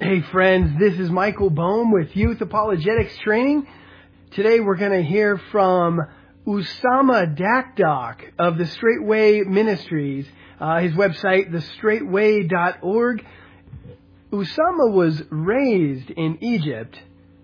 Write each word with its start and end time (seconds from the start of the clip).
Hey 0.00 0.20
friends, 0.32 0.80
this 0.80 0.94
is 0.98 1.10
Michael 1.10 1.50
Bohm 1.50 1.92
with 1.92 2.16
Youth 2.16 2.40
Apologetics 2.40 3.16
Training. 3.18 3.68
Today 4.32 4.58
we're 4.58 4.76
going 4.76 4.92
to 4.92 5.02
hear 5.02 5.40
from 5.52 6.00
Usama 6.44 7.36
Dakdok 7.36 8.16
of 8.36 8.58
the 8.58 8.66
Straightway 8.66 9.42
Ministries, 9.42 10.26
uh, 10.60 10.80
his 10.80 10.92
website, 10.94 11.52
thestraightway.org. 11.52 13.24
Usama 14.32 14.92
was 14.92 15.22
raised 15.30 16.10
in 16.10 16.38
Egypt 16.40 16.98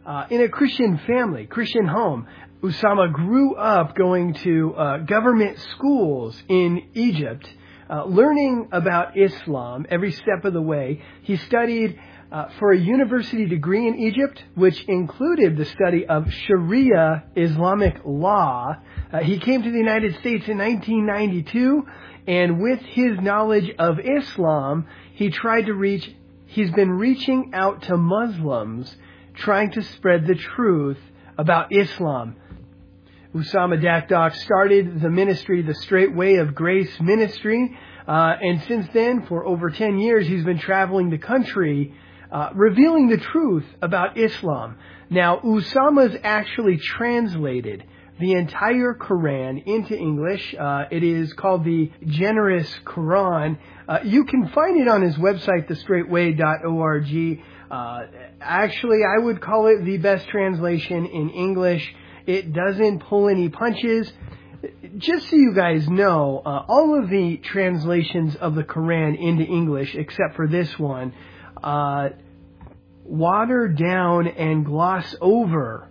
uh, 0.04 0.26
in 0.28 0.42
a 0.42 0.48
Christian 0.48 0.98
family, 1.06 1.46
Christian 1.46 1.86
home. 1.86 2.26
Usama 2.62 3.12
grew 3.12 3.54
up 3.54 3.94
going 3.94 4.34
to 4.34 4.74
uh, 4.74 4.98
government 4.98 5.58
schools 5.76 6.42
in 6.48 6.88
Egypt, 6.94 7.48
uh, 7.88 8.04
learning 8.04 8.68
about 8.72 9.16
Islam 9.16 9.86
every 9.90 10.10
step 10.10 10.44
of 10.44 10.52
the 10.52 10.62
way. 10.62 11.02
He 11.22 11.36
studied 11.36 12.00
uh, 12.30 12.48
for 12.58 12.72
a 12.72 12.78
university 12.78 13.46
degree 13.46 13.88
in 13.88 13.98
Egypt, 13.98 14.42
which 14.54 14.82
included 14.84 15.56
the 15.56 15.64
study 15.64 16.06
of 16.06 16.30
Sharia 16.30 17.24
Islamic 17.34 18.00
law. 18.04 18.76
Uh, 19.12 19.18
he 19.20 19.38
came 19.38 19.62
to 19.62 19.70
the 19.70 19.78
United 19.78 20.12
States 20.16 20.46
in 20.48 20.58
1992, 20.58 21.86
and 22.26 22.60
with 22.60 22.80
his 22.80 23.18
knowledge 23.20 23.70
of 23.78 23.98
Islam, 23.98 24.86
he 25.14 25.30
tried 25.30 25.66
to 25.66 25.74
reach, 25.74 26.10
he's 26.46 26.70
been 26.72 26.90
reaching 26.90 27.52
out 27.54 27.82
to 27.84 27.96
Muslims, 27.96 28.94
trying 29.34 29.70
to 29.72 29.82
spread 29.82 30.26
the 30.26 30.34
truth 30.34 30.98
about 31.38 31.72
Islam. 31.72 32.36
Usama 33.34 33.80
Dakdok 33.82 34.34
started 34.34 35.00
the 35.00 35.10
ministry, 35.10 35.62
the 35.62 35.74
Straight 35.74 36.14
Way 36.14 36.36
of 36.36 36.54
Grace 36.54 37.00
Ministry, 37.00 37.76
uh, 38.06 38.36
and 38.40 38.62
since 38.62 38.86
then, 38.94 39.26
for 39.26 39.46
over 39.46 39.70
10 39.70 39.98
years, 39.98 40.26
he's 40.26 40.44
been 40.44 40.58
traveling 40.58 41.10
the 41.10 41.18
country 41.18 41.94
uh, 42.30 42.50
revealing 42.54 43.08
the 43.08 43.18
truth 43.18 43.64
about 43.82 44.16
Islam. 44.18 44.76
Now, 45.10 45.38
Usama's 45.38 46.16
actually 46.22 46.76
translated 46.78 47.84
the 48.20 48.32
entire 48.32 48.94
Quran 48.94 49.64
into 49.64 49.96
English. 49.96 50.54
Uh, 50.58 50.84
it 50.90 51.02
is 51.02 51.32
called 51.34 51.64
the 51.64 51.90
Generous 52.04 52.68
Quran. 52.84 53.58
Uh, 53.88 54.00
you 54.04 54.24
can 54.24 54.48
find 54.48 54.80
it 54.80 54.88
on 54.88 55.02
his 55.02 55.14
website, 55.16 55.68
thestraightway.org. 55.68 57.42
Uh, 57.70 58.00
actually, 58.40 59.00
I 59.04 59.22
would 59.22 59.40
call 59.40 59.66
it 59.68 59.84
the 59.84 59.98
best 59.98 60.28
translation 60.28 61.06
in 61.06 61.30
English. 61.30 61.94
It 62.26 62.52
doesn't 62.52 63.00
pull 63.04 63.28
any 63.28 63.48
punches. 63.48 64.12
Just 64.96 65.30
so 65.30 65.36
you 65.36 65.54
guys 65.54 65.88
know, 65.88 66.42
uh, 66.44 66.64
all 66.68 67.00
of 67.00 67.08
the 67.08 67.36
translations 67.36 68.34
of 68.36 68.56
the 68.56 68.64
Quran 68.64 69.16
into 69.16 69.44
English, 69.44 69.94
except 69.94 70.34
for 70.34 70.48
this 70.48 70.76
one, 70.78 71.12
uh, 71.62 72.08
water 73.04 73.68
down 73.68 74.28
and 74.28 74.64
gloss 74.64 75.14
over 75.20 75.88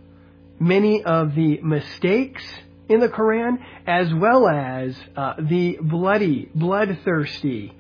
many 0.60 1.04
of 1.04 1.36
the 1.36 1.60
mistakes 1.62 2.44
in 2.90 3.00
the 3.00 3.10
Quran, 3.10 3.58
as 3.86 4.14
well 4.14 4.48
as 4.48 4.96
uh, 5.16 5.34
the 5.40 5.78
bloody, 5.82 6.50
bloodthirsty, 6.56 7.76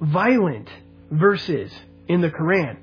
violent 0.00 0.68
verses 1.10 1.72
in 2.08 2.20
the 2.20 2.30
Quran. 2.30 2.78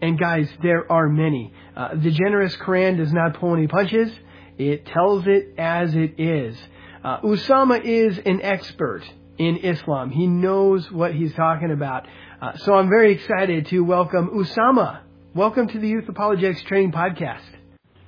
And 0.00 0.18
guys, 0.18 0.48
there 0.62 0.90
are 0.90 1.08
many. 1.08 1.52
Uh, 1.76 1.94
the 1.94 2.10
generous 2.10 2.54
Quran 2.56 2.98
does 2.98 3.12
not 3.12 3.34
pull 3.40 3.54
any 3.54 3.66
punches. 3.66 4.12
It 4.58 4.86
tells 4.86 5.26
it 5.26 5.54
as 5.58 5.94
it 5.94 6.20
is. 6.20 6.56
Uh, 7.02 7.20
Usama 7.20 7.82
is 7.82 8.18
an 8.18 8.42
expert 8.42 9.02
in 9.38 9.58
Islam. 9.58 10.10
He 10.10 10.26
knows 10.26 10.90
what 10.90 11.14
he's 11.14 11.32
talking 11.34 11.70
about. 11.70 12.06
Uh, 12.40 12.56
so 12.56 12.74
I'm 12.74 12.88
very 12.88 13.12
excited 13.12 13.66
to 13.66 13.80
welcome 13.80 14.30
Usama. 14.30 15.00
Welcome 15.34 15.68
to 15.68 15.78
the 15.78 15.88
Youth 15.88 16.08
Apologetics 16.08 16.62
Training 16.64 16.92
Podcast. 16.92 17.42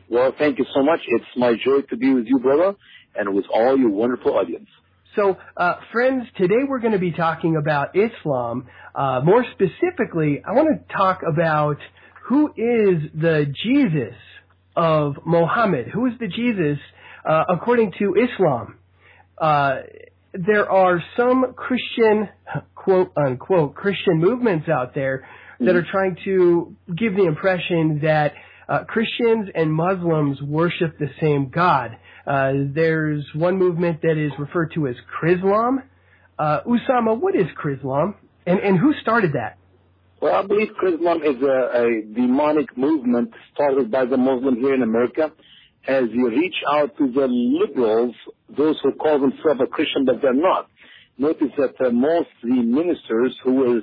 Well, 0.09 0.33
thank 0.37 0.59
you 0.59 0.67
so 0.75 0.83
much. 0.83 1.01
It's 1.07 1.25
my 1.37 1.55
joy 1.55 1.83
to 1.91 1.97
be 1.97 2.13
with 2.13 2.27
you, 2.27 2.41
brother, 2.41 2.75
and 3.15 3.35
with 3.35 3.45
all 3.53 3.79
your 3.79 3.91
wonderful 3.91 4.37
audience. 4.37 4.69
So, 5.15 5.37
uh, 5.57 5.75
friends, 5.93 6.27
today 6.37 6.65
we're 6.69 6.81
going 6.81 6.93
to 6.93 6.99
be 6.99 7.13
talking 7.13 7.57
about 7.57 7.97
Islam. 7.97 8.67
Uh, 8.95 9.21
more 9.25 9.45
specifically, 9.53 10.43
I 10.45 10.53
want 10.53 10.69
to 10.69 10.95
talk 10.95 11.21
about 11.29 11.79
who 12.27 12.49
is 12.49 13.11
the 13.15 13.53
Jesus 13.65 14.15
of 14.77 15.15
Mohammed. 15.25 15.89
Who 15.89 16.07
is 16.07 16.13
the 16.19 16.29
Jesus 16.29 16.79
uh, 17.29 17.45
according 17.49 17.93
to 17.99 18.15
Islam? 18.15 18.79
There 20.33 20.71
are 20.71 21.03
some 21.17 21.55
Christian, 21.55 22.29
quote 22.75 23.13
unquote, 23.17 23.75
Christian 23.75 24.19
movements 24.19 24.69
out 24.69 24.95
there 24.95 25.27
that 25.59 25.77
are 25.77 25.85
trying 25.91 26.17
to 26.25 26.75
give 26.97 27.15
the 27.17 27.27
impression 27.27 28.01
that 28.03 28.33
uh, 28.69 28.85
Christians 28.85 29.49
and 29.55 29.73
Muslims 29.73 30.41
worship 30.41 30.99
the 30.99 31.09
same 31.21 31.51
God. 31.51 31.97
Uh, 32.27 32.53
there's 32.73 33.25
one 33.35 33.59
movement 33.59 34.03
that 34.03 34.17
is 34.17 34.31
referred 34.39 34.73
to 34.75 34.87
as 34.87 34.95
Chrislam. 35.21 35.83
Uh, 36.39 36.61
Usama, 36.63 37.21
what 37.21 37.35
is 37.35 37.47
Chrislam, 37.63 38.15
and 38.47 38.61
and 38.61 38.79
who 38.79 38.95
started 39.03 39.33
that? 39.33 39.59
Well, 40.23 40.35
I 40.35 40.47
believe 40.47 40.69
Chrislam 40.83 41.25
is 41.25 41.43
a, 41.43 41.83
a 41.83 42.15
demonic 42.15 42.77
movement 42.77 43.33
started 43.53 43.91
by 43.91 44.05
the 44.05 44.17
Muslim 44.17 44.57
here 44.57 44.75
in 44.75 44.83
America 44.83 45.33
as 45.91 46.05
you 46.13 46.29
reach 46.29 46.55
out 46.71 46.97
to 46.99 47.11
the 47.11 47.27
liberals, 47.27 48.15
those 48.57 48.77
who 48.83 48.93
call 48.93 49.19
themselves 49.19 49.61
a 49.61 49.67
Christian 49.67 50.05
but 50.05 50.23
they're 50.23 50.33
not. 50.33 50.69
Notice 51.19 51.53
that 51.59 51.75
uh, 51.85 51.91
most 51.91 52.29
the 52.43 52.63
ministers 52.63 53.37
who 53.43 53.79
is 53.79 53.83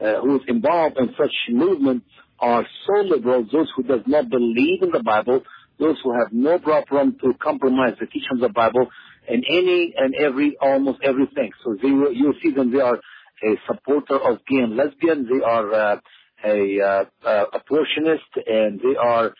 uh, 0.00 0.20
who 0.20 0.36
is 0.36 0.42
involved 0.46 0.96
in 0.98 1.08
such 1.18 1.32
movement 1.50 2.04
are 2.38 2.64
so 2.86 3.00
liberal, 3.02 3.44
those 3.50 3.68
who 3.74 3.82
does 3.82 4.02
not 4.06 4.28
believe 4.28 4.82
in 4.82 4.90
the 4.92 5.02
Bible, 5.02 5.42
those 5.78 5.96
who 6.04 6.12
have 6.12 6.32
no 6.32 6.58
problem 6.58 7.16
to 7.22 7.32
compromise 7.42 7.94
the 7.98 8.06
teaching 8.06 8.34
of 8.34 8.40
the 8.40 8.48
Bible 8.50 8.86
in 9.26 9.42
any 9.50 9.94
and 9.96 10.14
every, 10.14 10.56
almost 10.60 11.00
everything. 11.02 11.50
So 11.64 11.76
they, 11.82 11.88
you 11.88 12.32
see 12.42 12.52
them, 12.52 12.70
they 12.70 12.80
are 12.80 12.94
a 12.94 13.56
supporter 13.66 14.16
of 14.16 14.38
gay 14.48 14.58
and 14.58 14.76
lesbian, 14.76 15.26
they 15.26 15.44
are 15.44 15.74
uh, 15.74 15.96
a 16.44 16.80
uh, 16.80 17.04
uh, 17.26 17.44
abortionist, 17.58 18.30
and 18.46 18.78
they 18.78 18.96
are 18.96 19.26
uh, 19.26 19.30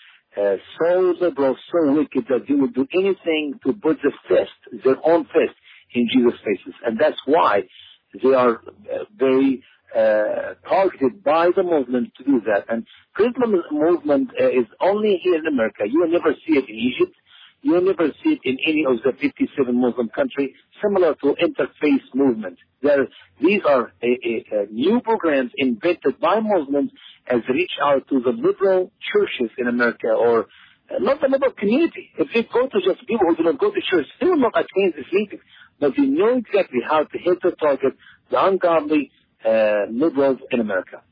so 0.78 1.15
liberal, 1.21 1.56
so 1.72 1.93
wicked 1.93 2.26
that 2.28 2.47
they 2.49 2.54
would 2.54 2.75
do 2.75 2.87
anything 2.94 3.59
to 3.65 3.72
put 3.72 3.99
the 4.03 4.12
fist, 4.28 4.84
their 4.84 4.97
own 5.04 5.25
fist, 5.25 5.56
in 5.94 6.09
Jesus' 6.12 6.38
faces. 6.44 6.75
And 6.84 6.99
that's 6.99 7.16
why 7.25 7.62
they 8.22 8.34
are 8.34 8.56
uh, 8.56 9.04
very 9.16 9.62
uh, 9.94 10.54
targeted 10.69 11.25
by 11.25 11.50
the 11.54 11.62
movement 11.62 12.12
to 12.19 12.25
do 12.25 12.41
that. 12.47 12.66
And 12.69 12.87
Chrislam 13.19 13.54
movement 13.72 14.31
uh, 14.41 14.48
is 14.48 14.66
only 14.81 15.19
here 15.22 15.38
in 15.38 15.47
America. 15.47 15.84
You 15.87 16.00
will 16.00 16.12
never 16.12 16.34
see 16.47 16.59
it 16.59 16.69
in 16.69 16.75
Egypt. 16.75 17.16
You 17.62 17.72
will 17.72 17.82
never 17.82 18.08
see 18.22 18.38
it 18.38 18.41
in 18.44 18.56
any 18.66 18.84
of 18.86 19.02
the 19.02 19.12
57 19.19 19.74
Muslim 19.74 20.08
countries, 20.08 20.50
similar 20.82 21.14
to 21.16 21.34
interfaith 21.34 22.14
movement. 22.14 22.58
There, 22.82 23.08
these 23.41 23.62
are 23.66 23.92
a, 24.02 24.06
a, 24.06 24.44
a 24.52 24.66
new 24.70 25.00
programs 25.00 25.50
invented 25.56 26.20
by 26.20 26.38
Muslims 26.41 26.92
as 27.26 27.41
reach 27.48 27.72
out 27.82 28.06
to 28.08 28.20
the 28.20 28.30
liberal 28.30 28.92
churches 29.12 29.50
in 29.58 29.66
America 29.66 30.08
or 30.08 30.47
uh, 30.91 30.98
not 31.00 31.20
the 31.20 31.28
liberal 31.28 31.52
community. 31.52 32.10
If 32.16 32.28
they 32.32 32.42
go 32.44 32.68
to 32.68 32.80
just 32.80 33.06
people 33.08 33.26
who 33.28 33.36
do 33.36 33.42
not 33.42 33.58
go 33.58 33.70
to 33.70 33.80
church, 33.91 34.06
they 34.20 34.26
will 34.26 34.38
not 34.38 34.54
attend 34.54 34.94
this 34.97 35.12
meeting. 35.12 35.41
But 35.80 35.92
they 35.97 36.04
know 36.04 36.36
exactly 36.36 36.80
how 36.88 37.04
to 37.04 37.18
hit 37.18 37.42
the 37.42 37.50
target, 37.52 37.94
the 38.30 38.44
ungodly, 38.44 39.10
uh, 39.44 39.86
liberals 39.91 40.38
in 40.50 40.60
America. 40.60 41.02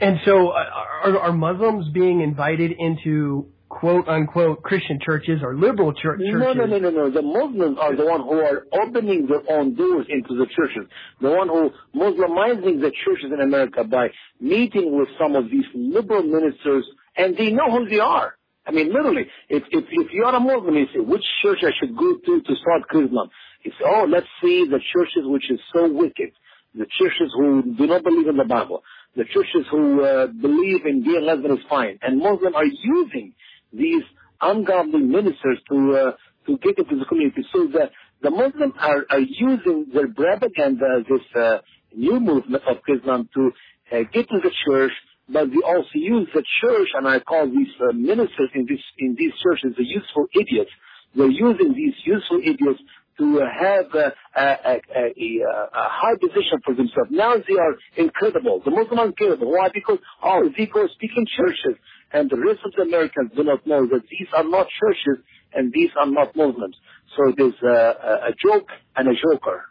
And 0.00 0.18
so, 0.24 0.48
uh, 0.48 0.64
are, 1.04 1.18
are 1.18 1.32
Muslims 1.32 1.88
being 1.92 2.20
invited 2.20 2.72
into 2.72 3.48
quote 3.80 4.08
unquote 4.08 4.62
Christian 4.62 4.98
churches 5.04 5.40
or 5.42 5.54
liberal 5.54 5.92
church 5.92 6.20
churches? 6.20 6.40
No, 6.40 6.52
no, 6.52 6.66
no, 6.66 6.78
no, 6.78 6.90
no. 6.90 7.10
The 7.10 7.22
Muslims 7.22 7.76
are 7.80 7.96
the 7.96 8.04
one 8.04 8.22
who 8.22 8.38
are 8.40 8.66
opening 8.72 9.26
their 9.26 9.42
own 9.50 9.74
doors 9.74 10.06
into 10.08 10.34
the 10.36 10.46
churches. 10.54 10.88
The 11.20 11.30
one 11.30 11.48
who 11.48 11.70
Muslimizing 11.94 12.80
the 12.80 12.92
churches 13.04 13.30
in 13.32 13.40
America 13.40 13.84
by 13.84 14.08
meeting 14.40 14.96
with 14.96 15.08
some 15.18 15.36
of 15.36 15.50
these 15.50 15.64
liberal 15.74 16.22
ministers, 16.22 16.84
and 17.16 17.36
they 17.36 17.50
know 17.50 17.70
who 17.70 17.88
they 17.88 18.00
are. 18.00 18.34
I 18.66 18.70
mean, 18.70 18.92
literally, 18.92 19.26
if 19.48 19.62
if 19.70 19.84
if 19.90 20.12
you 20.12 20.24
are 20.24 20.34
a 20.34 20.40
Muslim, 20.40 20.74
you 20.74 20.86
say 20.94 21.00
which 21.00 21.24
church 21.42 21.58
I 21.62 21.70
should 21.78 21.96
go 21.96 22.16
to 22.16 22.40
to 22.40 22.54
start 22.56 22.82
Chrislam. 22.92 23.28
You 23.62 23.72
say, 23.72 23.84
oh, 23.86 24.06
let's 24.08 24.26
see 24.42 24.66
the 24.68 24.80
churches 24.92 25.24
which 25.24 25.50
is 25.50 25.60
so 25.72 25.92
wicked 25.92 26.32
the 26.74 26.86
churches 26.98 27.32
who 27.36 27.62
do 27.76 27.86
not 27.86 28.02
believe 28.02 28.26
in 28.26 28.36
the 28.36 28.44
Bible, 28.44 28.82
the 29.16 29.24
churches 29.24 29.64
who 29.70 30.04
uh, 30.04 30.26
believe 30.26 30.84
in 30.86 31.04
gay 31.04 31.16
and 31.16 31.26
lesbian 31.26 31.52
is 31.52 31.64
fine, 31.68 31.98
and 32.02 32.18
Muslims 32.18 32.54
are 32.56 32.64
using 32.64 33.32
these 33.76 34.04
ungodly 34.40 35.00
ministers 35.00 35.58
to 35.70 35.76
uh, 35.96 36.12
to 36.46 36.58
get 36.58 36.78
into 36.78 36.96
the 36.98 37.04
community. 37.06 37.42
So 37.52 37.66
the 37.66 37.90
the 38.22 38.30
Muslims 38.30 38.74
are, 38.80 39.04
are 39.10 39.20
using 39.20 39.86
their 39.92 40.08
propaganda, 40.08 41.04
this 41.08 41.26
uh, 41.36 41.58
new 41.94 42.20
movement 42.20 42.62
of 42.66 42.78
Islam, 42.88 43.28
to 43.34 43.50
uh, 43.92 43.96
get 44.12 44.28
to 44.28 44.38
the 44.42 44.50
church, 44.66 44.92
but 45.28 45.50
they 45.50 45.62
also 45.66 45.94
use 45.94 46.28
the 46.34 46.42
church, 46.60 46.88
and 46.94 47.06
I 47.06 47.20
call 47.20 47.46
these 47.46 47.74
uh, 47.80 47.92
ministers 47.92 48.50
in 48.54 48.66
this 48.68 48.80
in 48.98 49.14
these 49.18 49.32
churches 49.42 49.76
the 49.76 49.84
useful 49.84 50.26
idiots. 50.34 50.70
They're 51.14 51.30
using 51.30 51.74
these 51.74 51.94
useful 52.04 52.40
idiots 52.42 52.80
to 53.18 53.38
have 53.38 53.86
a, 53.94 54.12
a, 54.36 54.42
a, 54.42 54.80
a, 54.96 55.40
a 55.72 55.86
high 56.00 56.16
position 56.20 56.58
for 56.64 56.74
themselves. 56.74 57.10
Now 57.10 57.34
they 57.36 57.54
are 57.54 57.74
incredible. 57.96 58.60
The 58.64 58.70
Muslims 58.70 58.98
are 58.98 59.06
incredible. 59.06 59.52
Why? 59.52 59.68
Because, 59.72 59.98
oh, 60.22 60.50
they 60.56 60.66
go 60.66 60.88
speak 60.88 61.12
in 61.16 61.24
churches. 61.36 61.78
And 62.14 62.30
the 62.30 62.38
rest 62.38 62.60
of 62.64 62.72
the 62.76 62.82
Americans 62.82 63.32
do 63.36 63.42
not 63.42 63.66
know 63.66 63.86
that 63.86 64.02
these 64.08 64.28
are 64.36 64.44
not 64.44 64.68
churches 64.80 65.24
and 65.52 65.72
these 65.72 65.90
are 66.00 66.06
not 66.06 66.34
Muslims. 66.36 66.76
So 67.16 67.28
it 67.28 67.42
is 67.42 67.54
a, 67.62 68.28
a 68.30 68.34
joke 68.42 68.68
and 68.96 69.08
a 69.08 69.14
joker. 69.14 69.64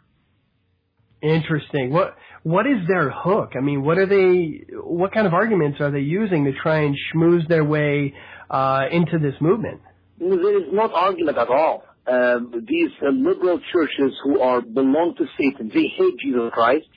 Interesting. 1.22 1.90
What 1.90 2.16
what 2.42 2.66
is 2.66 2.86
their 2.86 3.10
hook? 3.10 3.52
I 3.56 3.60
mean, 3.60 3.82
what 3.82 3.96
are 3.96 4.06
they? 4.06 4.66
What 4.74 5.12
kind 5.12 5.26
of 5.26 5.32
arguments 5.32 5.80
are 5.80 5.90
they 5.90 6.00
using 6.00 6.44
to 6.44 6.52
try 6.62 6.82
and 6.82 6.94
schmooze 6.94 7.48
their 7.48 7.64
way 7.64 8.12
uh, 8.50 8.82
into 8.92 9.18
this 9.18 9.34
movement? 9.40 9.80
There 10.18 10.58
is 10.58 10.68
not 10.70 10.92
argument 10.92 11.38
at 11.38 11.48
all. 11.48 11.84
Um, 12.06 12.66
these 12.68 12.90
uh, 13.02 13.08
liberal 13.08 13.58
churches 13.72 14.12
who 14.22 14.40
are 14.40 14.60
belong 14.60 15.14
to 15.16 15.24
Satan, 15.38 15.70
they 15.72 15.86
hate 15.96 16.18
Jesus 16.22 16.50
Christ. 16.52 16.88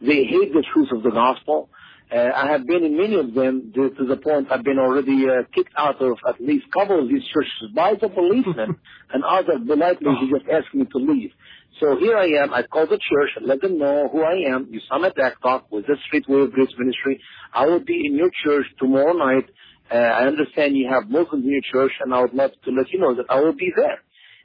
They 0.00 0.24
hate 0.24 0.52
the 0.54 0.64
truth 0.72 0.88
of 0.92 1.02
the 1.02 1.10
gospel. 1.10 1.68
Uh, 2.12 2.30
I 2.34 2.52
have 2.52 2.66
been 2.66 2.84
in 2.84 2.96
many 2.96 3.16
of 3.18 3.34
them 3.34 3.72
to, 3.74 3.90
to 3.90 4.06
the 4.06 4.16
point 4.16 4.46
I've 4.52 4.62
been 4.62 4.78
already 4.78 5.26
uh, 5.26 5.42
kicked 5.52 5.72
out 5.76 6.00
of 6.00 6.18
at 6.28 6.40
least 6.40 6.66
a 6.68 6.78
couple 6.78 7.02
of 7.02 7.08
these 7.08 7.22
churches 7.34 7.74
by 7.74 7.94
the 8.00 8.08
policemen, 8.08 8.76
and 9.12 9.24
others 9.24 9.66
politely 9.66 10.06
oh. 10.08 10.26
just 10.30 10.48
asked 10.48 10.72
me 10.72 10.84
to 10.84 10.98
leave. 10.98 11.32
So 11.80 11.96
here 11.98 12.16
I 12.16 12.42
am. 12.42 12.54
I 12.54 12.62
called 12.62 12.90
the 12.90 12.98
church 13.10 13.30
and 13.36 13.46
let 13.46 13.60
them 13.60 13.78
know 13.78 14.08
who 14.10 14.22
I 14.22 14.54
am. 14.54 14.66
Usama 14.72 15.12
Dakdok 15.12 15.64
with 15.70 15.86
the 15.86 15.96
Straight 16.06 16.28
Way 16.28 16.42
of 16.42 16.52
Grace 16.52 16.72
Ministry. 16.78 17.20
I 17.52 17.66
will 17.66 17.84
be 17.84 18.06
in 18.06 18.14
your 18.14 18.30
church 18.44 18.66
tomorrow 18.78 19.12
night. 19.12 19.50
Uh, 19.90 19.96
I 19.96 20.26
understand 20.26 20.76
you 20.76 20.88
have 20.88 21.10
Muslims 21.10 21.44
in 21.44 21.50
your 21.50 21.60
church, 21.72 21.92
and 22.00 22.14
I 22.14 22.20
would 22.20 22.34
love 22.34 22.52
to 22.64 22.70
let 22.70 22.90
you 22.92 23.00
know 23.00 23.16
that 23.16 23.26
I 23.28 23.40
will 23.40 23.54
be 23.54 23.72
there. 23.76 24.00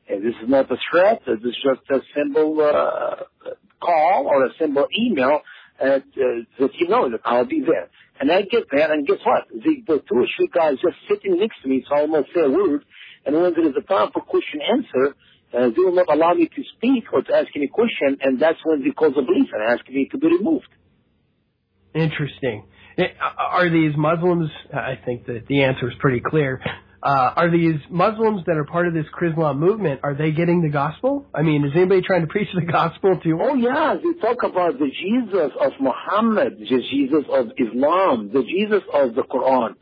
And 0.09 0.25
this 0.25 0.33
is 0.43 0.49
not 0.49 0.69
a 0.71 0.77
threat. 0.91 1.21
This 1.25 1.39
is 1.43 1.55
just 1.63 1.89
a 1.89 1.99
simple 2.17 2.59
uh, 2.59 3.51
call 3.81 4.27
or 4.27 4.45
a 4.45 4.49
simple 4.59 4.87
email 4.99 5.41
that 5.81 6.71
you 6.79 6.87
know 6.87 7.09
that 7.09 7.21
I'll 7.25 7.45
be 7.45 7.61
there. 7.61 7.89
And 8.19 8.31
I 8.31 8.43
get 8.43 8.65
there, 8.71 8.91
and 8.91 9.07
guess 9.07 9.17
what? 9.23 9.47
The, 9.49 9.83
the 9.87 10.03
two 10.07 10.19
or 10.19 10.27
three 10.37 10.49
guys 10.53 10.77
just 10.81 10.97
sitting 11.09 11.39
next 11.39 11.61
to 11.63 11.69
me, 11.69 11.83
so 11.87 11.95
I 11.95 12.01
almost 12.01 12.29
say 12.35 12.41
a 12.41 12.49
word. 12.49 12.85
And 13.25 13.35
when 13.35 13.53
there 13.53 13.67
is 13.67 13.75
a 13.77 13.81
time 13.81 14.11
for 14.13 14.21
question 14.21 14.61
answer, 14.61 15.15
uh, 15.53 15.69
they 15.75 15.81
will 15.81 15.95
not 15.95 16.13
allow 16.13 16.33
me 16.33 16.47
to 16.47 16.63
speak 16.77 17.05
or 17.11 17.23
to 17.23 17.33
ask 17.33 17.47
any 17.55 17.67
question, 17.67 18.17
and 18.21 18.39
that's 18.39 18.59
when 18.63 18.83
they 18.83 18.91
call 18.91 19.09
the 19.09 19.23
police 19.23 19.49
and 19.51 19.63
ask 19.63 19.87
me 19.89 20.07
to 20.11 20.17
be 20.17 20.27
removed. 20.27 20.67
Interesting. 21.93 22.65
Eh, 22.97 23.07
are 23.19 23.69
these 23.69 23.95
Muslims? 23.97 24.49
I 24.73 24.99
think 25.03 25.25
that 25.25 25.47
the 25.47 25.63
answer 25.63 25.89
is 25.89 25.95
pretty 25.99 26.21
clear. 26.21 26.61
Uh, 27.03 27.33
are 27.35 27.51
these 27.51 27.81
Muslims 27.89 28.43
that 28.45 28.57
are 28.57 28.65
part 28.65 28.87
of 28.87 28.93
this 28.93 29.05
Chrislam 29.11 29.57
movement? 29.57 30.01
Are 30.03 30.13
they 30.13 30.31
getting 30.31 30.61
the 30.61 30.69
gospel? 30.69 31.25
I 31.33 31.41
mean, 31.41 31.65
is 31.65 31.71
anybody 31.75 32.01
trying 32.05 32.21
to 32.21 32.27
preach 32.27 32.49
the 32.53 32.61
gospel 32.71 33.19
to? 33.23 33.39
Oh 33.41 33.55
yeah, 33.55 33.95
they 33.95 34.19
talk 34.19 34.43
about 34.43 34.77
the 34.77 34.89
Jesus 34.89 35.51
of 35.59 35.71
Muhammad, 35.79 36.59
the 36.59 36.65
Jesus 36.65 37.25
of 37.31 37.47
Islam, 37.57 38.29
the 38.31 38.43
Jesus 38.43 38.83
of 38.93 39.15
the 39.15 39.23
Quran 39.23 39.75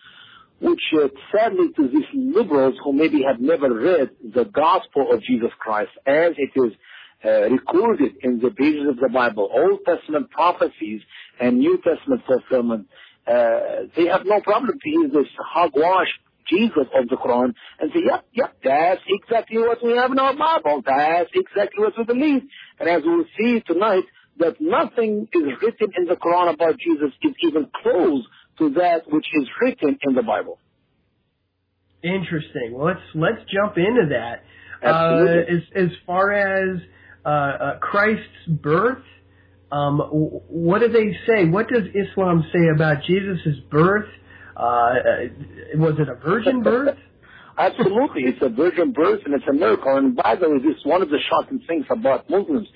which 0.62 0.82
uh, 1.02 1.08
sadly 1.32 1.72
to 1.76 1.88
these 1.88 2.08
liberals 2.14 2.76
who 2.84 2.94
maybe 2.94 3.24
have 3.24 3.40
never 3.40 3.74
read 3.74 4.10
the 4.22 4.44
gospel 4.44 5.08
of 5.14 5.22
Jesus 5.24 5.52
Christ 5.58 5.92
as 6.06 6.34
it 6.38 6.52
is 6.56 6.74
uh, 7.24 7.50
recorded 7.50 8.14
in 8.24 8.40
the 8.40 8.52
pages 8.52 8.88
of 8.90 8.98
the 8.98 9.10
Bible, 9.10 9.50
Old 9.52 9.80
Testament 9.86 10.30
prophecies 10.32 11.02
and 11.40 11.60
New 11.60 11.78
Testament 11.78 12.22
fulfillment, 12.28 12.88
uh, 13.28 13.88
they 13.96 14.08
have 14.08 14.22
no 14.26 14.42
problem 14.42 14.78
to 14.82 14.90
use 14.90 15.12
this 15.14 15.28
hogwash 15.38 16.08
Jesus 16.50 16.88
of 16.96 17.10
the 17.10 17.16
Quran 17.16 17.54
and 17.80 17.92
say, 17.94 18.02
yep, 18.06 18.26
yep, 18.34 18.56
that's 18.64 19.02
exactly 19.08 19.60
what 19.60 19.84
we 19.84 19.96
have 19.96 20.12
in 20.12 20.20
our 20.20 20.36
Bible. 20.36 20.82
That's 20.86 21.30
exactly 21.34 21.84
what 21.84 21.94
we 21.98 22.04
believe. 22.04 22.42
And 22.80 22.90
as 22.90 23.04
we 23.04 23.18
will 23.18 23.26
see 23.38 23.62
tonight, 23.66 24.04
that 24.40 24.56
nothing 24.60 25.28
is 25.34 25.44
written 25.62 25.90
in 25.98 26.06
the 26.06 26.16
Quran 26.16 26.54
about 26.54 26.80
Jesus 26.80 27.12
is 27.22 27.34
even 27.44 27.70
close 27.84 28.26
to 28.58 28.70
that 28.72 29.04
which 29.08 29.26
is 29.34 29.48
written 29.62 29.98
in 30.02 30.16
the 30.16 30.24
Bible. 30.24 30.60
Interesting. 32.04 32.72
Well, 32.74 32.88
let's 32.88 33.00
let's 33.14 33.42
jump 33.52 33.78
into 33.78 34.10
that. 34.12 34.44
Absolutely. 34.82 35.56
Uh, 35.56 35.58
as 35.58 35.90
as 35.90 35.98
far 36.06 36.32
as 36.32 36.80
uh, 37.26 37.30
uh, 37.30 37.80
Christ's 37.80 38.48
birth, 38.48 39.04
um, 39.72 40.00
what 40.00 40.80
do 40.80 40.88
they 40.88 41.12
say? 41.28 41.46
What 41.46 41.68
does 41.68 41.84
Islam 41.84 42.46
say 42.54 42.70
about 42.74 43.04
Jesus' 43.06 43.60
birth? 43.70 44.08
Uh, 44.60 44.62
uh, 44.62 44.98
was 45.76 45.96
it 46.00 46.10
a 46.10 46.16
virgin 46.16 46.62
birth? 46.64 46.98
Absolutely, 47.58 48.24
it's 48.24 48.42
a 48.42 48.50
virgin 48.50 48.92
birth 48.92 49.22
and 49.26 49.34
it's 49.34 49.46
a 49.50 49.54
miracle. 49.54 49.96
And 49.98 50.16
by 50.16 50.36
the 50.36 50.50
way, 50.50 50.58
this 50.60 50.78
is 50.78 50.86
one 50.86 51.02
of 51.02 51.10
the 51.10 51.20
shocking 51.30 51.62
things 51.68 51.86
about 51.90 52.30
Muslims, 52.30 52.68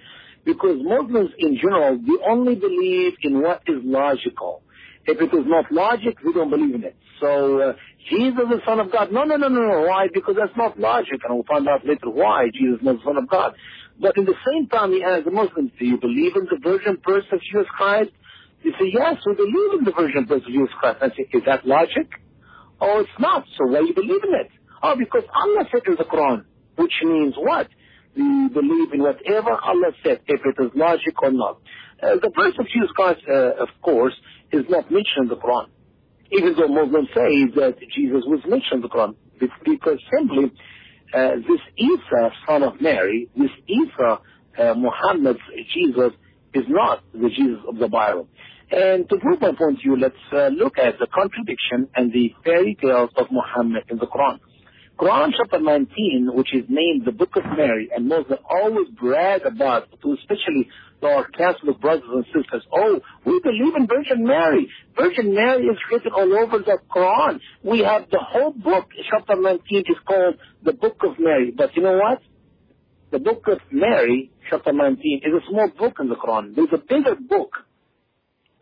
because 0.45 0.77
Muslims 0.81 1.31
in 1.38 1.57
general 1.57 1.97
they 1.97 2.25
only 2.30 2.56
believe 2.56 3.13
in 3.21 3.41
what 3.41 3.62
is 3.68 3.81
logical. 3.83 4.62
If 5.06 5.19
it 5.19 5.35
is 5.35 5.45
not 5.45 5.71
logic, 5.71 6.18
we 6.25 6.33
don't 6.33 6.50
believe 6.50 6.75
in 6.75 6.83
it. 6.83 6.95
So 7.19 7.59
uh, 7.59 7.74
Jesus 8.09 8.39
is 8.44 8.50
the 8.50 8.62
Son 8.65 8.79
of 8.79 8.91
God. 8.91 9.12
No, 9.12 9.24
no, 9.24 9.36
no, 9.36 9.50
no, 9.50 9.62
no. 9.62 9.81
Why? 9.88 10.07
Because 10.13 10.36
that's 10.39 10.56
not 10.57 10.79
logic, 10.79 11.19
and 11.27 11.36
we'll 11.36 11.44
find 11.44 11.68
out 11.68 11.86
later 11.86 12.09
why 12.09 12.47
Jesus 12.53 12.79
is 12.79 12.86
not 12.86 12.97
the 12.97 13.03
Son 13.06 13.18
of 13.18 13.29
God. 13.29 13.56
But 14.00 14.18
in 14.18 14.25
the 14.25 14.36
same 14.51 14.68
time, 14.68 14.91
he 14.91 15.03
asks 15.03 15.25
the 15.25 15.31
Muslims, 15.31 15.71
do 15.77 15.86
you 15.86 16.00
believe 16.00 16.36
in 16.36 16.45
the 16.45 16.57
virgin 16.63 16.97
birth 17.06 17.25
of 17.31 17.39
Jesus 17.41 17.68
Christ? 17.77 18.12
They 18.63 18.71
say, 18.80 18.92
yes, 18.94 19.15
we 19.25 19.36
believe 19.36 19.80
in 19.80 19.83
the 19.86 19.92
virgin 19.92 20.25
birth 20.25 20.44
of 20.44 20.48
Jesus 20.48 20.74
Christ. 20.80 21.00
I 21.01 21.10
say, 21.10 21.27
is 21.33 21.44
that 21.45 21.65
logic? 21.68 22.07
Oh, 22.80 23.00
it's 23.01 23.19
not. 23.19 23.45
So 23.57 23.68
why 23.68 23.80
you 23.80 23.94
believe 23.94 24.24
in 24.24 24.33
it? 24.39 24.51
Oh, 24.81 24.95
because 24.98 25.24
Allah 25.33 25.65
said 25.71 25.81
in 25.88 25.95
the 25.95 26.06
Quran, 26.06 26.45
which 26.75 26.94
means 27.04 27.33
what? 27.38 27.68
We 28.15 28.50
believe 28.50 28.94
in 28.94 29.01
whatever 29.01 29.51
Allah 29.51 29.92
said, 30.04 30.21
if 30.27 30.42
it 30.45 30.63
is 30.63 30.71
logic 30.75 31.21
or 31.21 31.31
not. 31.31 31.62
Uh, 32.01 32.15
the 32.21 32.30
birth 32.30 32.56
of 32.60 32.65
Jesus 32.68 32.92
Christ, 32.95 33.21
uh, 33.30 33.63
of 33.63 33.69
course, 33.81 34.13
is 34.51 34.65
not 34.69 34.92
mentioned 34.92 35.24
in 35.24 35.27
the 35.30 35.38
Quran. 35.38 35.68
Even 36.31 36.56
though 36.56 36.68
Muslims 36.68 37.10
say 37.13 37.45
that 37.56 37.75
Jesus 37.95 38.24
was 38.25 38.42
mentioned 38.48 38.74
in 38.74 38.81
the 38.81 38.89
Quran. 38.89 39.15
Because 39.39 40.00
simply, 40.12 40.51
uh, 41.13 41.36
this 41.48 41.62
Isa, 41.77 42.31
son 42.48 42.63
of 42.63 42.81
Mary, 42.81 43.30
this 43.36 43.51
Isa, 43.68 44.19
uh, 44.60 44.74
Muhammad's 44.75 45.39
Jesus, 45.74 46.13
is 46.54 46.65
not 46.68 47.04
the 47.13 47.30
Jesus 47.30 47.63
of 47.68 47.77
the 47.77 47.88
Bible. 47.88 48.27
And 48.74 49.08
to 49.08 49.18
prove 49.18 49.40
my 49.40 49.52
point 49.56 49.81
to 49.81 49.86
you, 49.86 49.96
let's 49.96 50.16
uh, 50.31 50.48
look 50.48 50.80
at 50.80 50.98
the 50.98 51.06
contradiction 51.06 51.90
and 51.96 52.12
the 52.12 52.34
fairy 52.44 52.75
tales 52.81 53.12
of 53.18 53.28
Muhammad 53.30 53.84
in 53.90 54.00
the 54.00 54.08
Quran. 54.08 54.40
Quran 54.98 55.30
chapter 55.38 55.60
19, 55.60 56.31
which 56.34 56.56
is 56.56 56.66
named 56.70 57.06
the 57.06 57.12
Book 57.12 57.36
of 57.36 57.44
Mary, 57.56 57.90
and 57.96 58.08
Muslims 58.08 58.42
always 58.50 58.88
brag 59.00 59.46
about, 59.46 59.90
especially 59.94 60.70
our 61.04 61.28
Catholic 61.28 61.80
brothers 61.81 62.10
and 62.10 62.25
sisters, 62.34 62.64
oh, 62.74 63.00
we 63.25 63.40
believe 63.42 63.75
in 63.78 63.86
Virgin 63.86 64.25
Mary. 64.25 64.68
Virgin 64.98 65.36
Mary 65.36 65.66
is 65.66 65.78
written 65.92 66.12
all 66.12 66.34
over 66.34 66.58
the 66.58 66.80
Quran. 66.90 67.40
We 67.63 67.80
have 67.82 68.10
the 68.10 68.22
whole 68.25 68.53
book, 68.53 68.88
chapter 69.12 69.39
19 69.39 69.80
is 69.82 69.98
called 70.08 70.36
the 70.63 70.74
Book 70.74 70.98
of 71.03 71.20
Mary. 71.20 71.53
But 71.56 71.75
you 71.75 71.84
know 71.84 72.00
what? 72.00 72.24
The 73.12 73.20
Book 73.20 73.44
of 73.48 73.60
Mary, 73.72 74.32
chapter 74.50 74.74
19, 74.74 75.22
is 75.24 75.44
a 75.44 75.51
small 75.51 75.70
book 75.77 75.98
in 76.00 76.10
the 76.10 76.15
Quran. 76.15 76.56
There's 76.56 76.74
a 76.74 76.77
bigger 76.80 77.15
book, 77.15 77.51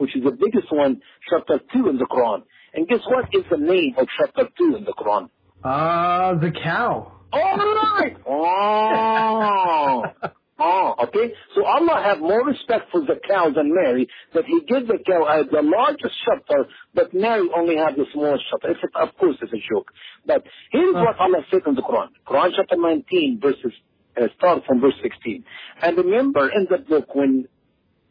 which 0.01 0.15
is 0.15 0.24
the 0.24 0.31
biggest 0.31 0.72
one, 0.72 1.00
chapter 1.29 1.60
2 1.74 1.89
in 1.89 1.98
the 1.98 2.05
Quran. 2.05 2.41
And 2.74 2.88
guess 2.88 3.01
what 3.05 3.25
is 3.34 3.43
the 3.51 3.58
name 3.58 3.93
of 4.00 4.08
chapter 4.17 4.50
2 4.58 4.77
in 4.77 4.84
the 4.84 4.93
Quran? 4.93 5.29
Ah, 5.63 6.29
uh, 6.29 6.39
the 6.39 6.50
cow. 6.50 7.12
All 7.31 7.58
right. 8.00 8.17
Oh. 8.25 10.03
oh, 10.60 10.96
okay. 11.03 11.34
So 11.53 11.63
Allah 11.65 12.01
have 12.03 12.20
more 12.20 12.43
respect 12.43 12.89
for 12.91 13.01
the 13.01 13.20
cow 13.29 13.51
than 13.55 13.75
Mary, 13.75 14.08
that 14.34 14.46
He 14.46 14.62
gives 14.62 14.88
the 14.88 14.98
cow 15.05 15.24
uh, 15.24 15.43
the 15.51 15.62
largest 15.62 16.15
chapter, 16.25 16.65
but 16.96 17.13
Mary 17.13 17.48
only 17.55 17.77
had 17.77 17.96
the 17.96 18.05
smallest 18.12 18.46
scepter. 18.50 18.72
It's, 18.72 18.79
of 18.96 19.15
course, 19.17 19.36
it's 19.39 19.53
a 19.53 19.62
joke. 19.72 19.91
But 20.25 20.43
here's 20.72 20.96
what 20.96 21.20
Allah 21.20 21.46
said 21.51 21.62
in 21.67 21.75
the 21.75 21.84
Quran. 21.84 22.10
Quran 22.27 22.50
chapter 22.55 22.75
19, 22.75 23.39
verses 23.39 23.74
uh, 24.20 24.25
start 24.36 24.63
from 24.65 24.81
verse 24.81 24.98
16. 25.03 25.46
And 25.84 25.98
remember 25.98 26.50
in 26.50 26.65
the 26.72 26.79
book 26.79 27.13
when 27.13 27.48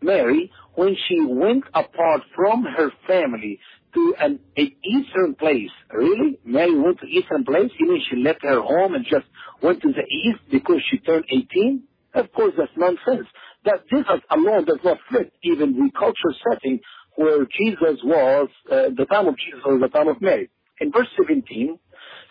Mary, 0.02 0.50
when 0.74 0.96
she 1.08 1.20
went 1.20 1.64
apart 1.74 2.22
from 2.34 2.64
her 2.64 2.90
family 3.06 3.58
to 3.94 4.14
an, 4.20 4.38
an 4.56 4.72
eastern 4.84 5.34
place. 5.34 5.70
Really? 5.92 6.38
Mary 6.44 6.78
went 6.78 7.00
to 7.00 7.06
eastern 7.06 7.44
place? 7.44 7.70
You 7.78 7.88
mean 7.88 8.02
she 8.08 8.16
left 8.16 8.42
her 8.42 8.60
home 8.60 8.94
and 8.94 9.04
just 9.04 9.26
went 9.62 9.82
to 9.82 9.88
the 9.88 10.04
east 10.08 10.40
because 10.50 10.80
she 10.90 10.98
turned 10.98 11.24
18? 11.30 11.82
Of 12.14 12.32
course, 12.32 12.54
that's 12.56 12.70
nonsense. 12.76 13.26
That 13.64 13.84
this 13.90 14.04
alone 14.30 14.64
does 14.64 14.78
not 14.84 14.98
fit 15.10 15.32
even 15.42 15.74
the 15.74 15.90
cultural 15.92 16.34
setting 16.48 16.80
where 17.16 17.44
Jesus 17.44 18.00
was, 18.04 18.48
uh, 18.70 18.88
the 18.96 19.06
time 19.10 19.26
of 19.26 19.36
Jesus 19.36 19.60
was 19.64 19.80
the 19.82 19.88
time 19.88 20.08
of 20.08 20.20
Mary. 20.22 20.48
In 20.80 20.90
verse 20.92 21.08
17, 21.18 21.78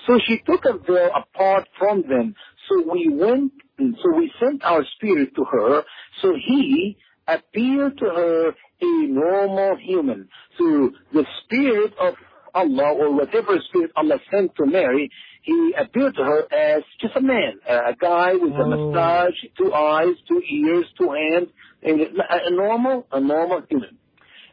so 0.08 0.20
she 0.26 0.40
took 0.46 0.66
a 0.66 0.78
veil 0.78 1.12
apart 1.16 1.68
from 1.78 2.02
them. 2.02 2.34
So 2.68 2.92
we 2.92 3.10
went, 3.10 3.52
so 3.78 4.18
we 4.18 4.32
sent 4.42 4.64
our 4.64 4.84
spirit 4.96 5.36
to 5.36 5.44
her. 5.44 5.84
So 6.22 6.34
he 6.34 6.98
appeared 7.34 7.98
to 8.00 8.06
her 8.06 8.50
a 8.82 9.08
normal 9.08 9.78
human. 9.78 10.30
So 10.58 10.92
the 11.14 11.26
spirit 11.44 11.94
of 12.00 12.16
Allah 12.54 12.94
or 12.94 13.16
whatever 13.16 13.58
spirit 13.70 13.92
Allah 13.96 14.20
sent 14.32 14.56
to 14.56 14.66
Mary 14.66 15.10
he 15.42 15.74
appeared 15.80 16.16
to 16.16 16.24
her 16.24 16.42
as 16.54 16.84
just 17.02 17.16
a 17.16 17.22
man, 17.22 17.60
a 17.68 17.96
guy 18.00 18.34
with 18.34 18.54
a 18.54 18.64
Oh. 18.64 18.68
mustache, 18.70 19.46
two 19.58 19.74
eyes, 19.74 20.16
two 20.28 20.42
ears, 20.48 20.86
two 21.00 21.10
hands, 21.12 21.50
and 21.82 22.02
a, 22.02 22.48
a 22.48 22.52
normal, 22.52 23.08
a 23.12 23.20
normal 23.20 23.62
human. 23.70 23.98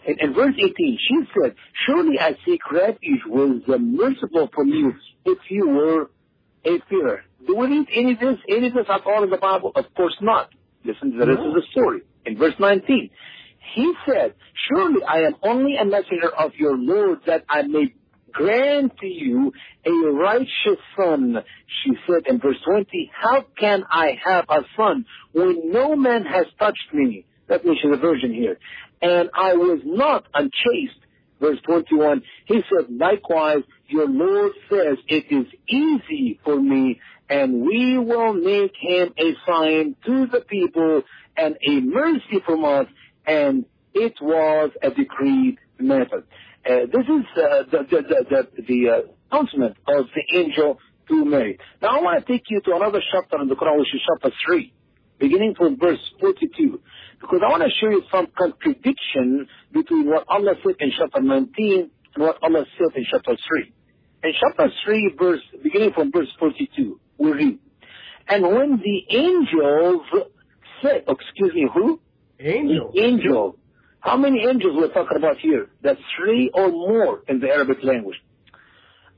In, 0.07 0.17
in 0.21 0.33
verse 0.35 0.55
18, 0.57 0.99
she 1.01 1.17
said, 1.35 1.55
Surely 1.87 2.19
I 2.21 2.37
seek 2.47 2.61
refuge 2.71 3.23
with 3.27 3.67
the 3.67 3.79
merciful 3.79 4.49
from 4.55 4.69
you 4.69 4.93
if 5.25 5.39
you 5.51 5.69
were 5.69 6.11
a 6.65 6.79
fearer. 6.89 7.25
Do 7.47 7.57
we 7.57 7.67
read 7.67 7.89
any 7.93 8.13
of 8.13 8.21
this, 8.21 8.39
any 8.49 8.69
of 8.69 8.75
this 8.75 8.87
at 8.89 9.05
all 9.05 9.25
in 9.25 9.31
the 9.31 9.39
Bible? 9.39 9.73
Of 9.75 9.93
course 9.97 10.17
not. 10.21 10.51
Listen 10.85 11.13
to 11.13 11.19
the 11.19 11.27
rest 11.27 11.41
of 11.41 11.53
the 11.55 11.63
story. 11.73 12.03
In 12.27 12.37
verse 12.37 12.55
19, 12.59 13.11
he 13.75 13.93
said, 14.07 14.35
Surely 14.69 15.03
I 15.07 15.21
am 15.21 15.37
only 15.43 15.77
a 15.77 15.85
messenger 15.85 16.29
of 16.37 16.53
your 16.57 16.77
Lord 16.77 17.21
that 17.27 17.45
I 17.49 17.63
may 17.63 17.95
grant 18.33 18.99
to 18.99 19.07
you 19.07 19.53
a 19.85 20.13
righteous 20.13 20.83
son. 20.97 21.37
She 21.83 21.93
said 22.07 22.27
in 22.27 22.41
verse 22.41 22.57
20, 22.65 23.11
How 23.15 23.45
can 23.59 23.85
I 23.91 24.19
have 24.25 24.45
a 24.49 24.63
son 24.77 25.07
when 25.33 25.73
no 25.73 25.97
man 25.97 26.25
has 26.25 26.47
touched 26.59 26.93
me? 26.93 27.25
That 27.49 27.65
means 27.65 27.79
she's 27.81 27.95
a 27.95 28.01
virgin 28.01 28.35
here. 28.35 28.59
And 29.01 29.31
I 29.35 29.55
was 29.55 29.81
not 29.85 30.27
unchaste. 30.35 31.01
Verse 31.41 31.59
21, 31.67 32.23
he 32.47 32.61
said, 32.71 32.87
Likewise, 32.91 33.63
your 33.89 34.09
Lord 34.09 34.53
says, 34.71 34.97
It 35.07 35.27
is 35.31 35.47
easy 35.69 36.41
for 36.45 36.59
me, 36.59 36.99
and 37.29 37.61
we 37.61 37.99
will 37.99 38.33
make 38.33 38.73
him 38.81 39.13
a 39.19 39.35
sign 39.47 39.97
to 40.07 40.27
the 40.33 40.41
people 40.41 41.03
and 41.37 41.57
a 41.67 41.81
mercy 41.81 42.41
from 42.45 42.65
us, 42.65 42.87
and 43.27 43.65
it 43.95 44.15
was 44.21 44.71
a 44.83 44.91
decreed 44.91 45.59
method. 45.79 46.25
Uh, 46.65 46.87
this 46.93 47.05
is 47.05 47.25
uh, 47.37 47.63
the, 47.71 47.79
the, 47.91 48.03
the, 48.31 48.63
the, 48.67 48.91
uh, 48.91 49.13
announcement 49.31 49.77
of 49.87 50.07
the 50.15 50.39
angel 50.39 50.79
to 51.09 51.25
Mary. 51.25 51.59
Now 51.81 51.99
I 51.99 52.03
want 52.03 52.27
to 52.27 52.33
take 52.33 52.45
you 52.49 52.61
to 52.61 52.77
another 52.77 53.01
chapter 53.13 53.41
in 53.41 53.49
the 53.49 53.55
Quran, 53.55 53.79
which 53.79 53.95
is 53.95 54.01
chapter 54.07 54.35
3, 54.47 54.73
beginning 55.19 55.55
from 55.57 55.79
verse 55.79 56.01
42, 56.21 56.81
because 57.21 57.41
I 57.45 57.51
want 57.51 57.63
to 57.63 57.71
show 57.81 57.91
you 57.91 58.03
some 58.11 58.27
contradiction 58.37 59.47
between 59.73 60.07
what 60.09 60.25
Allah 60.29 60.55
said 60.65 60.75
in 60.81 60.93
chapter 60.97 61.21
19 61.21 61.91
and 62.15 62.25
what 62.25 62.39
Allah 62.43 62.65
said 62.79 62.97
in 62.97 63.07
chapter 63.11 63.37
3. 63.49 63.73
In 64.25 64.33
chapter 64.41 64.73
3, 64.85 65.15
verse, 65.19 65.41
beginning 65.63 65.93
from 65.93 66.11
verse 66.11 66.29
42, 66.39 67.01
we 67.19 67.33
read, 67.33 67.59
And 68.29 68.43
when 68.43 68.83
the 68.83 69.17
angels 69.17 70.03
said, 70.83 71.05
excuse 71.09 71.55
me, 71.55 71.69
who? 71.73 72.01
Angel. 72.39 72.93
The 72.95 73.01
angel. 73.03 73.57
How 74.01 74.17
many 74.17 74.47
angels 74.47 74.75
we're 74.77 74.93
talking 74.93 75.17
about 75.17 75.39
here? 75.39 75.69
That's 75.83 76.01
three 76.19 76.51
or 76.55 76.69
more 76.71 77.23
in 77.29 77.41
the 77.41 77.49
Arabic 77.49 77.79
language. 77.83 78.17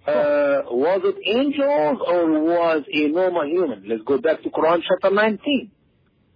Uh, 0.07 0.65
was 0.71 1.03
it 1.05 1.17
angels 1.29 1.99
or 2.07 2.41
was 2.41 2.85
a 2.91 3.09
normal 3.09 3.47
human? 3.47 3.85
Let's 3.87 4.03
go 4.07 4.19
back 4.19 4.43
to 4.43 4.49
Quran 4.49 4.81
chapter 4.89 5.15
19. 5.15 5.71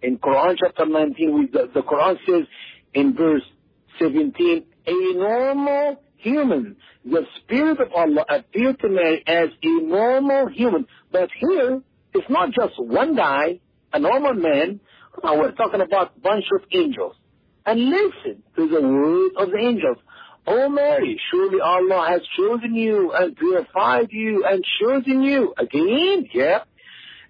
In 0.03 0.19
Quran 0.19 0.57
chapter 0.63 0.85
19, 0.85 1.35
we, 1.35 1.47
the, 1.47 1.71
the 1.73 1.81
Quran 1.81 2.17
says 2.27 2.47
in 2.93 3.15
verse 3.15 3.43
17, 3.99 4.65
a 4.87 5.15
normal 5.15 6.03
human. 6.19 6.77
The 7.05 7.23
Spirit 7.41 7.81
of 7.81 7.93
Allah 7.95 8.27
appeared 8.29 8.79
to 8.81 8.89
Mary 8.89 9.23
as 9.27 9.49
a 9.63 9.83
normal 9.83 10.49
human. 10.49 10.87
But 11.11 11.31
here, 11.39 11.81
it's 12.15 12.29
not 12.29 12.51
just 12.51 12.75
one 12.79 13.17
guy, 13.17 13.61
a 13.93 13.99
normal 13.99 14.35
man. 14.35 14.81
Now 15.23 15.39
we're 15.39 15.53
talking 15.53 15.81
about 15.81 16.13
a 16.17 16.21
bunch 16.21 16.45
of 16.55 16.63
angels. 16.73 17.15
And 17.65 17.91
listen 17.91 18.43
to 18.57 18.69
the 18.69 18.81
word 18.81 19.33
of 19.39 19.51
the 19.51 19.59
angels. 19.59 19.99
O 20.47 20.69
Mary, 20.69 21.21
surely 21.31 21.61
Allah 21.61 22.07
has 22.09 22.23
chosen 22.37 22.75
you 22.75 23.13
and 23.13 23.37
purified 23.37 24.09
you 24.11 24.45
and 24.45 24.65
chosen 24.81 25.23
you. 25.23 25.55
Again, 25.57 26.29
yeah. 26.35 26.65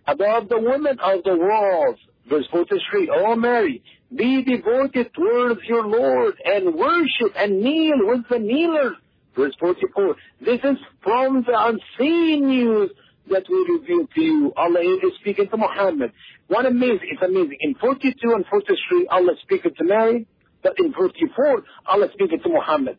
Above 0.06 0.48
the 0.48 0.58
women 0.58 0.98
of 0.98 1.22
the 1.24 1.36
world. 1.36 1.98
Verse 2.28 2.46
forty-three. 2.50 3.08
43, 3.08 3.10
O 3.10 3.36
Mary, 3.36 3.82
be 4.14 4.42
devoted 4.42 5.12
towards 5.12 5.60
your 5.64 5.86
Lord 5.86 6.34
and 6.44 6.74
worship 6.74 7.34
and 7.36 7.60
kneel 7.60 7.98
with 8.06 8.28
the 8.30 8.38
kneelers. 8.38 8.96
Verse 9.36 9.54
44, 9.58 10.16
this 10.40 10.60
is 10.62 10.76
from 11.02 11.42
the 11.42 11.54
unseen 11.54 12.46
news 12.46 12.90
that 13.30 13.44
we 13.48 13.78
reveal 13.78 14.06
to 14.14 14.20
you. 14.20 14.52
Allah 14.56 14.80
is 14.80 15.12
speaking 15.20 15.48
to 15.48 15.56
Muhammad. 15.56 16.12
What 16.52 16.66
amazing, 16.66 17.08
it's 17.12 17.22
amazing. 17.22 17.56
In 17.60 17.74
42 17.76 18.12
and 18.34 18.44
43, 18.44 19.06
Allah 19.10 19.32
speaking 19.40 19.72
to 19.74 19.84
Mary, 19.84 20.26
but 20.62 20.74
in 20.76 20.92
44, 20.92 21.62
Allah 21.86 22.08
speaking 22.12 22.40
to 22.42 22.48
Muhammad. 22.50 22.98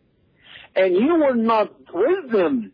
And 0.75 0.95
you 0.95 1.19
were 1.23 1.35
not 1.35 1.71
with 1.93 2.31
them 2.31 2.71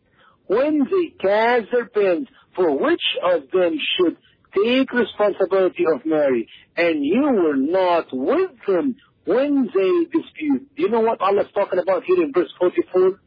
when 0.47 0.87
they 0.89 1.09
cast 1.21 1.65
their 1.73 2.19
for 2.55 2.77
which 2.77 3.01
of 3.21 3.51
them 3.51 3.77
should 3.97 4.15
take 4.55 4.93
responsibility 4.93 5.83
of 5.93 6.05
Mary? 6.05 6.47
And 6.77 7.03
you 7.03 7.23
were 7.23 7.57
not 7.57 8.05
with 8.13 8.51
them 8.65 8.95
when 9.25 9.69
they 9.75 10.17
dispute. 10.17 10.75
Do 10.77 10.83
you 10.83 10.89
know 10.89 11.01
what 11.01 11.19
Allah 11.19 11.41
is 11.41 11.51
talking 11.53 11.79
about 11.79 12.05
here 12.05 12.23
in 12.23 12.31
verse 12.31 12.53
44? 12.57 13.19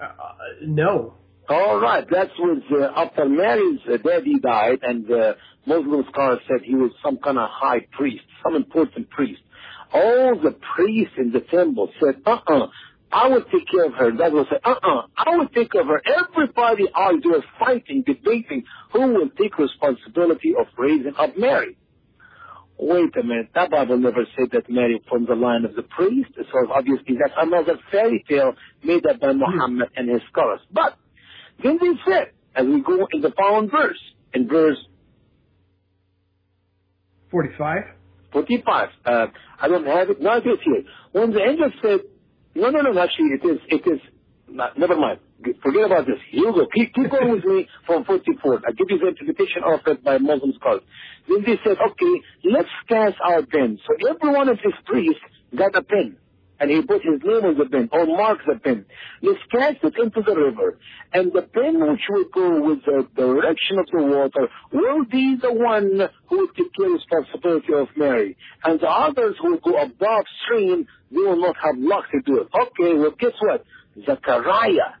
Uh, 0.00 0.06
no. 0.66 1.14
All 1.48 1.80
right, 1.80 2.04
that's 2.08 2.30
uh, 2.40 2.88
after 2.96 3.28
Mary's 3.28 3.80
uh, 3.92 3.96
daddy 3.96 4.38
died, 4.40 4.80
and 4.82 5.06
the 5.06 5.36
Muslim 5.70 6.04
scholars 6.10 6.40
said 6.48 6.60
he 6.64 6.74
was 6.74 6.90
some 7.04 7.18
kind 7.24 7.38
of 7.38 7.48
high 7.48 7.82
priest, 7.92 8.24
some 8.42 8.54
important 8.56 9.08
priest. 9.10 9.42
All 9.92 10.38
the 10.46 10.54
priests 10.74 11.14
in 11.16 11.30
the 11.32 11.40
temple 11.40 11.86
said, 12.00 12.14
"Uh-uh, 12.26 12.66
I 13.12 13.28
will 13.28 13.44
take 13.52 13.66
care 13.70 13.86
of 13.90 13.94
her." 13.94 14.10
That 14.20 14.32
will 14.32 14.46
say, 14.50 14.58
"Uh-uh, 14.64 15.02
I 15.16 15.36
will 15.36 15.48
take 15.48 15.70
care 15.72 15.82
of 15.82 15.90
her." 15.94 16.00
Everybody 16.22 16.86
out 16.94 17.22
there 17.22 17.44
fighting, 17.58 18.02
debating 18.06 18.64
who 18.92 19.02
will 19.14 19.30
take 19.40 19.58
responsibility 19.58 20.54
of 20.60 20.66
raising 20.76 21.14
up 21.16 21.36
Mary. 21.36 21.76
Wait 22.78 23.14
a 23.20 23.22
minute, 23.22 23.50
that 23.54 23.70
Bible 23.70 23.98
never 23.98 24.24
said 24.36 24.48
that 24.52 24.70
Mary 24.70 25.02
from 25.08 25.26
the 25.26 25.34
line 25.34 25.64
of 25.66 25.74
the 25.74 25.82
priest, 25.82 26.32
so 26.50 26.58
obviously 26.72 27.14
that's 27.20 27.36
another 27.36 27.76
fairy 27.92 28.24
tale 28.26 28.54
made 28.82 29.04
up 29.06 29.20
by 29.20 29.32
Muhammad 29.32 29.90
and 29.96 30.08
his 30.08 30.22
scholars. 30.32 30.62
But 30.72 30.96
then 31.62 31.78
they 31.82 31.92
said, 32.08 32.26
as 32.54 32.64
we 32.66 32.80
go 32.80 33.06
in 33.12 33.20
the 33.20 33.32
following 33.36 33.68
verse, 33.68 34.00
in 34.32 34.48
verse 34.48 34.78
45? 37.30 37.82
45, 38.32 38.88
uh, 39.04 39.26
I 39.60 39.68
don't 39.68 39.86
have 39.86 40.10
it, 40.10 40.20
no, 40.20 40.36
it 40.36 40.46
is 40.46 40.58
here. 40.64 40.82
When 41.12 41.32
the 41.32 41.40
angel 41.40 41.70
said, 41.82 42.00
no, 42.54 42.70
no, 42.70 42.80
no, 42.80 43.00
actually 43.00 43.30
it 43.34 43.44
is, 43.44 43.58
it 43.68 43.82
is, 43.86 44.00
not, 44.48 44.78
never 44.78 44.96
mind. 44.96 45.20
Forget 45.62 45.86
about 45.86 46.06
this. 46.06 46.18
You 46.32 46.52
go. 46.52 46.66
Keep, 46.74 46.94
keep 46.94 47.10
going 47.10 47.30
with 47.30 47.44
me 47.44 47.66
from 47.86 48.04
44. 48.04 48.60
I 48.66 48.72
give 48.72 48.88
you 48.90 48.98
the 48.98 49.08
interpretation 49.08 49.62
of 49.64 49.80
it 49.86 50.04
by 50.04 50.18
Muslim 50.18 50.52
scholars. 50.58 50.82
Then 51.28 51.42
they 51.46 51.56
said, 51.64 51.78
okay, 51.80 52.14
let's 52.44 52.68
cast 52.88 53.16
our 53.24 53.46
pen. 53.46 53.78
So 53.86 54.10
every 54.10 54.36
one 54.36 54.48
of 54.48 54.58
his 54.62 54.74
priests 54.84 55.22
got 55.56 55.74
a 55.76 55.82
pen. 55.82 56.16
And 56.60 56.70
he 56.70 56.82
put 56.82 57.02
his 57.02 57.20
name 57.24 57.44
on 57.44 57.58
the 57.58 57.64
pen, 57.64 57.88
or 57.90 58.06
marked 58.06 58.46
the 58.46 58.60
pen. 58.60 58.84
Let's 59.22 59.40
cast 59.50 59.82
it 59.82 59.94
into 59.98 60.20
the 60.20 60.36
river. 60.36 60.78
And 61.12 61.32
the 61.32 61.42
pen 61.42 61.80
which 61.80 62.02
will 62.08 62.26
go 62.32 62.62
with 62.62 62.84
the 62.84 63.08
direction 63.16 63.78
of 63.78 63.86
the 63.90 64.02
water 64.02 64.48
will 64.70 65.04
be 65.06 65.36
the 65.40 65.52
one 65.52 66.08
who 66.28 66.36
will 66.36 66.48
take 66.48 66.72
care 66.74 66.90
responsibility 66.90 67.72
of 67.74 67.88
Mary. 67.96 68.36
And 68.62 68.78
the 68.78 68.88
others 68.88 69.36
who 69.40 69.52
will 69.52 69.60
go 69.60 69.80
above 69.80 70.24
stream, 70.44 70.86
they 71.10 71.16
will 71.16 71.40
not 71.40 71.56
have 71.64 71.78
luck 71.78 72.04
to 72.12 72.20
do 72.20 72.42
it. 72.42 72.48
Okay, 72.54 72.94
well 72.94 73.14
guess 73.18 73.32
what? 73.40 73.64
Zechariah 74.04 75.00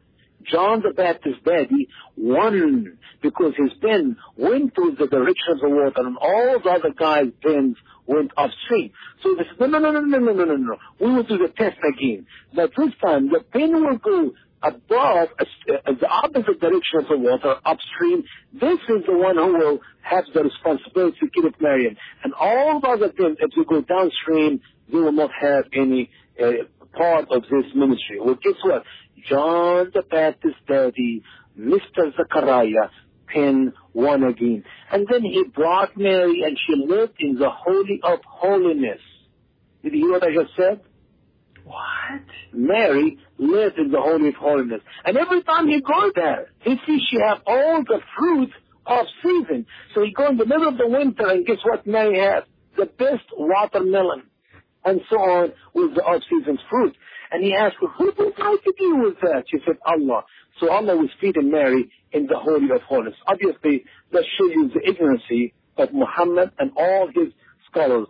John 0.50 0.82
the 0.82 0.92
Baptist's 0.94 1.42
daddy 1.44 1.88
won 2.16 2.98
because 3.22 3.52
his 3.56 3.72
pen 3.80 4.16
went 4.36 4.74
to 4.74 4.96
the 4.98 5.06
direction 5.06 5.52
of 5.52 5.60
the 5.60 5.68
water 5.68 5.92
and 5.96 6.16
all 6.16 6.58
the 6.62 6.70
other 6.70 6.92
guys' 6.96 7.32
pens 7.42 7.76
went 8.10 8.32
upstream. 8.36 8.90
So 9.22 9.34
they 9.36 9.44
said, 9.48 9.70
no, 9.70 9.78
no, 9.78 9.90
no, 9.90 10.00
no, 10.00 10.18
no, 10.18 10.32
no, 10.32 10.44
no, 10.44 10.56
no. 10.56 10.76
We 11.00 11.12
will 11.12 11.22
do 11.22 11.38
the 11.38 11.48
test 11.48 11.78
again. 11.94 12.26
But 12.54 12.72
this 12.76 12.92
time 13.02 13.28
the 13.28 13.40
pen 13.52 13.72
will 13.72 13.98
go 13.98 14.32
above 14.62 15.28
uh, 15.38 15.44
the 15.86 16.08
opposite 16.08 16.60
direction 16.60 17.00
of 17.00 17.08
the 17.08 17.16
water 17.16 17.54
upstream. 17.64 18.24
This 18.52 18.78
is 18.88 19.06
the 19.06 19.16
one 19.16 19.36
who 19.36 19.54
will 19.54 19.78
have 20.02 20.24
the 20.34 20.42
responsibility 20.42 21.16
to 21.20 21.30
keep 21.30 21.44
it 21.44 21.54
Mariam. 21.60 21.96
And 22.24 22.34
all 22.34 22.80
the 22.80 22.88
other 22.88 23.12
pens, 23.12 23.38
if 23.40 23.56
you 23.56 23.64
go 23.64 23.80
downstream, 23.80 24.60
they 24.90 24.98
will 24.98 25.12
not 25.12 25.30
have 25.40 25.64
any 25.72 26.10
uh, 26.42 26.64
part 26.92 27.26
of 27.30 27.42
this 27.42 27.72
ministry. 27.74 28.20
Well, 28.20 28.36
guess 28.42 28.58
what? 28.62 28.84
John 29.28 29.90
the 29.94 30.02
Baptist 30.02 30.56
daddy, 30.66 31.22
Mr. 31.58 32.14
Zechariah, 32.16 32.90
pen 33.32 33.72
one 33.92 34.24
again. 34.24 34.64
And 34.90 35.06
then 35.10 35.22
he 35.22 35.44
brought 35.44 35.96
Mary 35.96 36.42
and 36.42 36.58
she 36.66 36.74
lived 36.86 37.14
in 37.18 37.36
the 37.36 37.50
Holy 37.50 38.00
of 38.02 38.20
Holiness. 38.26 39.00
Did 39.82 39.94
you 39.94 40.00
hear 40.00 40.12
what 40.12 40.22
I 40.24 40.34
just 40.34 40.56
said? 40.56 40.80
What? 41.64 42.22
Mary 42.52 43.18
lived 43.38 43.78
in 43.78 43.90
the 43.90 44.00
Holy 44.00 44.28
of 44.28 44.34
Holiness. 44.34 44.80
And 45.04 45.16
every 45.16 45.42
time 45.42 45.68
he 45.68 45.80
go 45.80 46.10
there, 46.14 46.50
he 46.60 46.76
sees 46.86 47.00
she 47.10 47.18
have 47.20 47.38
all 47.46 47.82
the 47.82 48.00
fruit 48.18 48.50
of 48.86 49.06
season. 49.22 49.66
So 49.94 50.02
he 50.02 50.12
go 50.12 50.28
in 50.28 50.36
the 50.36 50.46
middle 50.46 50.68
of 50.68 50.78
the 50.78 50.88
winter 50.88 51.28
and 51.28 51.46
guess 51.46 51.58
what 51.64 51.86
Mary 51.86 52.18
has? 52.18 52.44
The 52.76 52.86
best 52.86 53.24
watermelon. 53.36 54.24
And 54.84 55.00
so 55.10 55.16
on 55.16 55.52
with 55.74 55.94
the 55.94 56.02
off-season's 56.02 56.60
fruit. 56.70 56.96
And 57.30 57.44
he 57.44 57.54
asked 57.54 57.76
her, 57.80 57.88
who 57.88 58.12
provided 58.12 58.60
you 58.64 58.74
do 58.78 58.96
with 59.04 59.20
that? 59.22 59.44
She 59.50 59.58
said, 59.64 59.76
Allah. 59.86 60.24
So 60.58 60.70
Allah 60.70 60.96
was 60.96 61.10
feeding 61.20 61.50
Mary 61.50 61.90
in 62.12 62.26
the 62.26 62.38
Holy 62.38 62.70
of 62.74 62.82
Holies. 62.82 63.14
Obviously, 63.26 63.84
that 64.12 64.24
shows 64.36 64.50
you 64.54 64.70
the 64.74 64.80
ignorancy 64.80 65.54
of 65.78 65.92
Muhammad 65.92 66.50
and 66.58 66.72
all 66.76 67.08
his 67.14 67.32
scholars 67.70 68.08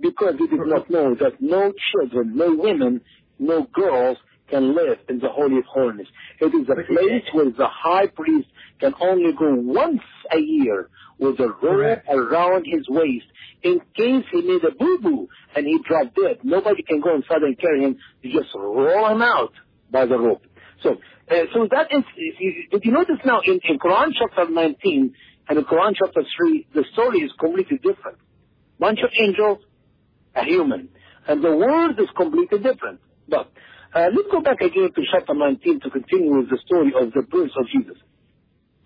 because 0.00 0.34
they 0.38 0.46
did 0.46 0.66
not 0.66 0.90
know 0.90 1.14
that 1.14 1.40
no 1.40 1.72
children, 1.92 2.36
no 2.36 2.54
women, 2.54 3.02
no 3.38 3.66
girls 3.72 4.16
can 4.48 4.74
live 4.74 4.98
in 5.08 5.18
the 5.18 5.28
Holy 5.28 5.58
of 5.58 5.64
Holies. 5.64 6.06
It 6.40 6.54
is 6.54 6.68
a 6.68 6.74
place 6.74 7.24
where 7.32 7.50
the 7.50 7.68
high 7.68 8.06
priest 8.06 8.48
can 8.80 8.94
only 9.00 9.32
go 9.32 9.54
once 9.54 10.02
a 10.32 10.38
year 10.38 10.88
with 11.18 11.40
a 11.40 11.48
rope 11.48 12.02
around 12.08 12.66
his 12.66 12.86
waist 12.88 13.26
in 13.62 13.80
case 13.96 14.24
he 14.30 14.42
made 14.42 14.62
a 14.64 14.74
boo-boo 14.78 15.28
and 15.54 15.66
he 15.66 15.78
dropped 15.86 16.14
dead. 16.14 16.38
Nobody 16.42 16.82
can 16.82 17.00
go 17.00 17.16
inside 17.16 17.42
and 17.42 17.58
carry 17.58 17.82
him. 17.82 17.98
You 18.22 18.40
just 18.40 18.54
roll 18.54 19.08
him 19.08 19.22
out 19.22 19.52
by 19.90 20.06
the 20.06 20.18
rope. 20.18 20.42
So, 20.82 20.90
uh, 21.30 21.34
so 21.52 21.66
that 21.70 21.88
is, 21.90 22.04
if 22.16 22.84
you 22.84 22.92
notice 22.92 23.16
now 23.24 23.40
in, 23.44 23.60
in 23.68 23.78
Quran 23.78 24.10
chapter 24.18 24.50
19 24.50 25.14
and 25.48 25.58
in 25.58 25.64
Quran 25.64 25.94
chapter 25.98 26.22
3, 26.38 26.66
the 26.74 26.84
story 26.92 27.20
is 27.20 27.32
completely 27.40 27.78
different. 27.78 28.18
Bunch 28.78 29.00
of 29.02 29.10
angels, 29.18 29.58
a 30.34 30.44
human. 30.44 30.90
And 31.26 31.42
the 31.42 31.56
world 31.56 31.98
is 31.98 32.08
completely 32.16 32.58
different. 32.58 33.00
But 33.28 33.50
uh, 33.96 34.10
let's 34.14 34.28
go 34.30 34.42
back 34.42 34.60
again 34.60 34.90
to 34.94 35.02
chapter 35.10 35.32
19 35.34 35.80
to 35.80 35.90
continue 35.90 36.36
with 36.36 36.50
the 36.50 36.58
story 36.66 36.92
of 37.00 37.12
the 37.12 37.22
birth 37.22 37.50
of 37.56 37.66
Jesus. 37.72 37.96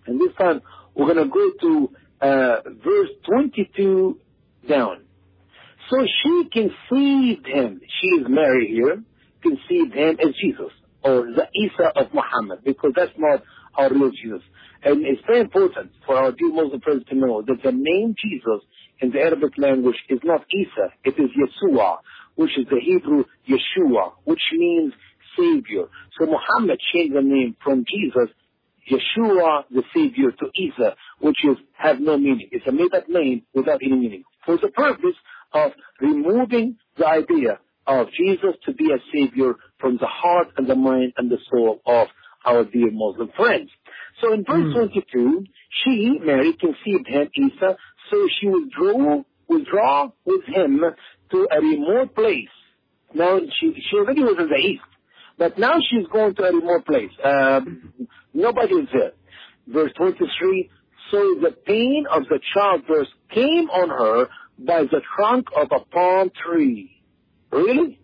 And 0.07 0.21
this 0.21 0.35
time 0.38 0.61
we're 0.95 1.12
going 1.12 1.29
to 1.29 1.33
go 1.33 1.50
to 1.62 1.90
uh, 2.21 2.57
verse 2.85 3.11
22 3.26 4.19
down. 4.69 5.02
So 5.90 6.07
she 6.23 6.49
conceived 6.52 7.47
him. 7.47 7.81
She 8.00 8.07
is 8.21 8.26
Mary 8.29 8.69
here. 8.73 9.02
Conceived 9.43 9.95
him 9.95 10.17
as 10.21 10.35
Jesus 10.40 10.71
or 11.02 11.26
the 11.35 11.49
Isa 11.55 11.90
of 11.97 12.14
Muhammad 12.14 12.62
because 12.64 12.93
that's 12.95 13.12
not 13.19 13.43
our 13.75 13.90
real 13.90 14.11
Jesus. 14.11 14.43
And 14.85 15.05
it's 15.05 15.23
very 15.26 15.40
important 15.40 15.90
for 16.07 16.17
our 16.17 16.31
dear 16.31 16.52
Muslim 16.52 16.81
friends 16.81 17.05
to 17.09 17.17
know 17.17 17.43
that 17.43 17.62
the 17.64 17.73
name 17.73 18.14
Jesus 18.23 18.62
in 19.00 19.11
the 19.11 19.19
Arabic 19.19 19.52
language 19.59 19.97
is 20.09 20.21
not 20.23 20.45
Isa, 20.52 20.93
it 21.05 21.19
is 21.19 21.31
Yeshua, 21.35 21.97
which 22.37 22.57
is 22.59 22.67
the 22.71 22.81
Hebrew 22.81 23.25
Yeshua, 23.49 24.13
which 24.25 24.43
means 24.53 24.93
Savior. 25.39 25.85
So 26.19 26.27
Muhammad 26.27 26.81
changed 26.93 27.15
the 27.15 27.23
name 27.23 27.57
from 27.63 27.85
Jesus, 27.89 28.29
Yeshua, 28.91 29.65
the 29.71 29.83
Savior, 29.95 30.33
to 30.33 30.47
Isa, 30.55 30.97
which 31.21 31.39
is 31.45 31.57
have 31.77 32.01
no 32.01 32.17
meaning. 32.17 32.49
It's 32.53 32.67
a 32.67 32.73
made-up 32.73 33.09
name 33.09 33.43
without 33.55 33.81
any 33.83 33.97
meaning. 33.97 34.25
For 34.45 34.57
the 34.57 34.69
purpose 34.69 35.17
of 35.53 35.73
removing 36.01 36.77
the 36.97 37.07
idea 37.07 37.61
of 37.87 38.09
Jesus 38.13 38.55
to 38.67 38.73
be 38.73 38.91
a 38.93 38.99
Savior 39.13 39.55
from 39.79 39.97
the 39.97 40.07
heart 40.07 40.49
and 40.57 40.69
the 40.69 40.75
mind 40.75 41.13
and 41.17 41.31
the 41.31 41.39
soul 41.51 41.81
of 41.87 42.09
our 42.45 42.65
dear 42.65 42.91
Muslim 42.91 43.31
friends. 43.37 43.71
So 44.21 44.33
in 44.33 44.45
verse 44.45 44.75
mm. 44.75 44.93
22, 44.93 45.45
she, 45.85 46.19
Mary, 46.23 46.55
conceived 46.59 47.07
him, 47.07 47.29
Isa, 47.35 47.77
so 48.11 48.29
she 48.41 48.49
withdrew, 48.49 49.25
withdraw 49.49 50.11
with 50.25 50.45
him 50.45 50.83
to 51.31 51.49
a 51.51 51.61
remote 51.61 52.15
place. 52.15 52.49
Now, 53.15 53.41
she, 53.61 53.73
she 53.75 53.97
already 53.97 54.23
was 54.23 54.37
in 54.39 54.49
the 54.49 54.57
east, 54.57 54.83
but 55.39 55.59
now 55.59 55.75
she's 55.91 56.07
going 56.13 56.35
to 56.37 56.43
a 56.43 56.53
remote 56.53 56.87
place. 56.87 57.11
Uh, 57.23 57.61
nobody 58.33 58.75
is 58.75 58.89
there. 58.93 59.13
Verse 59.67 59.93
23, 59.97 60.71
so 61.11 61.19
the 61.41 61.53
pain 61.67 62.07
of 62.11 62.23
the 62.29 62.41
childbirth 62.55 63.09
came 63.33 63.69
on 63.71 63.89
her 63.89 64.29
by 64.59 64.83
the 64.83 65.01
trunk 65.17 65.47
of 65.57 65.69
a 65.73 65.85
palm 65.87 66.31
tree. 66.45 67.03
Really? 67.51 67.99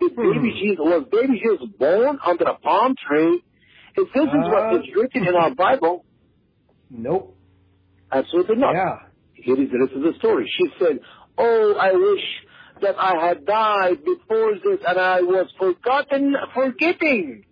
Did 0.00 0.12
hmm. 0.12 0.32
baby 0.32 0.52
Jesus, 0.60 0.78
was 0.78 1.06
baby 1.10 1.40
Jesus 1.42 1.68
born 1.78 2.18
under 2.24 2.44
a 2.44 2.58
palm 2.58 2.94
tree? 3.06 3.42
If 3.96 4.12
this 4.12 4.22
uh, 4.22 4.38
is 4.38 4.44
what 4.50 4.74
is 4.76 4.88
written 4.96 5.26
in 5.28 5.34
our 5.34 5.54
Bible, 5.54 6.04
nope. 6.90 7.36
Absolutely 8.10 8.56
not. 8.56 8.74
Yeah. 8.74 8.96
Here 9.34 9.60
is 9.60 9.70
the 9.70 9.78
rest 9.78 9.92
of 9.92 10.02
the 10.02 10.12
story. 10.18 10.50
She 10.58 10.66
said, 10.78 11.00
Oh, 11.37 11.75
I 11.79 11.93
wish 11.93 12.25
that 12.81 12.95
I 12.97 13.27
had 13.27 13.45
died 13.45 14.03
before 14.03 14.53
this 14.55 14.79
and 14.87 14.99
I 14.99 15.21
was 15.21 15.47
forgotten, 15.57 16.35
forgetting. 16.53 17.45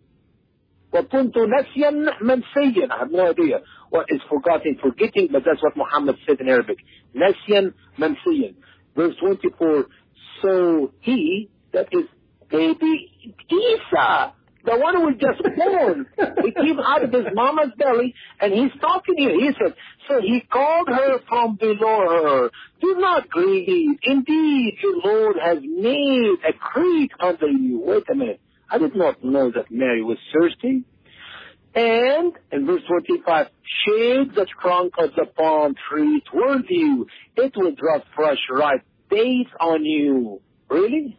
وَكُنْتُ 0.93 1.35
نَسْيًا 1.35 2.21
مَنْسِيًا 2.21 2.91
I 2.91 2.99
have 2.99 3.11
no 3.11 3.29
idea 3.29 3.59
what 3.89 4.05
is 4.09 4.21
forgotten, 4.29 4.77
forgetting, 4.81 5.29
but 5.31 5.43
that's 5.45 5.61
what 5.61 5.75
Muhammad 5.75 6.15
said 6.25 6.39
in 6.39 6.47
Arabic. 6.47 6.77
نَسْيًا 7.15 7.73
مَنْسِيًا. 7.99 8.55
Verse 8.95 9.15
24, 9.19 9.85
so 10.41 10.91
he, 11.01 11.49
that 11.73 11.87
is 11.91 12.05
baby 12.49 13.35
Isa, 13.51 14.33
the 14.64 14.78
one 14.78 14.94
who 14.94 15.00
was 15.02 15.16
just 15.18 15.42
born. 15.56 16.06
he 16.44 16.52
came 16.52 16.78
out 16.78 17.02
of 17.02 17.12
his 17.12 17.26
mama's 17.34 17.72
belly, 17.76 18.14
and 18.40 18.52
he's 18.52 18.72
talking 18.80 19.16
here. 19.18 19.32
He 19.32 19.50
said, 19.58 19.74
so 20.08 20.20
he 20.20 20.40
called 20.40 20.88
her 20.88 21.18
from 21.28 21.56
below 21.56 22.08
her. 22.08 22.50
Do 22.80 22.96
not 22.98 23.28
grieve. 23.28 23.98
Indeed, 24.02 24.74
your 24.82 24.96
Lord 25.04 25.36
has 25.42 25.58
made 25.62 26.38
a 26.48 26.52
creek 26.52 27.12
under 27.20 27.48
you. 27.48 27.80
Wait 27.84 28.04
a 28.10 28.14
minute. 28.14 28.40
I 28.70 28.78
did 28.78 28.96
not 28.96 29.22
know 29.22 29.50
that 29.50 29.70
Mary 29.70 30.02
was 30.02 30.18
thirsty. 30.32 30.84
And 31.74 32.32
in 32.50 32.66
verse 32.66 32.82
25, 32.86 33.46
shade 33.86 34.34
the 34.34 34.46
trunk 34.60 34.94
of 34.98 35.10
the 35.16 35.26
palm 35.26 35.74
tree 35.88 36.22
toward 36.30 36.64
you. 36.68 37.06
It 37.36 37.52
will 37.56 37.74
drop 37.74 38.04
fresh 38.14 38.38
ripe 38.50 38.84
dates 39.10 39.50
on 39.58 39.84
you. 39.84 40.40
Really? 40.68 41.18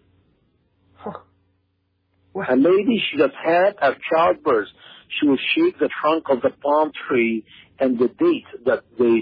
A 2.35 2.55
lady, 2.55 3.01
she 3.11 3.17
just 3.17 3.35
had 3.35 3.75
a 3.81 3.95
childbirth. 4.11 4.67
She 5.19 5.27
will 5.27 5.37
shake 5.55 5.79
the 5.79 5.89
trunk 6.01 6.25
of 6.29 6.41
the 6.41 6.49
palm 6.49 6.91
tree 7.07 7.45
and 7.79 7.99
the 7.99 8.07
date, 8.07 8.45
that 8.65 8.83
the, 8.97 9.21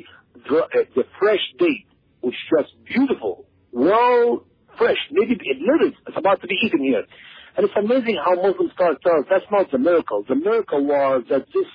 uh, 0.49 0.61
the 0.95 1.03
fresh 1.19 1.39
date, 1.59 1.87
is 2.23 2.33
just 2.55 2.71
beautiful, 2.85 3.45
well 3.71 4.45
fresh, 4.77 4.97
maybe 5.11 5.37
it 5.39 5.57
literally, 5.59 5.95
it's 6.07 6.17
about 6.17 6.41
to 6.41 6.47
be 6.47 6.55
eaten 6.65 6.83
here. 6.83 7.03
And 7.55 7.65
it's 7.65 7.73
amazing 7.77 8.17
how 8.23 8.35
Muslims 8.35 8.71
start 8.73 8.97
us 9.05 9.25
that's 9.29 9.45
not 9.51 9.69
the 9.71 9.77
miracle. 9.77 10.23
The 10.27 10.35
miracle 10.35 10.85
was 10.85 11.23
that 11.29 11.45
this 11.53 11.67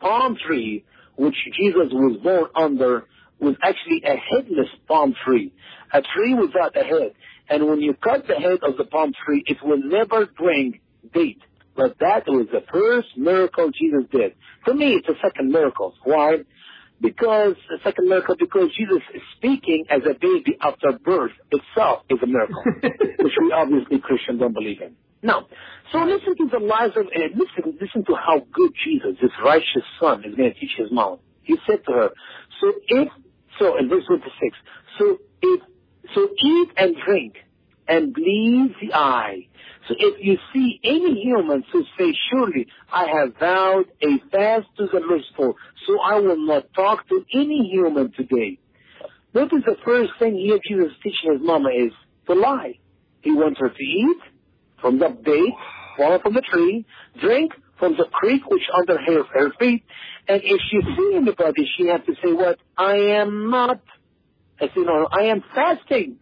palm 0.00 0.36
tree, 0.46 0.84
which 1.16 1.34
Jesus 1.58 1.92
was 1.92 2.18
born 2.22 2.46
under, 2.54 3.04
was 3.40 3.56
actually 3.62 4.02
a 4.04 4.16
headless 4.16 4.68
palm 4.86 5.14
tree. 5.24 5.52
A 5.92 6.00
tree 6.00 6.34
without 6.34 6.76
a 6.76 6.84
head. 6.84 7.12
And 7.48 7.68
when 7.68 7.80
you 7.80 7.94
cut 7.94 8.26
the 8.26 8.34
head 8.34 8.60
of 8.62 8.76
the 8.76 8.84
palm 8.84 9.12
tree, 9.24 9.42
it 9.46 9.58
will 9.62 9.82
never 9.82 10.26
bring 10.26 10.80
date. 11.12 11.40
But 11.76 11.98
that 12.00 12.24
was 12.26 12.46
the 12.52 12.62
first 12.72 13.08
miracle 13.16 13.70
Jesus 13.70 14.08
did. 14.10 14.34
For 14.64 14.74
me, 14.74 14.94
it's 14.94 15.08
a 15.08 15.20
second 15.22 15.50
miracle. 15.50 15.94
Why? 16.04 16.38
Because, 17.00 17.56
the 17.68 17.78
second 17.82 18.08
miracle, 18.08 18.36
because 18.38 18.70
Jesus 18.76 19.02
is 19.12 19.22
speaking 19.36 19.84
as 19.90 20.02
a 20.08 20.14
baby 20.14 20.56
after 20.60 20.92
birth 21.04 21.32
itself 21.50 22.04
is 22.08 22.18
a 22.22 22.26
miracle, 22.26 22.62
which 22.82 23.34
we 23.40 23.52
obviously 23.52 23.98
Christians 23.98 24.40
don't 24.40 24.54
believe 24.54 24.80
in. 24.80 24.94
Now, 25.22 25.46
so 25.90 25.98
listen 25.98 26.36
to 26.36 26.48
the 26.50 26.64
lives 26.64 26.96
of, 26.96 27.06
uh, 27.06 27.20
listen, 27.34 27.78
listen 27.80 28.04
to 28.04 28.14
how 28.14 28.46
good 28.52 28.72
Jesus, 28.84 29.16
this 29.20 29.32
righteous 29.44 29.82
son, 29.98 30.24
is 30.24 30.34
going 30.34 30.52
to 30.52 30.60
teach 30.60 30.76
his 30.76 30.92
mom. 30.92 31.18
He 31.42 31.56
said 31.66 31.84
to 31.86 31.92
her, 31.92 32.10
so 32.60 32.72
if, 32.88 33.08
so 33.58 33.76
in 33.78 33.88
verse 33.88 34.04
26, 34.06 34.56
so 34.98 35.18
if 35.42 35.60
so 36.14 36.28
eat 36.44 36.68
and 36.76 36.96
drink 37.06 37.34
and 37.88 38.14
believe 38.14 38.70
the 38.80 38.94
eye. 38.94 39.46
So 39.88 39.94
if 39.98 40.24
you 40.24 40.38
see 40.52 40.80
any 40.82 41.20
human 41.22 41.62
who 41.70 41.84
say, 41.98 42.14
surely 42.30 42.66
I 42.90 43.06
have 43.06 43.34
vowed 43.38 43.84
a 44.02 44.18
fast 44.30 44.66
to 44.78 44.86
the 44.86 45.00
merciful, 45.00 45.56
so 45.86 46.00
I 46.00 46.20
will 46.20 46.46
not 46.46 46.72
talk 46.74 47.06
to 47.08 47.24
any 47.34 47.68
human 47.70 48.12
today. 48.12 48.58
Notice 49.34 49.62
the 49.66 49.76
first 49.84 50.12
thing 50.18 50.36
here 50.36 50.58
Jesus 50.66 50.92
is 50.92 50.98
teaching 51.02 51.32
his 51.32 51.42
mama 51.42 51.68
is 51.70 51.92
to 52.28 52.34
lie. 52.34 52.78
He 53.20 53.32
wants 53.32 53.60
her 53.60 53.68
to 53.68 53.82
eat 53.82 54.18
from 54.80 54.98
the 54.98 55.08
date, 55.08 55.54
fall 55.96 56.18
from 56.20 56.34
the 56.34 56.42
tree, 56.42 56.86
drink 57.20 57.52
from 57.78 57.92
the 57.92 58.06
creek 58.12 58.42
which 58.48 58.62
under 58.74 58.96
her, 58.98 59.24
her 59.24 59.50
feet, 59.58 59.84
and 60.28 60.40
if 60.42 60.60
she 60.70 60.80
see 60.80 61.16
anybody, 61.16 61.68
she 61.76 61.88
has 61.88 62.00
to 62.06 62.14
say 62.24 62.32
what? 62.32 62.58
I 62.78 62.96
am 63.18 63.50
not 63.50 63.80
I 64.60 64.66
said, 64.66 64.84
no, 64.84 65.08
I 65.10 65.24
am 65.24 65.42
fasting. 65.54 66.16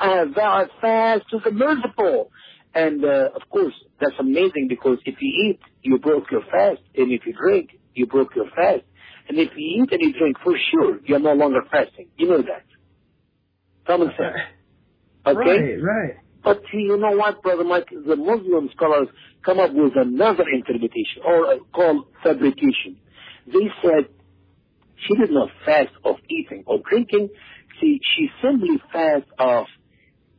I 0.00 0.16
have 0.18 0.34
vowed 0.34 0.70
fast 0.80 1.22
to 1.30 1.38
the 1.44 1.50
merciful. 1.50 2.30
And, 2.74 3.04
uh, 3.04 3.28
of 3.34 3.42
course, 3.50 3.74
that's 4.00 4.14
amazing 4.18 4.66
because 4.68 4.98
if 5.04 5.16
you 5.20 5.50
eat, 5.50 5.60
you 5.82 5.98
broke 5.98 6.30
your 6.30 6.42
fast. 6.42 6.80
And 6.96 7.12
if 7.12 7.24
you 7.26 7.32
drink, 7.32 7.70
you 7.94 8.06
broke 8.06 8.34
your 8.34 8.46
fast. 8.56 8.82
And 9.28 9.38
if 9.38 9.50
you 9.56 9.82
eat 9.82 9.92
and 9.92 10.00
you 10.02 10.12
drink, 10.18 10.36
for 10.42 10.54
sure, 10.70 10.98
you're 11.04 11.20
no 11.20 11.34
longer 11.34 11.60
fasting. 11.70 12.08
You 12.16 12.28
know 12.28 12.38
that. 12.38 12.64
Common 13.86 14.08
sense. 14.08 14.36
Okay? 15.26 15.38
Right, 15.38 15.82
right. 15.82 16.16
But 16.42 16.60
you 16.72 16.96
know 16.98 17.16
what, 17.16 17.42
Brother 17.42 17.64
Mike? 17.64 17.88
The 17.90 18.16
Muslim 18.16 18.68
scholars 18.76 19.08
come 19.44 19.58
up 19.58 19.72
with 19.72 19.92
another 19.96 20.44
interpretation, 20.52 21.22
or 21.24 21.46
uh, 21.46 21.58
called 21.72 22.06
fabrication. 22.22 22.98
They 23.46 23.70
said 23.82 24.08
she 25.06 25.16
did 25.16 25.30
not 25.30 25.48
fast 25.64 25.92
of 26.04 26.16
eating 26.28 26.64
or 26.66 26.80
drinking. 26.88 27.30
See, 27.80 28.00
she 28.16 28.28
simply 28.42 28.80
fasts 28.92 29.30
of 29.38 29.66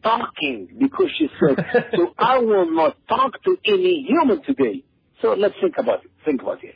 talking 0.04 0.68
because 0.80 1.10
she 1.18 1.28
said, 1.40 1.66
so 1.96 2.14
I 2.18 2.38
will 2.40 2.74
not 2.74 2.98
talk 3.08 3.42
to 3.44 3.58
any 3.66 4.06
human 4.08 4.44
today. 4.44 4.84
So 5.22 5.34
let's 5.34 5.56
think 5.62 5.76
about 5.78 6.06
it. 6.06 6.12
Think 6.24 6.42
about 6.42 6.64
it. 6.64 6.76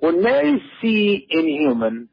When 0.00 0.22
Mary 0.22 0.60
see 0.80 1.26
any 1.30 1.58
human, 1.58 2.08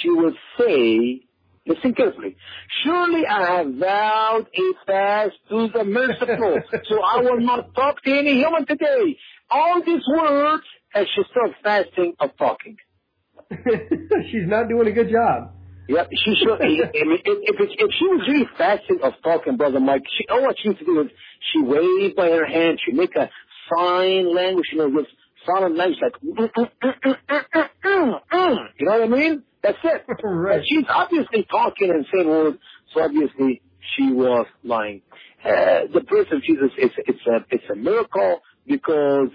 she 0.00 0.10
will 0.10 0.34
say, 0.58 1.22
listen 1.66 1.94
carefully, 1.94 2.36
surely 2.84 3.26
I 3.26 3.56
have 3.56 3.74
vowed 3.74 4.46
a 4.54 4.86
fast 4.86 5.36
to 5.48 5.68
the 5.72 5.84
merciful, 5.84 6.60
so 6.88 7.02
I 7.02 7.22
will 7.22 7.40
not 7.40 7.74
talk 7.74 8.02
to 8.02 8.12
any 8.12 8.34
human 8.34 8.66
today. 8.66 9.16
All 9.50 9.82
these 9.84 10.02
words 10.06 10.64
and 10.94 11.06
she 11.14 11.22
starts 11.30 11.54
fasting 11.62 12.14
of 12.20 12.36
talking. 12.36 12.76
She's 13.50 14.46
not 14.46 14.68
doing 14.68 14.88
a 14.88 14.92
good 14.92 15.10
job. 15.10 15.52
Yep, 15.88 16.08
she 16.24 16.34
should. 16.36 16.60
I 16.60 16.66
mean, 16.66 16.80
if, 16.94 17.20
if, 17.24 17.56
if 17.60 17.90
she 17.98 18.06
was 18.06 18.26
really 18.28 18.48
fasting 18.56 19.00
of 19.02 19.12
talking, 19.22 19.56
brother 19.56 19.80
Mike, 19.80 20.02
she, 20.16 20.26
all 20.30 20.42
what 20.42 20.56
she 20.58 20.68
used 20.68 20.80
to 20.80 20.84
do 20.84 21.00
is 21.02 21.08
she 21.52 21.60
waved 21.62 22.16
by 22.16 22.28
her 22.28 22.46
hand, 22.46 22.80
she 22.84 22.92
make 22.92 23.14
a 23.16 23.28
sign 23.70 24.34
language, 24.34 24.66
you 24.72 24.78
know, 24.78 24.88
with 24.88 25.06
solemn 25.46 25.76
language 25.76 25.98
like, 26.02 26.14
mm, 26.22 26.50
mm, 27.84 28.20
mm, 28.32 28.56
you 28.78 28.86
know 28.86 28.92
what 28.92 29.02
I 29.02 29.08
mean? 29.08 29.42
That's 29.62 29.78
it. 29.84 30.04
right. 30.24 30.58
But 30.58 30.64
she's 30.66 30.84
obviously 30.88 31.46
talking 31.50 31.90
and 31.90 32.06
saying 32.12 32.28
words, 32.28 32.58
so 32.92 33.02
obviously 33.02 33.60
she 33.96 34.12
was 34.12 34.46
lying. 34.62 35.02
Uh, 35.44 35.88
the 35.92 36.00
birth 36.08 36.32
of 36.32 36.42
Jesus, 36.42 36.70
it's, 36.78 36.94
it's 37.06 37.26
a, 37.26 37.44
it's 37.50 37.64
a 37.70 37.76
miracle 37.76 38.40
because 38.66 39.28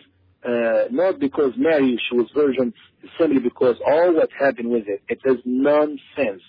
uh, 0.45 0.85
not 0.91 1.19
because 1.19 1.51
Mary, 1.57 1.99
she 2.09 2.15
was 2.15 2.27
virgin, 2.33 2.73
simply 3.19 3.39
because 3.39 3.75
all 3.85 4.13
what 4.13 4.29
happened 4.39 4.69
with 4.69 4.87
it, 4.87 5.01
it 5.07 5.19
is 5.25 5.37
nonsense. 5.45 6.41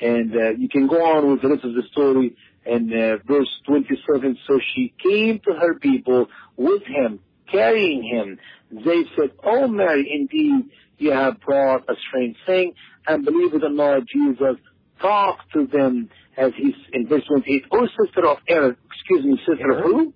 And 0.00 0.34
uh, 0.34 0.50
you 0.58 0.68
can 0.68 0.86
go 0.88 0.96
on 0.96 1.30
with 1.30 1.42
the 1.42 1.48
rest 1.48 1.64
of 1.64 1.74
the 1.74 1.82
story 1.92 2.36
and 2.66 2.92
uh, 2.92 3.16
verse 3.26 3.48
27, 3.66 4.38
so 4.46 4.58
she 4.74 4.92
came 5.02 5.40
to 5.46 5.52
her 5.54 5.78
people 5.78 6.26
with 6.56 6.82
him, 6.82 7.20
carrying 7.50 8.02
him. 8.02 8.38
They 8.70 9.04
said, 9.16 9.30
Oh 9.44 9.66
Mary, 9.68 10.08
indeed, 10.12 10.70
you 10.98 11.12
have 11.12 11.40
brought 11.40 11.88
a 11.88 11.94
strange 12.08 12.36
thing, 12.46 12.74
and 13.06 13.24
believe 13.24 13.54
it 13.54 13.64
or 13.64 13.70
not, 13.70 14.02
Jesus 14.06 14.56
talked 15.00 15.52
to 15.54 15.66
them 15.66 16.10
as 16.36 16.52
he's 16.56 16.74
in 16.92 17.06
verse 17.06 17.24
28, 17.28 17.64
Oh 17.72 17.86
sister 18.04 18.26
of 18.26 18.38
Aaron, 18.48 18.76
excuse 18.94 19.24
me, 19.24 19.38
sister 19.46 19.72
Aaron? 19.72 19.78
of 19.78 19.84
who? 19.84 20.14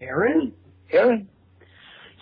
Aaron? 0.00 0.52
Aaron 0.90 1.28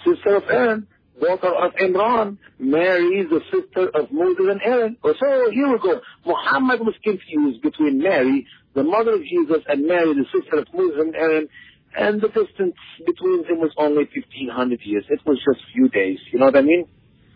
sister 0.05 0.37
of 0.37 0.45
Aaron, 0.51 0.87
daughter 1.21 1.53
of 1.55 1.73
Imran, 1.75 2.39
Mary, 2.59 3.25
the 3.29 3.41
sister 3.53 3.89
of 3.89 4.11
Moses 4.13 4.47
and 4.51 4.61
Aaron. 4.65 4.97
Oh, 5.05 5.15
so 5.19 5.51
here 5.51 5.71
we 5.71 5.79
go. 5.79 6.01
Muhammad 6.25 6.81
was 6.81 6.95
confused 7.05 7.63
between 7.63 7.99
Mary, 7.99 8.47
the 8.75 8.83
mother 8.83 9.15
of 9.15 9.23
Jesus, 9.23 9.63
and 9.69 9.87
Mary, 9.87 10.15
the 10.15 10.27
sister 10.33 10.59
of 10.59 10.67
Moses 10.73 10.99
and 11.01 11.15
Aaron, 11.15 11.49
and 11.97 12.21
the 12.21 12.29
distance 12.29 12.77
between 13.05 13.43
them 13.43 13.59
was 13.59 13.73
only 13.77 14.09
1500 14.15 14.81
years. 14.83 15.05
It 15.09 15.21
was 15.27 15.39
just 15.39 15.61
few 15.75 15.89
days. 15.89 16.19
You 16.33 16.39
know 16.39 16.47
what 16.47 16.57
I 16.57 16.63
mean? 16.63 16.87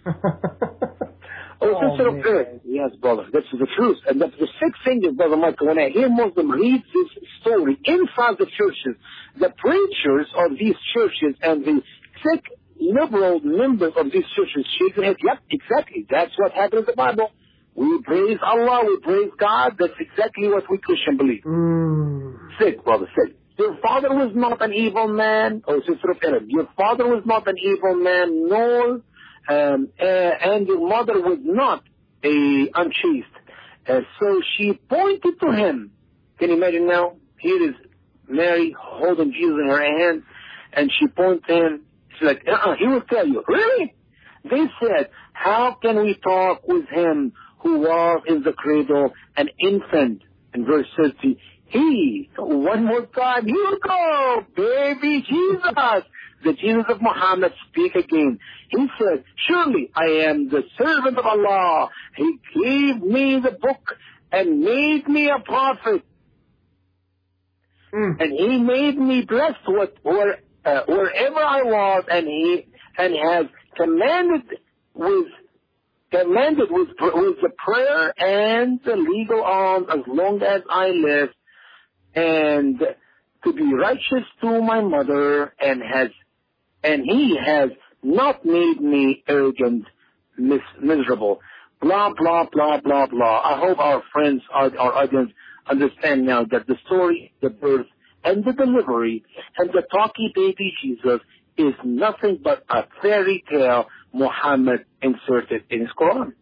Oh, 0.07 0.13
Oh, 1.61 1.91
sister 1.91 2.09
of. 2.09 2.15
Oh, 2.15 2.29
Aaron. 2.29 2.61
Yes, 2.65 2.91
brother. 3.01 3.27
That's 3.33 3.47
the 3.51 3.67
truth. 3.77 3.99
And 4.07 4.21
that's 4.21 4.35
the 4.39 4.49
sixth 4.63 4.85
thing 4.85 5.03
is, 5.05 5.17
Brother 5.17 5.37
Michael, 5.37 5.69
when 5.69 5.79
I 5.79 5.89
hear 5.89 6.09
Muslim 6.09 6.51
read 6.51 6.83
this 6.93 7.09
story 7.41 7.79
inside 7.85 8.39
the 8.39 8.47
churches, 8.47 9.01
the 9.39 9.51
preachers 9.59 10.27
of 10.37 10.59
these 10.59 10.77
churches 10.95 11.35
and 11.43 11.65
the 11.65 11.81
sick 12.23 12.45
liberal 12.79 13.41
members 13.41 13.93
of 13.97 14.07
these 14.13 14.25
churches 14.37 14.67
shake 14.79 14.97
their 14.97 15.07
head. 15.07 15.17
Yep, 15.23 15.39
exactly. 15.51 16.07
That's 16.11 16.33
what 16.37 16.53
happened 16.53 16.81
in 16.81 16.87
the 16.87 16.93
Bible. 16.97 17.31
We 17.75 18.01
praise 18.03 18.39
Allah, 18.43 18.85
we 18.87 18.99
praise 19.01 19.31
God. 19.39 19.77
That's 19.79 19.95
exactly 19.99 20.49
what 20.49 20.65
we 20.71 20.79
Christian 20.79 21.17
believe. 21.17 21.43
Mm. 21.45 22.37
Sick, 22.61 22.85
brother, 22.85 23.09
sick. 23.17 23.37
Your 23.59 23.77
father 23.83 24.11
was 24.11 24.33
not 24.35 24.63
an 24.63 24.73
evil 24.73 25.09
man, 25.09 25.63
or 25.67 25.81
sister 25.81 26.11
of 26.11 26.19
Aaron. 26.23 26.51
Your 26.51 26.69
father 26.77 27.07
was 27.07 27.23
not 27.25 27.47
an 27.47 27.55
evil 27.59 27.95
man, 27.95 28.49
nor, 28.49 29.01
um, 29.49 29.89
uh, 30.01 30.05
and 30.05 30.67
your 30.67 30.89
mother 30.89 31.21
was 31.21 31.39
not 31.43 31.85
a 32.25 32.69
unchaste. 32.75 33.27
Uh, 33.89 34.01
so 34.21 34.41
she 34.57 34.73
pointed 34.89 35.39
to 35.41 35.53
him. 35.53 35.93
Can 36.39 36.51
you 36.51 36.57
imagine 36.57 36.89
now? 36.89 37.17
Here 37.39 37.71
is 37.71 37.75
Mary 38.29 38.75
holding 38.79 39.33
Jesus 39.33 39.57
in 39.63 39.69
her 39.69 39.99
hand, 39.99 40.23
and 40.73 40.91
she 40.99 41.07
pointed 41.09 41.45
to 41.47 41.55
him. 41.55 41.81
She's 42.19 42.27
like, 42.27 42.43
uh-uh, 42.47 42.75
he 42.79 42.87
will 42.87 43.03
tell 43.03 43.27
you. 43.27 43.43
Really? 43.47 43.95
They 44.45 44.65
said, 44.81 45.11
how 45.33 45.77
can 45.81 45.97
we 46.03 46.15
talk 46.15 46.67
with 46.69 46.87
him 46.89 47.33
who 47.61 47.81
was 47.81 48.23
in 48.27 48.43
the 48.43 48.53
cradle, 48.53 49.13
an 49.37 49.49
infant? 49.59 50.23
In 50.55 50.65
verse 50.67 50.87
30, 50.97 51.39
he, 51.67 52.31
one 52.37 52.85
more 52.85 53.07
time, 53.07 53.47
here 53.47 53.57
we 53.57 53.79
go, 53.83 54.47
baby 54.55 55.25
Jesus. 55.29 56.05
The 56.45 56.53
Jesus 56.53 56.85
of 56.91 57.01
Muhammad 57.01 57.53
speak 57.69 57.95
again. 57.95 58.39
He 58.69 58.87
said, 58.99 59.25
surely 59.49 59.91
I 59.97 60.29
am 60.29 60.51
the 60.51 60.63
servant 60.79 61.19
of 61.19 61.25
Allah. 61.25 61.89
He 62.17 62.39
gave 62.55 63.03
me 63.03 63.41
the 63.43 63.51
book 63.51 63.97
and 64.31 64.61
made 64.61 65.09
me 65.09 65.31
a 65.31 65.43
prophet. 65.43 66.03
Mm. 67.95 68.21
And 68.21 68.33
he 68.33 68.59
made 68.59 68.99
me 68.99 69.23
blessed 69.23 69.67
with 69.67 69.91
uh, 70.65 70.83
wherever 70.87 71.41
I 71.41 71.63
was 71.63 72.05
and 72.11 72.27
he, 72.27 72.67
and 72.99 73.15
has 73.15 73.47
commanded 73.77 74.59
with 74.95 75.27
commanded 76.11 76.69
with, 76.71 76.89
with 77.01 77.37
the 77.43 77.51
prayer 77.59 78.13
and 78.19 78.79
the 78.85 78.97
legal 78.97 79.43
arms 79.43 79.87
as 79.93 80.01
long 80.07 80.41
as 80.43 80.63
I 80.71 80.89
live, 80.89 81.29
and 82.15 82.79
to 83.45 83.53
be 83.53 83.75
righteous 83.75 84.27
to 84.41 84.63
my 84.63 84.81
mother, 84.81 85.53
and 85.61 85.83
has, 85.83 86.09
and 86.83 87.05
he 87.05 87.37
has 87.45 87.71
not 88.03 88.45
made 88.45 88.81
me 88.81 89.23
arrogant, 89.29 89.85
mis- 90.39 90.61
miserable. 90.81 91.41
Blah 91.81 92.13
blah 92.17 92.47
blah 92.51 92.81
blah 92.81 93.07
blah. 93.07 93.41
I 93.45 93.59
hope 93.59 93.79
our 93.79 94.03
friends, 94.13 94.43
our, 94.53 94.71
our 94.79 94.95
audience, 94.95 95.33
understand 95.69 96.25
now 96.25 96.45
that 96.51 96.67
the 96.67 96.77
story, 96.87 97.33
the 97.43 97.51
birth, 97.51 97.87
and 98.25 98.45
the 98.45 98.53
delivery, 98.53 99.25
and 99.59 99.71
the 99.71 99.83
talky 99.91 100.33
baby 100.35 100.73
Jesus 100.83 101.21
is 101.57 101.75
nothing 101.85 102.41
but 102.43 102.65
a 102.69 102.83
fairy 103.01 103.45
tale 103.51 103.87
Muhammad 104.13 104.85
inserted 105.03 105.65
in 105.71 105.81
his 105.81 105.91
Quran. 105.99 106.33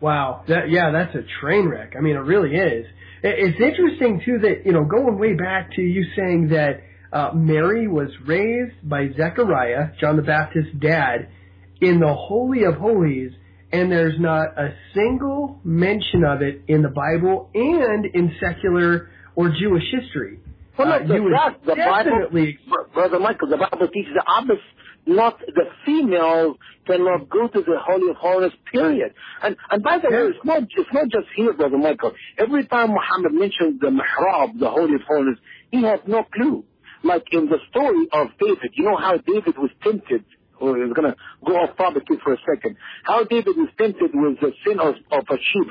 Wow. 0.00 0.44
That, 0.48 0.70
yeah, 0.70 0.90
that's 0.92 1.14
a 1.14 1.24
train 1.40 1.68
wreck. 1.68 1.94
I 1.96 2.00
mean, 2.00 2.16
it 2.16 2.20
really 2.20 2.54
is. 2.54 2.86
It's 3.22 3.58
interesting 3.58 4.20
too 4.24 4.38
that 4.42 4.66
you 4.66 4.72
know 4.72 4.84
going 4.84 5.18
way 5.18 5.32
back 5.34 5.72
to 5.76 5.82
you 5.82 6.04
saying 6.14 6.48
that 6.48 6.82
uh, 7.10 7.30
Mary 7.32 7.88
was 7.88 8.10
raised 8.26 8.86
by 8.86 9.08
Zechariah, 9.16 9.92
John 9.98 10.16
the 10.16 10.22
Baptist's 10.22 10.72
dad, 10.78 11.28
in 11.80 12.00
the 12.00 12.12
Holy 12.12 12.64
of 12.64 12.74
Holies, 12.74 13.32
and 13.72 13.90
there's 13.90 14.20
not 14.20 14.58
a 14.58 14.74
single 14.94 15.58
mention 15.64 16.22
of 16.22 16.42
it 16.42 16.62
in 16.68 16.82
the 16.82 16.90
Bible 16.90 17.50
and 17.54 18.04
in 18.04 18.34
secular 18.40 19.08
or 19.36 19.48
Jewish 19.48 19.84
history. 19.90 20.40
Well, 20.78 20.92
Uh, 20.92 20.98
no, 20.98 21.14
the, 21.14 21.66
the 21.66 21.74
definitely 21.74 22.58
Bible, 22.68 22.90
Brother 22.94 23.20
Michael, 23.20 23.48
the 23.48 23.56
Bible 23.56 23.88
teaches 23.88 24.12
the 24.14 24.24
Abbas, 24.38 24.58
not 25.06 25.38
the 25.38 25.66
female 25.86 26.56
cannot 26.86 27.28
go 27.30 27.48
to 27.48 27.60
the 27.62 27.78
Holy 27.78 28.10
of 28.10 28.16
Holies, 28.16 28.52
period. 28.72 29.12
And, 29.42 29.56
and 29.70 29.82
by 29.82 29.98
the 29.98 30.10
way, 30.10 30.30
it's 30.34 30.44
not, 30.44 30.62
it's 30.62 30.92
not 30.92 31.04
just 31.08 31.28
here, 31.36 31.52
Brother 31.52 31.78
Michael. 31.78 32.12
Every 32.38 32.66
time 32.66 32.90
Muhammad 32.90 33.32
mentions 33.32 33.80
the 33.80 33.88
Mihrab, 33.88 34.58
the 34.58 34.68
Holy 34.70 34.94
of 34.96 35.02
Holies, 35.06 35.38
he 35.70 35.82
had 35.82 36.06
no 36.08 36.24
clue. 36.34 36.64
Like 37.02 37.24
in 37.32 37.46
the 37.46 37.58
story 37.70 38.08
of 38.12 38.28
David, 38.40 38.70
you 38.74 38.84
know 38.84 38.96
how 38.96 39.16
David 39.18 39.56
was 39.58 39.70
tempted 39.82 40.24
or 40.58 40.82
is 40.82 40.92
going 40.92 41.10
to 41.12 41.16
go 41.46 41.52
off 41.56 41.76
topic 41.76 42.04
here 42.08 42.18
for 42.24 42.32
a 42.32 42.38
second. 42.48 42.76
How 43.04 43.24
David 43.24 43.56
was 43.56 43.68
tempted 43.76 44.10
with 44.14 44.40
the 44.40 44.52
sin 44.66 44.80
of, 44.80 44.94
of 45.12 45.24
a 45.28 45.36
sheep. 45.36 45.70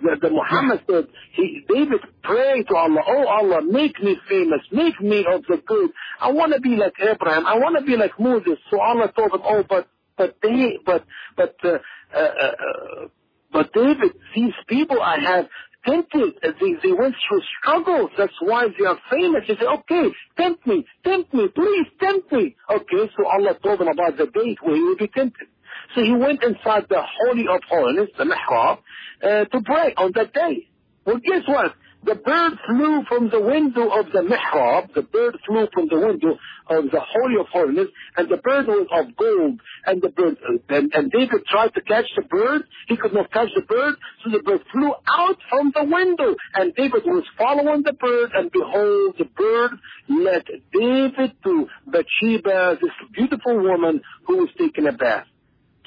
The, 0.00 0.16
the 0.20 0.30
Muhammad 0.30 0.80
said, 0.88 1.08
he, 1.32 1.64
David 1.68 2.00
prayed 2.22 2.66
to 2.68 2.76
Allah, 2.76 3.02
oh 3.06 3.26
Allah, 3.26 3.62
make 3.62 4.00
me 4.02 4.16
famous, 4.28 4.60
make 4.70 5.00
me 5.00 5.24
of 5.28 5.42
the 5.48 5.60
good. 5.66 5.90
I 6.20 6.30
want 6.30 6.52
to 6.54 6.60
be 6.60 6.76
like 6.76 6.94
Abraham. 7.00 7.46
I 7.46 7.56
want 7.56 7.76
to 7.78 7.84
be 7.84 7.96
like 7.96 8.12
Moses. 8.18 8.58
So 8.70 8.80
Allah 8.80 9.12
told 9.14 9.32
him, 9.32 9.40
oh, 9.44 9.64
but, 9.68 9.88
but 10.16 10.36
they, 10.42 10.78
but, 10.86 11.04
but, 11.36 11.56
uh, 11.64 11.78
uh, 12.14 12.18
uh, 12.18 13.08
but 13.52 13.72
David, 13.72 14.12
these 14.34 14.54
people 14.68 15.00
I 15.02 15.18
have 15.18 15.46
tempted, 15.84 16.34
uh, 16.44 16.52
they, 16.60 16.72
they 16.82 16.92
went 16.92 17.14
through 17.28 17.42
struggles. 17.58 18.10
That's 18.16 18.32
why 18.40 18.68
they 18.78 18.84
are 18.84 18.98
famous. 19.10 19.44
He 19.46 19.54
said, 19.54 19.66
okay, 19.80 20.08
tempt 20.36 20.66
me, 20.66 20.86
tempt 21.04 21.34
me, 21.34 21.48
please 21.48 21.86
tempt 22.00 22.30
me. 22.32 22.56
Okay, 22.70 23.10
so 23.16 23.26
Allah 23.26 23.58
told 23.62 23.80
him 23.80 23.88
about 23.88 24.16
the 24.16 24.26
date 24.26 24.58
where 24.62 24.76
he 24.76 24.82
would 24.82 24.98
be 24.98 25.08
tempted. 25.08 25.48
So 25.94 26.02
he 26.02 26.12
went 26.12 26.42
inside 26.42 26.86
the 26.88 27.02
Holy 27.02 27.46
of 27.48 27.60
Holies, 27.68 28.08
the 28.16 28.24
Mihrab, 28.24 28.78
uh, 29.22 29.44
to 29.44 29.62
pray 29.64 29.94
on 29.96 30.12
that 30.14 30.32
day. 30.32 30.68
Well, 31.04 31.18
guess 31.18 31.42
what? 31.46 31.74
The 32.04 32.14
bird 32.14 32.52
flew 32.64 33.02
from 33.08 33.28
the 33.28 33.40
window 33.40 33.88
of 33.88 34.12
the 34.12 34.20
mihrab. 34.20 34.94
The 34.94 35.02
bird 35.02 35.36
flew 35.44 35.66
from 35.74 35.88
the 35.88 35.98
window 35.98 36.38
of 36.68 36.90
the 36.92 37.00
Holy 37.00 37.40
of 37.40 37.46
Holies, 37.48 37.88
and 38.16 38.28
the 38.28 38.36
bird 38.36 38.68
was 38.68 38.86
of 38.92 39.16
gold. 39.16 39.60
And 39.84 40.00
the 40.00 40.10
bird, 40.10 40.36
and, 40.68 40.92
and 40.94 41.10
David 41.10 41.44
tried 41.50 41.74
to 41.74 41.80
catch 41.80 42.06
the 42.14 42.22
bird. 42.22 42.62
He 42.86 42.96
could 42.96 43.12
not 43.12 43.32
catch 43.32 43.48
the 43.54 43.62
bird, 43.62 43.96
so 44.22 44.30
the 44.30 44.42
bird 44.44 44.60
flew 44.70 44.94
out 45.08 45.38
from 45.50 45.72
the 45.74 45.84
window. 45.84 46.36
And 46.54 46.72
David 46.74 47.02
was 47.04 47.24
following 47.36 47.82
the 47.82 47.94
bird, 47.94 48.30
and 48.32 48.52
behold, 48.52 49.16
the 49.18 49.24
bird 49.24 49.72
led 50.08 50.44
David 50.72 51.32
to 51.42 51.68
Bathsheba, 51.86 52.78
this 52.80 52.92
beautiful 53.12 53.60
woman 53.60 54.02
who 54.26 54.36
was 54.36 54.50
taking 54.56 54.86
a 54.86 54.92
bath. 54.92 55.26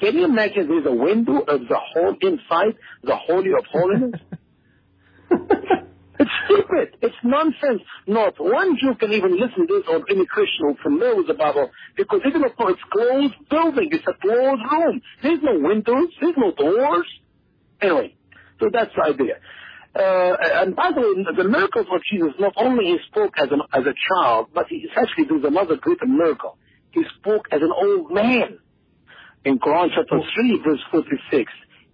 Can 0.02 0.16
you 0.16 0.24
imagine 0.24 0.66
there's 0.66 0.86
a 0.86 0.92
window 0.92 1.38
of 1.38 1.60
the 1.68 1.78
whole 1.78 2.16
inside 2.20 2.74
the 3.04 3.14
Holy 3.14 3.50
of 3.52 3.64
Holiness? 3.70 4.20
It's 6.18 6.30
stupid. 6.44 6.98
It's 7.00 7.16
nonsense. 7.24 7.82
Not 8.06 8.34
one 8.38 8.76
Jew 8.78 8.94
can 8.94 9.12
even 9.12 9.32
listen 9.32 9.66
to 9.66 9.74
this 9.74 9.84
or 9.88 10.04
any 10.10 10.26
Christian 10.26 10.66
who 10.68 10.76
familiar 10.82 11.16
with 11.16 11.26
the 11.26 11.34
Bible 11.34 11.70
because 11.96 12.20
even 12.26 12.42
though 12.42 12.68
it's 12.68 12.82
closed 12.92 13.34
building, 13.48 13.88
it's 13.90 14.06
a 14.06 14.14
closed 14.20 14.62
room. 14.70 15.00
There's 15.22 15.40
no 15.42 15.58
windows. 15.58 16.08
There's 16.20 16.36
no 16.36 16.52
doors. 16.52 17.06
Anyway, 17.80 18.14
so 18.60 18.70
that's 18.72 18.90
the 18.94 19.02
idea. 19.02 19.34
Uh, 19.94 20.62
and 20.62 20.76
by 20.76 20.90
the 20.94 21.00
way, 21.00 21.26
the 21.36 21.48
miracles 21.48 21.86
of 21.92 22.00
Jesus, 22.10 22.34
not 22.38 22.52
only 22.56 22.84
he 22.84 22.98
spoke 23.08 23.32
as, 23.38 23.48
an, 23.50 23.62
as 23.72 23.82
a 23.82 23.94
child, 24.08 24.48
but 24.54 24.66
he 24.68 24.86
actually 24.94 25.24
there's 25.28 25.44
another 25.44 25.76
great 25.76 25.98
miracle. 26.06 26.56
He 26.90 27.02
spoke 27.18 27.46
as 27.50 27.62
an 27.62 27.72
old 27.72 28.12
man 28.12 28.58
in 29.44 29.58
Quran 29.58 29.88
chapter 29.94 30.20
3, 30.34 30.60
verse 30.64 30.80
46. 30.90 31.52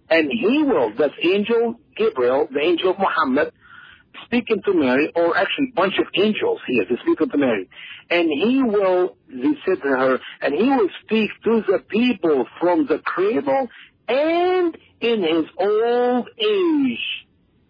And 0.09 0.31
he 0.31 0.63
will, 0.63 0.91
that's 0.97 1.13
angel 1.23 1.79
Gabriel, 1.95 2.47
the 2.51 2.59
angel 2.59 2.91
of 2.91 2.97
Muhammad, 2.99 3.53
speaking 4.25 4.61
to 4.65 4.73
Mary, 4.73 5.11
or 5.15 5.37
actually 5.37 5.69
a 5.71 5.75
bunch 5.75 5.93
of 5.99 6.07
angels 6.15 6.59
here 6.67 6.85
to 6.85 6.95
speaking 7.01 7.29
to 7.29 7.37
Mary. 7.37 7.69
And 8.09 8.29
he 8.29 8.63
will, 8.63 9.17
he 9.29 9.53
said 9.65 9.81
to 9.83 9.89
her, 9.89 10.19
and 10.41 10.53
he 10.55 10.69
will 10.69 10.89
speak 11.03 11.29
to 11.43 11.61
the 11.67 11.79
people 11.87 12.45
from 12.59 12.87
the 12.87 12.99
cradle 12.99 13.67
and 14.07 14.77
in 15.01 15.21
his 15.21 15.45
old 15.59 16.27
age. 16.39 16.99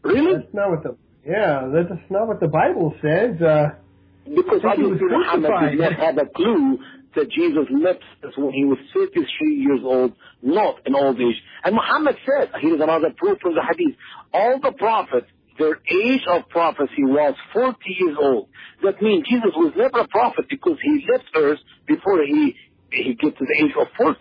Really? 0.03 0.35
That's 0.35 0.53
not 0.53 0.69
what 0.69 0.83
the 0.83 0.95
yeah, 1.25 1.69
that's 1.71 2.01
not 2.09 2.27
what 2.27 2.39
the 2.39 2.47
Bible 2.47 2.95
says. 3.01 3.41
Uh, 3.41 3.75
because 4.23 4.61
I 4.65 4.75
think 4.75 4.93
obviously 4.93 5.07
Muhammad 5.09 5.71
did 5.71 5.79
not 5.79 5.93
have 5.93 6.17
a 6.17 6.25
clue 6.25 6.79
that 7.15 7.29
Jesus 7.31 7.65
lived 7.69 8.03
when 8.37 8.53
he 8.53 8.65
was 8.65 8.77
33 8.93 9.55
years 9.55 9.79
old, 9.83 10.13
not 10.41 10.75
an 10.85 10.95
old 10.95 11.19
age. 11.19 11.41
And 11.63 11.75
Muhammad 11.75 12.15
said, 12.25 12.51
here's 12.61 12.79
another 12.79 13.09
proof 13.17 13.39
from 13.41 13.55
the 13.55 13.63
hadith, 13.63 13.95
all 14.33 14.59
the 14.61 14.71
prophets, 14.71 15.27
their 15.57 15.79
age 15.91 16.21
of 16.29 16.47
prophecy 16.49 17.03
was 17.03 17.35
40 17.53 17.77
years 17.99 18.17
old. 18.19 18.47
That 18.83 19.01
means 19.01 19.25
Jesus 19.29 19.51
was 19.55 19.73
never 19.75 19.99
a 19.99 20.07
prophet 20.07 20.45
because 20.49 20.77
he 20.81 21.05
left 21.11 21.25
earth 21.35 21.59
before 21.85 22.23
he, 22.23 22.55
he 22.91 23.13
get 23.15 23.37
to 23.37 23.45
the 23.45 23.65
age 23.65 23.73
of 23.79 23.87
40. 23.97 24.19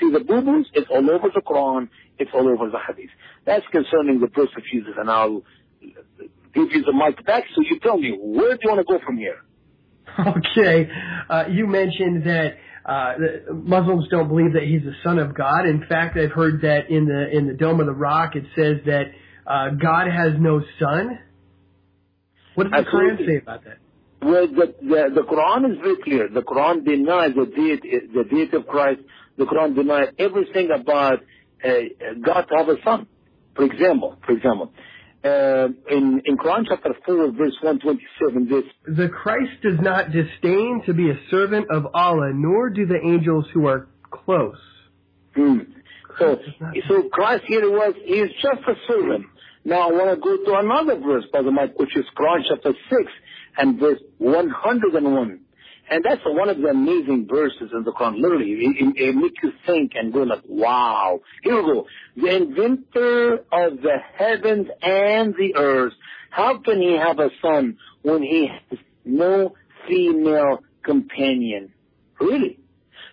See, 0.00 0.12
the 0.12 0.20
boo-boos, 0.20 0.70
it's 0.74 0.88
all 0.90 1.10
over 1.10 1.28
the 1.34 1.40
Quran, 1.40 1.88
it's 2.18 2.30
all 2.32 2.48
over 2.48 2.70
the 2.70 2.78
hadith. 2.78 3.10
That's 3.44 3.66
concerning 3.72 4.20
the 4.20 4.28
birth 4.28 4.50
of 4.56 4.62
Jesus, 4.70 4.94
and 4.96 5.10
I'll 5.10 5.42
give 6.54 6.70
you 6.70 6.84
the 6.84 6.92
mic 6.92 7.24
back, 7.26 7.44
so 7.54 7.62
you 7.62 7.80
tell 7.80 7.98
me, 7.98 8.16
where 8.18 8.54
do 8.54 8.60
you 8.62 8.70
want 8.70 8.86
to 8.86 8.92
go 8.92 9.04
from 9.04 9.16
here? 9.16 9.42
Okay, 10.18 10.88
uh, 11.30 11.44
you 11.50 11.66
mentioned 11.66 12.24
that 12.24 12.56
uh, 12.84 13.14
the 13.18 13.54
Muslims 13.54 14.08
don't 14.10 14.28
believe 14.28 14.52
that 14.54 14.64
he's 14.64 14.82
the 14.82 14.94
son 15.04 15.18
of 15.18 15.34
God. 15.34 15.66
In 15.66 15.84
fact, 15.88 16.18
I've 16.18 16.32
heard 16.32 16.62
that 16.62 16.90
in 16.90 17.06
the 17.06 17.30
in 17.30 17.46
the 17.46 17.54
Dome 17.54 17.80
of 17.80 17.86
the 17.86 17.92
Rock 17.92 18.34
it 18.34 18.44
says 18.56 18.78
that 18.86 19.04
uh, 19.46 19.70
God 19.70 20.08
has 20.08 20.32
no 20.38 20.60
son. 20.78 21.18
What 22.54 22.70
does 22.70 22.84
the 22.84 22.90
Quran 22.90 23.26
say 23.26 23.36
about 23.36 23.64
that? 23.64 23.78
Well, 24.20 24.46
the, 24.46 24.74
the, 24.80 25.10
the 25.14 25.22
Quran 25.22 25.72
is 25.72 25.78
very 25.78 25.96
clear. 26.02 26.28
The 26.28 26.42
Quran 26.42 26.84
denies 26.84 27.34
the 27.34 27.46
deity, 27.46 28.06
the 28.14 28.24
deity 28.24 28.56
of 28.56 28.66
Christ. 28.66 29.00
The 29.36 29.44
Quran 29.44 29.74
denies 29.74 30.08
everything 30.18 30.70
about 30.70 31.20
uh, 31.64 31.68
God 32.24 32.42
to 32.42 32.56
have 32.56 32.68
a 32.68 32.76
son. 32.84 33.06
For 33.56 33.64
example, 33.64 34.16
for 34.24 34.32
example, 34.32 34.72
in, 35.24 36.22
in 36.24 36.36
Quran 36.36 36.64
chapter 36.68 36.94
4, 37.06 37.32
verse 37.32 37.56
127, 37.62 38.48
this, 38.48 38.64
The 38.96 39.08
Christ 39.08 39.62
does 39.62 39.78
not 39.80 40.10
disdain 40.10 40.82
to 40.86 40.94
be 40.94 41.10
a 41.10 41.18
servant 41.30 41.66
of 41.70 41.86
Allah, 41.94 42.32
nor 42.34 42.70
do 42.70 42.86
the 42.86 42.98
angels 43.04 43.46
who 43.54 43.66
are 43.66 43.88
close. 44.10 44.56
Hmm. 45.34 45.58
So, 46.18 46.38
so 46.88 47.08
Christ 47.10 47.44
here 47.46 47.70
was, 47.70 47.94
he 48.04 48.14
is 48.14 48.30
just 48.42 48.62
a 48.68 48.74
servant. 48.86 49.26
Now 49.64 49.88
I 49.88 49.92
want 49.92 50.10
to 50.10 50.20
go 50.20 50.44
to 50.44 50.58
another 50.58 51.00
verse, 51.00 51.24
Brother 51.30 51.52
Mike, 51.52 51.78
which 51.78 51.96
is 51.96 52.04
Quran 52.18 52.40
chapter 52.48 52.72
6 52.90 53.12
and 53.58 53.78
verse 53.78 54.00
101. 54.18 55.40
And 55.92 56.02
that's 56.02 56.22
one 56.24 56.48
of 56.48 56.56
the 56.56 56.68
amazing 56.68 57.26
verses 57.28 57.70
in 57.70 57.84
the 57.84 57.92
Quran. 57.92 58.18
Literally, 58.18 58.52
it, 58.52 58.76
it, 58.80 59.08
it 59.10 59.14
makes 59.14 59.34
you 59.42 59.52
think 59.66 59.92
and 59.94 60.10
go 60.10 60.20
like, 60.20 60.40
wow. 60.48 61.20
Here 61.42 61.62
we 61.62 61.70
go. 61.70 61.86
The 62.16 62.34
inventor 62.34 63.34
of 63.52 63.82
the 63.82 63.98
heavens 64.16 64.68
and 64.80 65.34
the 65.34 65.54
earth. 65.54 65.92
How 66.30 66.58
can 66.60 66.80
he 66.80 66.96
have 66.96 67.18
a 67.18 67.28
son 67.42 67.76
when 68.00 68.22
he 68.22 68.48
has 68.48 68.78
no 69.04 69.52
female 69.86 70.60
companion? 70.82 71.74
Really? 72.18 72.58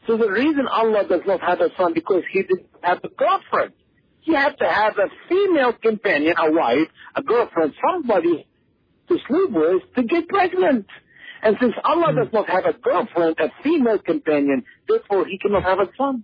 So 0.08 0.16
the 0.16 0.32
reason 0.32 0.66
Allah 0.72 1.04
does 1.06 1.24
not 1.28 1.42
have 1.42 1.60
a 1.60 1.72
son 1.76 1.94
because 1.94 2.24
he 2.32 2.44
didn't 2.44 2.68
have 2.82 3.00
a 3.04 3.10
girlfriend. 3.10 3.74
He 4.22 4.34
had 4.34 4.58
to 4.58 4.66
have 4.66 4.94
a 4.98 5.10
female 5.28 5.74
companion, 5.74 6.36
a 6.38 6.50
wife, 6.50 6.88
a 7.14 7.24
girlfriend, 7.24 7.74
somebody 7.86 8.48
to 9.10 9.18
sleep 9.28 9.52
with 9.52 9.82
to 9.98 10.04
get 10.04 10.30
pregnant. 10.30 10.86
And 11.42 11.56
since 11.62 11.74
Allah 11.84 12.14
does 12.14 12.34
not 12.34 12.50
have 12.50 12.66
a 12.66 12.74
girlfriend, 12.74 13.36
a 13.40 13.50
female 13.64 14.00
companion, 14.00 14.64
therefore 14.88 15.26
he 15.26 15.38
cannot 15.38 15.64
have 15.64 15.80
a 15.80 15.90
son. 15.98 16.24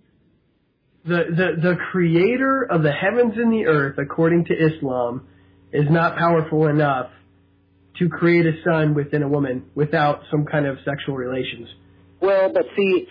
The, 1.04 1.22
the, 1.30 1.68
the 1.70 1.76
creator 1.90 2.64
of 2.64 2.82
the 2.82 2.92
heavens 2.92 3.34
and 3.36 3.52
the 3.52 3.66
earth, 3.66 3.96
according 3.98 4.46
to 4.46 4.54
Islam, 4.54 5.28
is 5.72 5.86
not 5.88 6.16
powerful 6.16 6.66
enough 6.66 7.10
to 7.98 8.08
create 8.08 8.44
a 8.46 8.52
son 8.64 8.94
within 8.94 9.22
a 9.22 9.28
woman 9.28 9.64
without 9.74 10.22
some 10.30 10.44
kind 10.44 10.66
of 10.66 10.76
sexual 10.84 11.16
relations. 11.16 11.68
Well, 12.20 12.52
but 12.52 12.64
see, 12.76 13.06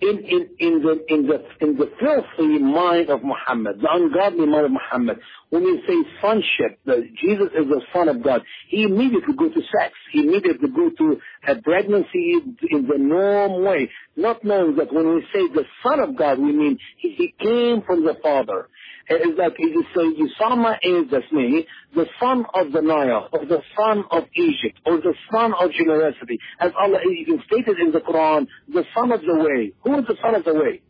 in, 0.00 0.18
in, 0.18 0.48
in 0.58 0.82
the 0.82 1.04
in 1.08 1.26
the 1.26 1.44
in 1.60 1.76
the 1.76 1.90
filthy 2.00 2.58
mind 2.58 3.10
of 3.10 3.22
Muhammad, 3.22 3.80
the 3.80 3.88
ungodly 3.90 4.46
mind 4.46 4.66
of 4.66 4.72
Muhammad, 4.72 5.18
when 5.50 5.62
you 5.62 5.80
say 5.86 5.94
sonship, 6.22 6.78
that 6.86 7.02
Jesus 7.20 7.48
is 7.58 7.66
the 7.68 7.82
son 7.92 8.08
of 8.08 8.22
God, 8.22 8.42
he 8.68 8.84
immediately 8.84 9.34
go 9.36 9.48
to 9.48 9.60
sex. 9.60 9.94
He 10.12 10.20
immediately 10.20 10.68
go 10.68 10.90
to 10.96 11.20
a 11.48 11.60
pregnancy 11.60 12.40
in 12.70 12.86
the 12.86 12.98
norm 12.98 13.64
way, 13.64 13.90
not 14.16 14.44
knowing 14.44 14.76
that 14.76 14.92
when 14.92 15.14
we 15.14 15.22
say 15.32 15.48
the 15.48 15.64
son 15.82 16.00
of 16.00 16.16
God, 16.16 16.38
we 16.38 16.52
mean 16.52 16.78
he 16.98 17.34
came 17.38 17.82
from 17.82 18.04
the 18.04 18.16
Father. 18.22 18.68
It's 19.12 19.36
like 19.36 19.54
you 19.58 19.84
say 19.92 20.06
Usama 20.22 20.76
is 20.82 21.10
that's 21.10 21.30
me, 21.32 21.66
the 21.96 22.06
son 22.20 22.44
of 22.54 22.70
the 22.70 22.80
Nile, 22.80 23.28
or 23.32 23.44
the 23.44 23.60
son 23.76 24.04
of 24.08 24.24
Egypt, 24.36 24.78
or 24.86 24.98
the 24.98 25.14
son 25.32 25.52
of 25.52 25.72
generosity. 25.72 26.38
As 26.60 26.70
Allah 26.80 27.00
even 27.18 27.42
stated 27.44 27.80
in 27.80 27.90
the 27.90 27.98
Quran, 27.98 28.46
the 28.72 28.84
son 28.94 29.10
of 29.10 29.20
the 29.22 29.34
way. 29.34 29.72
Who 29.82 29.98
is 29.98 30.06
the 30.06 30.14
son 30.22 30.36
of 30.36 30.44
the 30.44 30.54
way? 30.54 30.82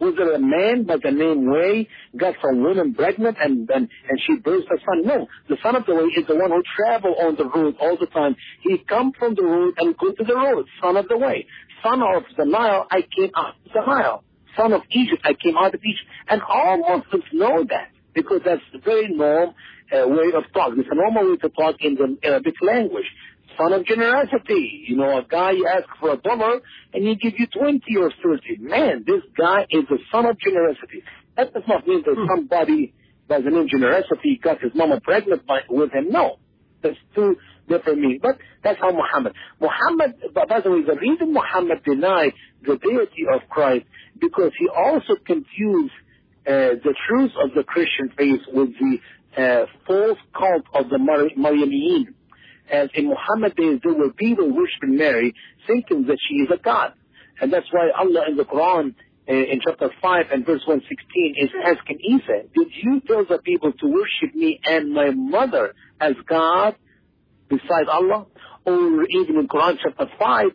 Was 0.00 0.14
it 0.16 0.34
a 0.34 0.38
man 0.38 0.84
by 0.84 0.96
the 1.02 1.10
name 1.10 1.50
Way, 1.50 1.88
got 2.16 2.36
some 2.42 2.62
woman 2.62 2.94
pregnant 2.94 3.36
and, 3.40 3.68
and, 3.68 3.88
and 4.08 4.20
she 4.26 4.36
birthed 4.36 4.70
a 4.72 4.78
son? 4.78 5.04
No. 5.04 5.26
The 5.48 5.56
son 5.62 5.76
of 5.76 5.84
the 5.86 5.94
way 5.94 6.04
is 6.16 6.26
the 6.26 6.36
one 6.36 6.50
who 6.50 6.62
travel 6.76 7.16
on 7.20 7.36
the 7.36 7.44
road 7.44 7.74
all 7.80 7.98
the 7.98 8.06
time. 8.06 8.36
He 8.62 8.78
come 8.78 9.12
from 9.18 9.34
the 9.34 9.42
road 9.42 9.74
and 9.76 9.98
go 9.98 10.12
to 10.12 10.24
the 10.24 10.34
road. 10.34 10.66
Son 10.80 10.96
of 10.96 11.08
the 11.08 11.18
way. 11.18 11.46
Son 11.82 12.00
of 12.00 12.22
the 12.36 12.44
Nile, 12.44 12.86
I 12.90 13.02
came 13.02 13.30
of 13.34 13.54
the 13.74 13.80
Nile. 13.86 14.24
Son 14.56 14.72
of 14.72 14.82
Egypt, 14.90 15.22
I 15.24 15.34
came 15.34 15.56
out 15.56 15.74
of 15.74 15.80
Egypt. 15.84 16.08
And 16.28 16.42
all 16.42 16.78
Muslims 16.78 17.24
know 17.32 17.64
that 17.68 17.90
because 18.14 18.40
that's 18.44 18.62
the 18.72 18.78
very 18.78 19.08
norm 19.08 19.54
uh, 19.92 20.06
way 20.08 20.32
of 20.34 20.44
talk. 20.52 20.72
It's 20.76 20.88
a 20.90 20.94
normal 20.94 21.30
way 21.30 21.36
to 21.38 21.48
talk 21.48 21.76
in 21.80 21.94
the 21.94 22.16
Arabic 22.22 22.54
language. 22.62 23.06
Son 23.56 23.72
of 23.72 23.86
generosity. 23.86 24.84
You 24.86 24.96
know, 24.96 25.18
a 25.18 25.24
guy 25.28 25.52
you 25.52 25.66
ask 25.66 25.86
for 26.00 26.12
a 26.12 26.16
dollar 26.16 26.60
and 26.94 27.06
he 27.06 27.14
give 27.16 27.34
you 27.38 27.46
20 27.46 27.82
or 27.98 28.10
30. 28.22 28.58
Man, 28.60 29.04
this 29.06 29.22
guy 29.36 29.66
is 29.70 29.84
the 29.88 29.98
son 30.12 30.26
of 30.26 30.38
generosity. 30.38 31.02
That 31.36 31.52
does 31.52 31.64
not 31.68 31.86
mean 31.86 32.02
that 32.04 32.26
somebody 32.28 32.94
by 33.28 33.40
the 33.40 33.50
name 33.50 33.68
generosity 33.68 34.40
got 34.42 34.60
his 34.60 34.72
mama 34.74 35.00
pregnant 35.00 35.46
by, 35.46 35.60
with 35.68 35.92
him. 35.92 36.10
No. 36.10 36.38
That's 36.82 36.96
two 37.14 37.36
different 37.68 38.00
meanings. 38.00 38.20
But 38.22 38.38
that's 38.62 38.78
how 38.80 38.92
Muhammad. 38.92 39.34
Muhammad, 39.60 40.14
by 40.34 40.60
the 40.60 40.70
way, 40.70 40.82
the 40.82 40.96
reason 40.96 41.32
Muhammad 41.32 41.82
denied 41.84 42.32
the 42.62 42.76
deity 42.76 43.26
of 43.32 43.48
Christ 43.48 43.86
because 44.20 44.52
he 44.58 44.68
also 44.68 45.14
confused 45.24 45.92
uh, 46.46 46.80
the 46.82 46.94
truth 47.08 47.32
of 47.42 47.50
the 47.54 47.62
Christian 47.62 48.10
faith 48.16 48.40
with 48.52 48.70
the 48.78 48.98
uh, 49.36 49.66
false 49.86 50.18
cult 50.36 50.64
of 50.74 50.90
the 50.90 50.98
Mar- 50.98 51.30
Maryamiyin. 51.36 52.14
As 52.70 52.88
in 52.94 53.08
Muhammad 53.08 53.56
days, 53.56 53.80
there 53.82 53.94
were 53.94 54.12
people 54.12 54.50
worshiping 54.50 54.96
Mary, 54.96 55.34
thinking 55.66 56.06
that 56.06 56.18
she 56.28 56.36
is 56.36 56.48
a 56.52 56.62
god. 56.62 56.92
And 57.40 57.52
that's 57.52 57.66
why 57.70 57.90
Allah 57.96 58.24
in 58.28 58.36
the 58.36 58.44
Quran, 58.44 58.94
in 59.32 59.60
chapter 59.64 59.90
5 60.00 60.26
and 60.32 60.46
verse 60.46 60.62
116, 60.66 61.34
is 61.36 61.50
asking 61.64 61.98
Isa, 62.00 62.48
did 62.54 62.68
you 62.82 63.00
tell 63.06 63.24
the 63.28 63.38
people 63.38 63.72
to 63.72 63.86
worship 63.86 64.34
me 64.34 64.60
and 64.64 64.92
my 64.92 65.10
mother 65.10 65.74
as 66.00 66.14
God? 66.26 66.76
beside 67.48 67.88
Allah, 67.88 68.26
or 68.64 69.04
even 69.04 69.36
in 69.36 69.48
Quran 69.48 69.76
chapter 69.82 70.06
5, 70.18 70.46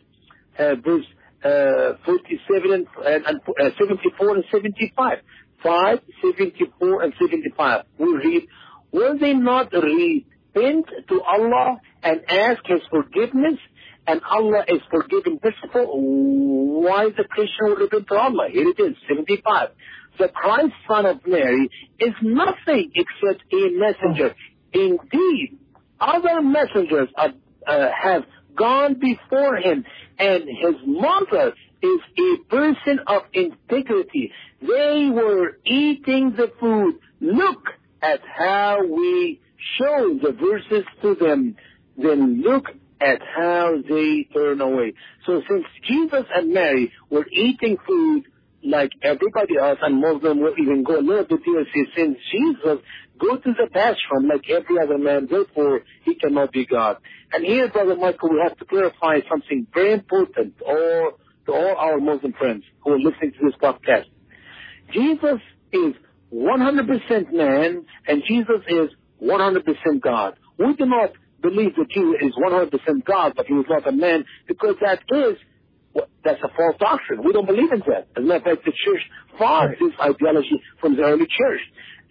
uh, 0.58 0.74
verse 0.84 1.04
uh, 1.44 1.98
47 2.06 2.72
and, 2.72 2.86
and 3.04 3.40
uh, 3.60 3.70
74 3.78 4.36
and 4.36 4.44
75. 4.50 5.18
5, 5.62 5.98
74 6.22 7.02
and 7.02 7.12
75. 7.20 7.84
We 7.98 8.06
read, 8.06 8.48
Will 8.92 9.18
they 9.18 9.32
not 9.32 9.72
repent 9.72 10.86
to 11.08 11.22
Allah 11.22 11.80
and 12.02 12.20
ask 12.28 12.62
His 12.66 12.80
forgiveness? 12.90 13.58
And 14.06 14.20
Allah 14.30 14.64
is 14.68 14.80
forgiving 14.90 15.40
merciful. 15.42 16.82
Why 16.82 17.06
the 17.06 17.24
Christian 17.24 17.68
will 17.68 17.76
repent 17.76 18.06
to 18.08 18.14
Allah? 18.16 18.48
Here 18.50 18.68
it 18.68 18.80
is, 18.80 18.96
75. 19.08 19.70
The 20.18 20.28
Christ 20.28 20.74
son 20.86 21.06
of 21.06 21.26
Mary 21.26 21.70
is 21.98 22.12
nothing 22.22 22.92
except 22.94 23.42
a 23.52 23.70
messenger. 23.72 24.34
Indeed, 24.72 25.58
other 26.00 26.42
messengers 26.42 27.08
are, 27.16 27.32
uh, 27.66 27.88
have 28.02 28.24
gone 28.56 28.94
before 28.94 29.56
him, 29.56 29.84
and 30.18 30.44
his 30.44 30.74
mother 30.86 31.54
is 31.82 32.00
a 32.18 32.36
person 32.48 33.00
of 33.06 33.22
integrity. 33.32 34.32
They 34.60 35.10
were 35.12 35.58
eating 35.64 36.34
the 36.36 36.52
food. 36.60 36.98
Look 37.20 37.64
at 38.02 38.20
how 38.36 38.80
we 38.86 39.40
show 39.78 40.18
the 40.22 40.32
verses 40.32 40.84
to 41.02 41.14
them. 41.14 41.56
Then 41.96 42.42
look 42.42 42.66
at 43.04 43.20
how 43.36 43.74
they 43.88 44.26
turn 44.32 44.60
away. 44.60 44.94
So 45.26 45.42
since 45.48 45.64
Jesus 45.86 46.24
and 46.34 46.52
Mary 46.52 46.92
were 47.10 47.26
eating 47.30 47.76
food 47.86 48.24
like 48.62 48.90
everybody 49.02 49.58
else, 49.60 49.78
and 49.82 50.00
Muslim 50.00 50.40
will 50.40 50.54
even 50.58 50.84
go 50.84 50.98
a 50.98 51.02
little 51.02 51.24
bit 51.24 51.44
deeper, 51.44 51.64
since 51.94 52.16
Jesus 52.32 52.78
go 53.18 53.36
to 53.36 53.52
the 53.52 53.68
bathroom 53.72 54.28
like 54.28 54.48
every 54.48 54.80
other 54.82 54.96
man, 54.96 55.28
therefore 55.30 55.82
he 56.04 56.14
cannot 56.14 56.52
be 56.52 56.64
God. 56.64 56.96
And 57.32 57.44
here, 57.44 57.68
Brother 57.70 57.96
Michael, 57.96 58.30
we 58.30 58.40
have 58.42 58.56
to 58.58 58.64
clarify 58.64 59.18
something 59.28 59.66
very 59.74 59.92
important 59.92 60.54
or 60.64 61.12
to 61.46 61.52
all 61.52 61.76
our 61.76 61.98
Muslim 61.98 62.32
friends 62.32 62.64
who 62.82 62.92
are 62.92 62.98
listening 62.98 63.32
to 63.32 63.38
this 63.44 63.54
podcast. 63.60 64.06
Jesus 64.92 65.40
is 65.72 65.94
100% 66.32 67.32
man 67.32 67.84
and 68.06 68.22
Jesus 68.26 68.60
is 68.68 68.90
100% 69.22 70.00
God. 70.00 70.34
We 70.58 70.74
do 70.74 70.86
not 70.86 71.12
believe 71.44 71.76
that 71.76 71.88
Jesus 71.92 72.16
is 72.20 72.32
100% 72.40 73.04
God, 73.04 73.34
but 73.36 73.46
he 73.46 73.52
was 73.52 73.66
not 73.68 73.86
a 73.86 73.92
man 73.92 74.24
because 74.48 74.76
that 74.80 75.00
is 75.12 75.36
well, 75.94 76.08
that's 76.24 76.42
a 76.42 76.48
false 76.56 76.76
doctrine. 76.80 77.22
We 77.22 77.32
don't 77.32 77.46
believe 77.46 77.70
in 77.70 77.80
that. 77.86 78.08
As 78.16 78.24
a 78.24 78.26
matter 78.26 78.50
of 78.50 78.58
fact, 78.58 78.64
the 78.64 78.72
church 78.72 79.02
fought 79.38 79.66
right. 79.66 79.78
this 79.78 79.92
ideology 80.00 80.58
from 80.80 80.96
the 80.96 81.02
early 81.02 81.26
church. 81.26 81.60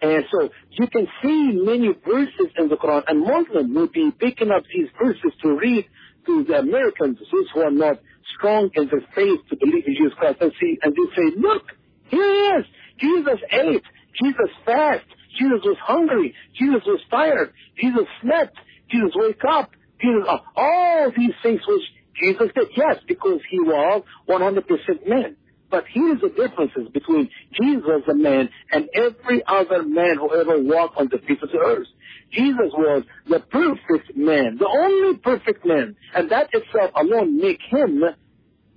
And 0.00 0.24
so 0.32 0.48
you 0.70 0.86
can 0.88 1.06
see 1.22 1.52
many 1.52 1.92
verses 2.06 2.48
in 2.56 2.68
the 2.68 2.76
Quran, 2.76 3.04
and 3.06 3.20
Muslims 3.20 3.74
will 3.74 3.88
be 3.88 4.10
picking 4.18 4.50
up 4.50 4.62
these 4.74 4.88
verses 5.02 5.32
to 5.42 5.56
read 5.56 5.84
to 6.26 6.44
the 6.44 6.58
Americans, 6.58 7.18
those 7.30 7.46
who 7.52 7.60
are 7.60 7.70
not 7.70 8.00
strong 8.36 8.70
in 8.74 8.88
their 8.88 9.04
faith 9.14 9.40
to 9.50 9.56
believe 9.56 9.84
in 9.86 9.94
Jesus 9.94 10.14
Christ, 10.18 10.38
and 10.40 10.52
see, 10.60 10.78
and 10.82 10.94
they 10.94 11.08
say, 11.14 11.36
look, 11.36 11.62
here 12.08 12.24
he 12.24 12.40
is. 12.58 12.64
Jesus 13.00 13.40
ate. 13.52 13.84
Jesus 14.22 14.50
fasted. 14.64 15.08
Jesus 15.38 15.60
was 15.64 15.76
hungry. 15.82 16.34
Jesus 16.58 16.82
was 16.86 17.00
tired. 17.10 17.52
Jesus 17.80 18.06
slept. 18.22 18.56
Jesus 18.90 19.12
wake 19.14 19.42
up. 19.48 19.70
Jesus, 20.00 20.24
uh, 20.28 20.38
all 20.56 21.12
these 21.16 21.34
things 21.42 21.60
which 21.66 21.82
Jesus 22.20 22.48
did. 22.54 22.68
Yes, 22.76 22.96
because 23.06 23.40
he 23.50 23.60
was 23.60 24.02
100% 24.28 25.08
man. 25.08 25.36
But 25.70 25.84
here's 25.92 26.20
the 26.20 26.28
differences 26.28 26.88
between 26.92 27.30
Jesus, 27.60 28.02
the 28.06 28.14
man, 28.14 28.48
and 28.70 28.88
every 28.94 29.42
other 29.46 29.82
man 29.82 30.16
who 30.18 30.32
ever 30.32 30.62
walked 30.62 30.98
on 30.98 31.08
the 31.10 31.18
face 31.18 31.38
of 31.42 31.50
the 31.50 31.58
earth. 31.58 31.88
Jesus 32.30 32.70
was 32.72 33.04
the 33.28 33.40
perfect 33.40 34.16
man, 34.16 34.56
the 34.58 34.68
only 34.68 35.18
perfect 35.18 35.64
man, 35.66 35.96
and 36.14 36.30
that 36.30 36.48
itself 36.52 36.90
alone 36.94 37.40
make 37.40 37.60
him 37.68 38.02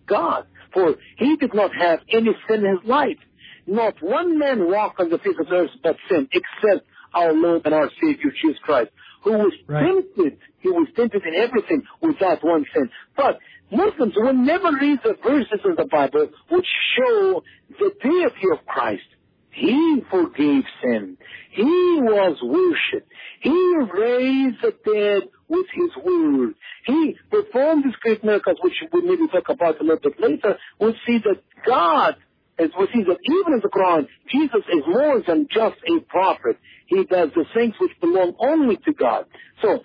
God. 0.08 0.46
For 0.74 0.96
he 1.18 1.36
did 1.38 1.54
not 1.54 1.72
have 1.76 2.00
any 2.12 2.36
sin 2.48 2.66
in 2.66 2.78
his 2.78 2.90
life. 2.90 3.18
Not 3.66 4.02
one 4.02 4.40
man 4.40 4.70
walked 4.70 5.00
on 5.00 5.10
the 5.10 5.18
face 5.18 5.36
of 5.40 5.48
the 5.48 5.56
earth 5.56 5.70
but 5.84 5.98
sin, 6.10 6.28
except 6.32 6.88
our 7.14 7.34
Lord 7.34 7.64
and 7.66 7.74
our 7.74 7.90
Savior, 8.02 8.32
Jesus 8.42 8.60
Christ, 8.64 8.90
who 9.28 9.38
was 9.38 9.54
right. 9.68 9.86
tempted. 9.86 10.38
He 10.60 10.70
was 10.70 10.88
tempted 10.96 11.22
in 11.24 11.36
everything 11.36 11.84
without 12.02 12.44
one 12.44 12.66
sin. 12.74 12.90
But 13.16 13.40
Muslims 13.72 14.14
will 14.16 14.34
never 14.34 14.72
read 14.72 15.00
the 15.04 15.16
verses 15.24 15.60
in 15.66 15.76
the 15.76 15.86
Bible 15.86 16.30
which 16.50 16.68
show 16.98 17.44
the 17.80 17.92
deity 18.02 18.48
of 18.54 18.66
Christ. 18.66 19.04
He 19.52 20.02
forgave 20.10 20.64
sin. 20.84 21.18
He 21.52 21.64
was 21.64 22.38
worshipped. 22.44 23.12
He 23.42 23.76
raised 23.92 24.62
the 24.62 24.74
dead 24.86 25.30
with 25.48 25.66
his 25.74 26.04
word. 26.04 26.54
He 26.86 27.16
performed 27.32 27.84
these 27.84 27.96
great 28.02 28.24
miracles, 28.24 28.58
which 28.62 28.74
we 28.94 29.02
maybe 29.02 29.28
talk 29.28 29.50
about 29.50 29.82
a 29.82 29.84
little 29.84 30.00
bit 30.00 30.20
later. 30.20 30.58
We'll 30.80 30.94
see 31.08 31.18
that 31.20 31.42
God, 31.66 32.16
as 32.60 32.70
we 32.80 32.86
see 32.94 33.04
that 33.04 33.18
even 33.24 33.54
in 33.54 33.62
the 33.62 33.70
Quran, 33.70 34.08
Jesus 34.32 34.64
is 34.72 34.84
more 34.88 35.22
than 35.26 35.48
just 35.52 35.78
a 35.90 36.02
prophet. 36.02 36.58
He 36.88 37.04
does 37.06 37.30
the 37.36 37.46
things 37.54 37.76
which 37.80 37.92
belong 38.02 38.34
only 38.40 38.78
to 38.78 38.94
God. 38.94 39.26
So, 39.62 39.84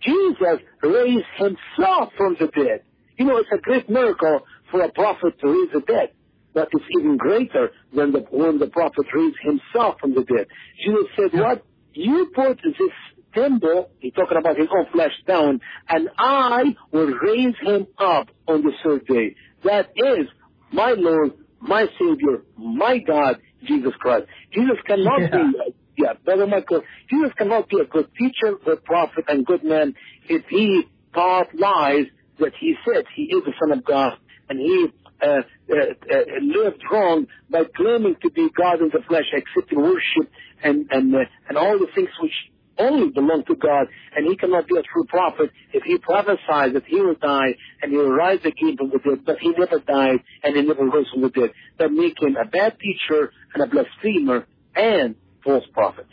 Jesus 0.00 0.60
raised 0.82 1.26
himself 1.36 2.12
from 2.16 2.36
the 2.38 2.46
dead. 2.46 2.82
You 3.18 3.26
know, 3.26 3.38
it's 3.38 3.50
a 3.52 3.58
great 3.60 3.90
miracle 3.90 4.40
for 4.70 4.82
a 4.82 4.92
prophet 4.92 5.38
to 5.40 5.48
raise 5.48 5.72
the 5.72 5.80
dead. 5.80 6.12
But 6.54 6.68
it's 6.72 6.84
even 6.98 7.16
greater 7.16 7.70
than 7.94 8.12
the, 8.12 8.20
when 8.30 8.58
the 8.58 8.68
prophet 8.68 9.06
raised 9.12 9.36
himself 9.42 9.96
from 10.00 10.14
the 10.14 10.24
dead. 10.24 10.46
Jesus 10.84 11.06
said, 11.16 11.38
what? 11.38 11.64
You 11.94 12.30
put 12.34 12.60
this 12.62 12.90
temple, 13.34 13.90
he's 13.98 14.12
talking 14.14 14.38
about 14.38 14.56
his 14.56 14.68
own 14.76 14.86
flesh 14.92 15.12
down, 15.26 15.60
and 15.88 16.08
I 16.18 16.76
will 16.92 17.08
raise 17.08 17.54
him 17.60 17.86
up 17.98 18.28
on 18.46 18.62
the 18.62 18.72
third 18.84 19.06
day. 19.06 19.34
That 19.64 19.90
is 19.96 20.26
my 20.72 20.94
Lord, 20.96 21.32
my 21.60 21.86
Savior, 21.98 22.42
my 22.56 22.98
God, 22.98 23.36
Jesus 23.66 23.92
Christ. 23.98 24.26
Jesus 24.52 24.76
cannot 24.86 25.20
yeah. 25.20 25.28
be, 25.32 25.74
yeah, 25.98 26.12
Brother 26.24 26.46
Michael, 26.46 26.82
Jesus 27.10 27.32
cannot 27.36 27.68
be 27.68 27.80
a 27.80 27.84
good 27.84 28.08
teacher, 28.16 28.56
good 28.64 28.84
prophet, 28.84 29.24
and 29.28 29.44
good 29.44 29.64
man 29.64 29.94
if 30.28 30.44
he 30.48 30.84
taught 31.12 31.54
lies 31.54 32.06
that 32.38 32.52
he 32.60 32.74
said 32.86 33.04
he 33.16 33.24
is 33.24 33.44
the 33.44 33.52
Son 33.60 33.76
of 33.76 33.84
God 33.84 34.12
and 34.48 34.60
he 34.60 34.86
uh, 35.20 35.26
uh, 35.26 35.74
uh, 35.74 36.24
lived 36.40 36.82
wrong 36.92 37.26
by 37.50 37.62
claiming 37.76 38.14
to 38.22 38.30
be 38.30 38.48
God 38.56 38.80
in 38.80 38.90
the 38.92 39.00
flesh, 39.08 39.24
accepting 39.36 39.80
worship 39.80 40.30
and 40.62 40.86
and 40.90 41.12
uh, 41.12 41.18
and 41.48 41.58
all 41.58 41.78
the 41.78 41.88
things 41.94 42.10
which 42.20 42.32
only 42.78 43.10
belong 43.10 43.42
to 43.48 43.56
God, 43.56 43.88
and 44.14 44.26
he 44.28 44.36
cannot 44.36 44.68
be 44.68 44.76
a 44.76 44.82
true 44.82 45.04
prophet 45.08 45.50
if 45.72 45.82
he 45.82 45.98
prophesies 45.98 46.72
that 46.74 46.84
he 46.86 47.00
will 47.00 47.16
die 47.16 47.56
and 47.82 47.90
he 47.90 47.98
will 47.98 48.12
rise 48.12 48.38
again 48.44 48.76
from 48.76 48.90
the 48.90 48.98
dead, 48.98 49.24
but 49.26 49.38
he 49.40 49.50
never 49.50 49.80
died 49.80 50.20
and 50.44 50.54
he 50.54 50.62
never 50.62 50.84
rose 50.84 51.10
from 51.12 51.22
the 51.22 51.30
dead. 51.30 51.50
That 51.78 51.90
make 51.90 52.22
him 52.22 52.36
a 52.36 52.46
bad 52.46 52.78
teacher 52.78 53.32
and 53.54 53.64
a 53.64 53.66
blasphemer 53.66 54.46
and 54.76 55.16
false 55.43 55.65
prophet. 55.73 56.07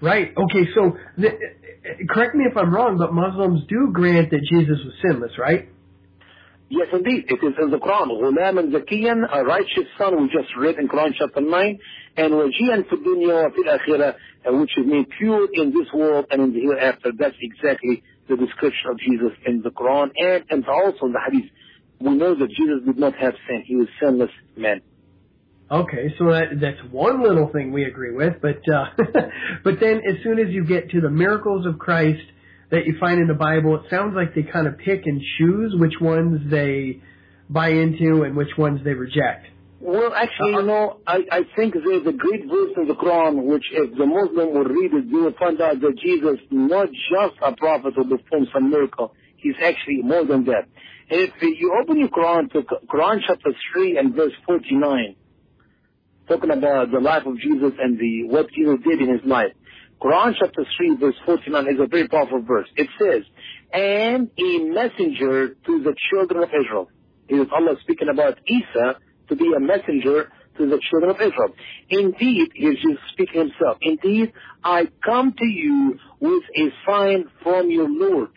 Right. 0.00 0.32
Okay. 0.36 0.68
So, 0.74 0.96
the, 1.16 1.30
correct 2.08 2.34
me 2.34 2.44
if 2.50 2.56
I'm 2.56 2.72
wrong, 2.72 2.98
but 2.98 3.12
Muslims 3.12 3.62
do 3.68 3.90
grant 3.92 4.30
that 4.30 4.40
Jesus 4.50 4.78
was 4.84 4.94
sinless, 5.02 5.32
right? 5.38 5.68
Yes, 6.70 6.88
indeed. 6.92 7.24
It 7.28 7.40
is 7.42 7.54
in 7.60 7.70
the 7.70 7.78
Quran. 7.78 8.08
غُلَامًا 8.08 8.70
زَكِيًّا, 8.70 9.40
a 9.40 9.44
righteous 9.44 9.88
son, 9.96 10.20
we 10.20 10.28
just 10.28 10.54
read 10.56 10.76
in 10.78 10.86
Quran 10.86 11.12
chapter 11.18 11.40
9, 11.40 11.78
and 12.18 12.32
وَجِيًا 12.32 12.84
فِي 12.84 12.92
الدُّنْيَا 12.92 13.50
وَفِي 13.50 13.64
الْآخِرَةِ, 13.66 14.14
which 14.60 14.70
is 14.76 14.86
made 14.86 15.06
pure 15.18 15.48
in 15.52 15.70
this 15.70 15.88
world 15.94 16.26
and 16.30 16.42
in 16.42 16.52
the 16.52 16.60
hereafter. 16.60 17.12
That's 17.18 17.36
exactly 17.40 18.02
the 18.28 18.36
description 18.36 18.90
of 18.90 18.98
Jesus 18.98 19.32
in 19.46 19.62
the 19.62 19.70
Quran 19.70 20.10
and, 20.16 20.44
and 20.50 20.66
also 20.68 21.06
in 21.06 21.12
the 21.12 21.20
Hadith. 21.24 21.50
We 22.00 22.14
know 22.14 22.34
that 22.34 22.48
Jesus 22.48 22.84
did 22.84 22.98
not 22.98 23.14
have 23.16 23.34
sin. 23.48 23.64
He 23.66 23.76
was 23.76 23.88
sinless 24.00 24.30
man. 24.56 24.82
Okay, 25.73 26.13
so 26.19 26.25
that, 26.25 26.61
that's 26.61 26.77
one 26.91 27.23
little 27.23 27.49
thing 27.51 27.71
we 27.71 27.85
agree 27.85 28.13
with, 28.13 28.33
but 28.43 28.61
uh, 28.71 28.85
but 29.63 29.79
then 29.79 30.01
as 30.07 30.21
soon 30.23 30.37
as 30.37 30.49
you 30.49 30.65
get 30.65 30.91
to 30.91 31.01
the 31.01 31.09
miracles 31.09 31.65
of 31.65 31.79
Christ 31.79 32.21
that 32.69 32.85
you 32.85 32.95
find 32.99 33.19
in 33.19 33.27
the 33.27 33.33
Bible, 33.33 33.77
it 33.77 33.89
sounds 33.89 34.13
like 34.15 34.35
they 34.35 34.43
kind 34.43 34.67
of 34.67 34.77
pick 34.77 35.07
and 35.07 35.19
choose 35.39 35.73
which 35.75 35.95
ones 35.99 36.51
they 36.51 37.01
buy 37.49 37.69
into 37.69 38.21
and 38.21 38.37
which 38.37 38.55
ones 38.55 38.81
they 38.83 38.93
reject. 38.93 39.47
Well, 39.79 40.13
actually, 40.13 40.53
uh, 40.53 40.59
you 40.59 40.65
know, 40.67 40.97
I, 41.07 41.21
I 41.31 41.41
think 41.55 41.73
there's 41.73 42.05
a 42.05 42.13
great 42.13 42.45
verse 42.45 42.73
in 42.77 42.87
the 42.87 42.93
Quran 42.93 43.43
which, 43.43 43.65
if 43.71 43.97
the 43.97 44.05
Muslim 44.05 44.53
will 44.53 44.65
read 44.65 44.93
it, 44.93 45.09
they 45.09 45.17
will 45.17 45.33
find 45.39 45.59
out 45.59 45.81
that 45.81 45.97
Jesus 45.97 46.37
not 46.51 46.87
just 47.09 47.33
a 47.41 47.55
prophet 47.55 47.93
who 47.95 48.15
performs 48.15 48.49
some 48.53 48.69
miracle. 48.69 49.15
He's 49.37 49.55
actually 49.57 50.03
more 50.03 50.23
than 50.23 50.45
that. 50.45 50.69
If 51.09 51.31
you 51.41 51.75
open 51.81 51.97
your 51.97 52.09
Quran 52.09 52.51
to 52.51 52.61
Quran 52.61 53.21
chapter 53.25 53.49
3 53.73 53.97
and 53.97 54.15
verse 54.15 54.33
49, 54.45 55.15
talking 56.27 56.51
about 56.51 56.91
the 56.91 56.99
life 56.99 57.25
of 57.25 57.37
Jesus 57.37 57.73
and 57.79 57.97
the 57.97 58.23
what 58.27 58.49
Jesus 58.51 58.79
did 58.87 59.01
in 59.01 59.09
his 59.11 59.25
life. 59.25 59.53
Quran 60.01 60.33
chapter 60.39 60.65
3 60.77 60.95
verse 60.97 61.15
49 61.25 61.67
is 61.67 61.79
a 61.79 61.87
very 61.87 62.07
powerful 62.07 62.41
verse. 62.41 62.67
It 62.75 62.89
says, 62.99 63.23
and 63.71 64.29
a 64.37 64.59
messenger 64.59 65.55
to 65.65 65.83
the 65.83 65.95
children 66.11 66.43
of 66.43 66.49
Israel. 66.49 66.89
It 67.27 67.35
is 67.35 67.47
Allah 67.51 67.75
speaking 67.81 68.09
about 68.11 68.37
Isa 68.45 68.99
to 69.29 69.35
be 69.35 69.51
a 69.55 69.59
messenger 69.59 70.29
to 70.57 70.69
the 70.69 70.79
children 70.89 71.11
of 71.11 71.15
Israel. 71.15 71.55
Indeed, 71.89 72.51
here's 72.53 72.77
Jesus 72.77 72.99
speaking 73.13 73.41
himself. 73.41 73.77
Indeed, 73.81 74.33
I 74.63 74.87
come 75.03 75.33
to 75.37 75.45
you 75.45 75.97
with 76.19 76.43
a 76.55 76.69
sign 76.85 77.25
from 77.41 77.71
your 77.71 77.89
Lord. 77.89 78.29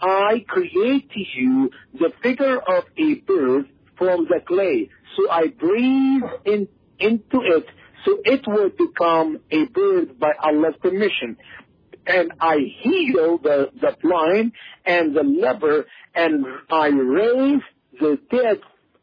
I 0.00 0.44
create 0.46 1.10
to 1.10 1.20
you 1.36 1.70
the 1.94 2.12
figure 2.22 2.58
of 2.58 2.84
a 2.98 3.14
bird 3.26 3.68
from 3.96 4.26
the 4.26 4.40
clay. 4.46 4.90
So 5.16 5.30
I 5.30 5.48
breathe 5.48 6.22
in, 6.44 6.68
into 7.04 7.40
it 7.42 7.66
so 8.04 8.18
it 8.24 8.46
will 8.46 8.70
become 8.70 9.40
a 9.50 9.64
bird 9.66 10.18
by 10.18 10.32
Allah's 10.42 10.74
permission. 10.80 11.36
And 12.06 12.32
I 12.40 12.56
heal 12.82 13.38
the, 13.38 13.70
the 13.80 13.96
blind 14.02 14.52
and 14.84 15.16
the 15.16 15.22
leper 15.22 15.86
and 16.14 16.44
I 16.70 16.88
raise 16.88 17.62
the 17.98 18.18
dead 18.30 18.60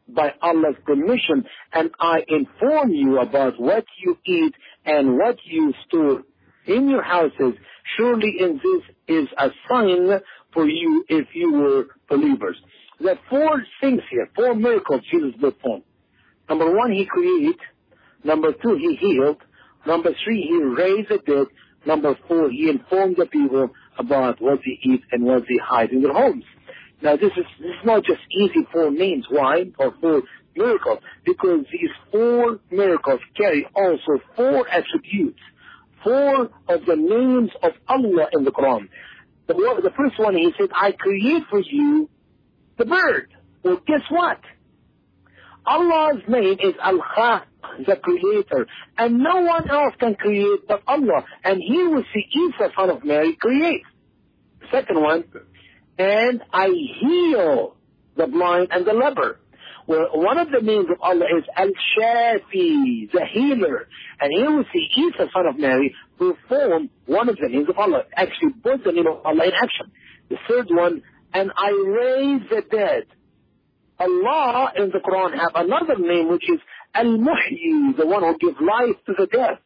by 0.08 0.34
Allah's 0.40 0.76
permission 0.84 1.44
and 1.72 1.90
I 1.98 2.24
inform 2.28 2.90
you 2.90 3.18
about 3.18 3.60
what 3.60 3.84
you 3.98 4.18
eat 4.24 4.54
and 4.84 5.16
what 5.16 5.36
you 5.44 5.72
store 5.88 6.22
in 6.66 6.88
your 6.88 7.02
houses. 7.02 7.54
Surely 7.96 8.36
in 8.38 8.60
this 8.62 9.16
is 9.16 9.28
a 9.36 9.50
sign 9.68 10.20
for 10.52 10.68
you 10.68 11.04
if 11.08 11.26
you 11.34 11.52
were 11.52 11.86
believers. 12.08 12.56
There 13.00 13.14
are 13.14 13.18
four 13.28 13.64
things 13.80 14.02
here, 14.10 14.28
four 14.36 14.54
miracles 14.54 15.02
Jesus 15.10 15.32
performed. 15.40 15.82
Number 16.48 16.70
one, 16.70 16.92
he 16.92 17.06
created. 17.06 17.56
Number 18.24 18.52
two, 18.52 18.74
he 18.76 18.96
healed. 18.96 19.38
Number 19.86 20.10
three, 20.24 20.42
he 20.42 20.62
raised 20.62 21.08
the 21.08 21.18
dead. 21.18 21.46
Number 21.84 22.16
four, 22.28 22.50
he 22.50 22.68
informed 22.70 23.16
the 23.16 23.26
people 23.26 23.70
about 23.98 24.40
what 24.40 24.60
they 24.64 24.78
eat 24.82 25.02
and 25.10 25.24
what 25.24 25.42
they 25.48 25.58
hide 25.62 25.90
in 25.90 26.02
their 26.02 26.12
homes. 26.12 26.44
Now 27.02 27.16
this 27.16 27.32
is, 27.36 27.44
this 27.58 27.70
is 27.70 27.84
not 27.84 28.04
just 28.04 28.20
easy 28.30 28.66
four 28.72 28.90
names. 28.92 29.26
Why? 29.28 29.64
Or 29.78 29.92
four 30.00 30.22
miracles. 30.54 31.00
Because 31.24 31.64
these 31.72 31.90
four 32.12 32.60
miracles 32.70 33.20
carry 33.36 33.66
also 33.74 34.22
four 34.36 34.68
attributes. 34.68 35.40
Four 36.04 36.50
of 36.68 36.86
the 36.86 36.96
names 36.96 37.50
of 37.62 37.72
Allah 37.88 38.28
in 38.32 38.44
the 38.44 38.52
Quran. 38.52 38.88
The, 39.48 39.54
the 39.54 39.90
first 39.96 40.18
one, 40.18 40.34
he 40.34 40.52
said, 40.58 40.68
I 40.74 40.92
create 40.92 41.42
for 41.50 41.60
you 41.60 42.08
the 42.78 42.84
bird. 42.84 43.34
Well, 43.64 43.80
guess 43.86 44.02
what? 44.08 44.40
Allah's 45.66 46.22
name 46.28 46.58
is 46.60 46.74
Al-Khaliq, 46.82 47.42
the 47.86 47.96
creator. 47.96 48.66
And 48.98 49.18
no 49.18 49.40
one 49.40 49.70
else 49.70 49.94
can 49.98 50.14
create 50.14 50.66
but 50.68 50.82
Allah. 50.86 51.24
And 51.44 51.60
he 51.60 51.86
we 51.86 52.04
see 52.12 52.26
Isa, 52.30 52.70
son 52.76 52.90
of 52.90 53.04
Mary, 53.04 53.36
create. 53.40 53.82
Second 54.70 55.02
one, 55.02 55.24
and 55.98 56.42
I 56.52 56.68
heal 57.00 57.76
the 58.16 58.26
blind 58.26 58.68
and 58.70 58.86
the 58.86 58.92
leper. 58.92 59.38
Well, 59.86 60.08
one 60.14 60.38
of 60.38 60.48
the 60.50 60.60
names 60.60 60.86
of 60.90 61.00
Allah 61.02 61.26
is 61.38 61.44
Al-Shafi, 61.56 63.10
the 63.10 63.26
healer. 63.32 63.88
And 64.20 64.32
here 64.32 64.56
we 64.56 64.64
see 64.72 65.02
Isa, 65.02 65.28
son 65.32 65.46
of 65.46 65.58
Mary, 65.58 65.94
perform 66.18 66.88
one 67.06 67.28
of 67.28 67.36
the 67.36 67.48
names 67.48 67.68
of 67.68 67.78
Allah. 67.78 68.04
Actually, 68.16 68.52
both 68.62 68.84
the 68.84 68.92
name 68.92 69.08
of 69.08 69.24
Allah 69.24 69.44
in 69.44 69.52
action. 69.52 69.90
The 70.30 70.36
third 70.48 70.68
one, 70.70 71.02
and 71.34 71.50
I 71.56 71.70
raise 71.70 72.42
the 72.48 72.62
dead. 72.70 73.04
Allah 73.98 74.72
in 74.76 74.90
the 74.90 74.98
Quran 74.98 75.32
have 75.38 75.52
another 75.54 75.98
name 75.98 76.28
which 76.30 76.48
is 76.48 76.60
Al-Muhyi, 76.94 77.96
the 77.96 78.06
one 78.06 78.22
who 78.22 78.38
gives 78.38 78.60
life 78.60 78.96
to 79.06 79.12
the 79.18 79.26
dead. 79.26 79.58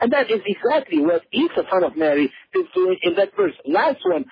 And 0.00 0.12
that 0.12 0.30
is 0.30 0.40
exactly 0.46 1.00
what 1.00 1.22
Isa, 1.32 1.62
son 1.70 1.84
of 1.84 1.96
Mary, 1.96 2.32
is 2.54 2.66
doing 2.74 2.98
in 3.02 3.14
that 3.16 3.36
verse. 3.36 3.54
Last 3.66 4.00
one, 4.04 4.24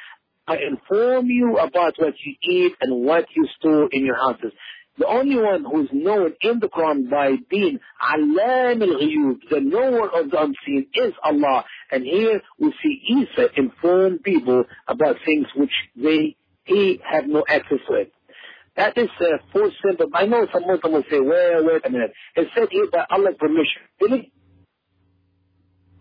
I 0.47 0.57
inform 0.69 1.27
you 1.27 1.59
about 1.59 1.95
what 1.97 2.15
you 2.25 2.35
eat 2.43 2.73
and 2.81 3.05
what 3.05 3.27
you 3.37 3.47
store 3.59 3.89
in 3.93 4.05
your 4.05 4.17
houses. 4.17 4.53
The 4.99 5.07
only 5.07 5.37
one 5.37 5.65
who 5.65 5.85
is 5.85 5.89
known 5.93 6.35
in 6.43 6.59
the 6.59 6.69
Quran 6.69 7.09
by 7.09 7.37
being 7.49 7.79
Alam 8.03 8.83
al-Ghuyub, 8.83 9.39
the 9.49 9.61
knower 9.61 10.11
of 10.11 10.31
the 10.31 10.43
unseen, 10.43 10.89
is 10.95 11.13
Allah. 11.23 11.65
And 11.91 12.05
here 12.05 12.43
we 12.59 12.75
see 12.83 13.01
Isa 13.09 13.49
inform 13.57 14.19
people 14.19 14.65
about 14.89 15.17
things 15.25 15.47
which 15.57 15.71
they 15.97 16.37
he 16.65 17.01
have 17.11 17.27
no 17.27 17.45
access 17.49 17.79
to 17.89 17.95
it. 17.95 18.13
That 18.81 18.97
is 18.97 19.11
uh, 19.21 19.37
four 19.53 19.71
simple. 19.85 20.07
I 20.15 20.25
know 20.25 20.47
some 20.51 20.63
Muslim 20.67 20.95
will 20.95 21.05
say, 21.11 21.21
wait, 21.21 21.67
wait 21.67 21.85
a 21.85 21.91
minute. 21.91 22.13
It's 22.35 22.51
said 22.57 22.69
here 22.71 22.87
by 22.91 23.05
Allah's 23.11 23.35
permission. 23.39 23.83
Really? 24.01 24.33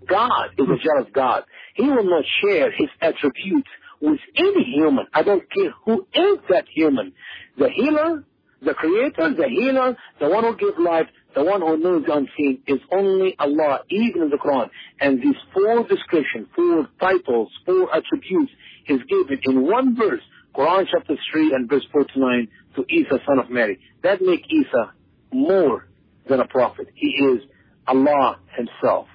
God 0.07 0.51
is 0.57 0.65
a 0.65 0.77
jealous 0.79 1.11
God. 1.13 1.43
He 1.75 1.83
will 1.83 2.09
not 2.09 2.23
share 2.41 2.71
his 2.71 2.87
attributes 3.01 3.67
with 3.99 4.21
any 4.37 4.63
human. 4.63 5.07
I 5.13 5.23
don't 5.23 5.43
care 5.51 5.73
who 5.83 6.07
is 6.13 6.39
that 6.49 6.67
human. 6.73 7.11
The 7.57 7.67
healer, 7.69 8.23
the 8.61 8.73
creator, 8.73 9.35
the 9.35 9.49
healer, 9.49 9.97
the 10.21 10.29
one 10.29 10.45
who 10.45 10.55
gives 10.55 10.79
life, 10.79 11.07
the 11.35 11.43
one 11.43 11.59
who 11.59 11.75
knows 11.75 12.05
the 12.07 12.13
unseen 12.13 12.63
is 12.65 12.79
only 12.93 13.35
Allah, 13.39 13.81
even 13.89 14.21
in 14.21 14.29
the 14.29 14.37
Quran. 14.37 14.69
And 15.01 15.17
these 15.21 15.35
four 15.53 15.83
descriptions, 15.83 16.47
four 16.55 16.87
titles, 17.01 17.51
four 17.65 17.93
attributes 17.93 18.53
is 18.87 18.99
given 19.09 19.39
in 19.43 19.67
one 19.67 19.97
verse 19.97 20.23
Quran 20.59 20.85
chapter 20.91 21.15
3 21.31 21.53
and 21.53 21.69
verse 21.69 21.85
49 21.93 22.49
to 22.75 22.85
Isa 22.89 23.19
son 23.25 23.39
of 23.39 23.49
Mary. 23.49 23.79
That 24.03 24.21
make 24.21 24.41
Isa 24.49 24.91
more 25.31 25.87
than 26.27 26.41
a 26.41 26.47
prophet. 26.47 26.87
He 26.95 27.07
is 27.07 27.39
Allah 27.87 28.39
himself. 28.57 29.07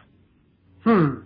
Hmm. 0.85 1.21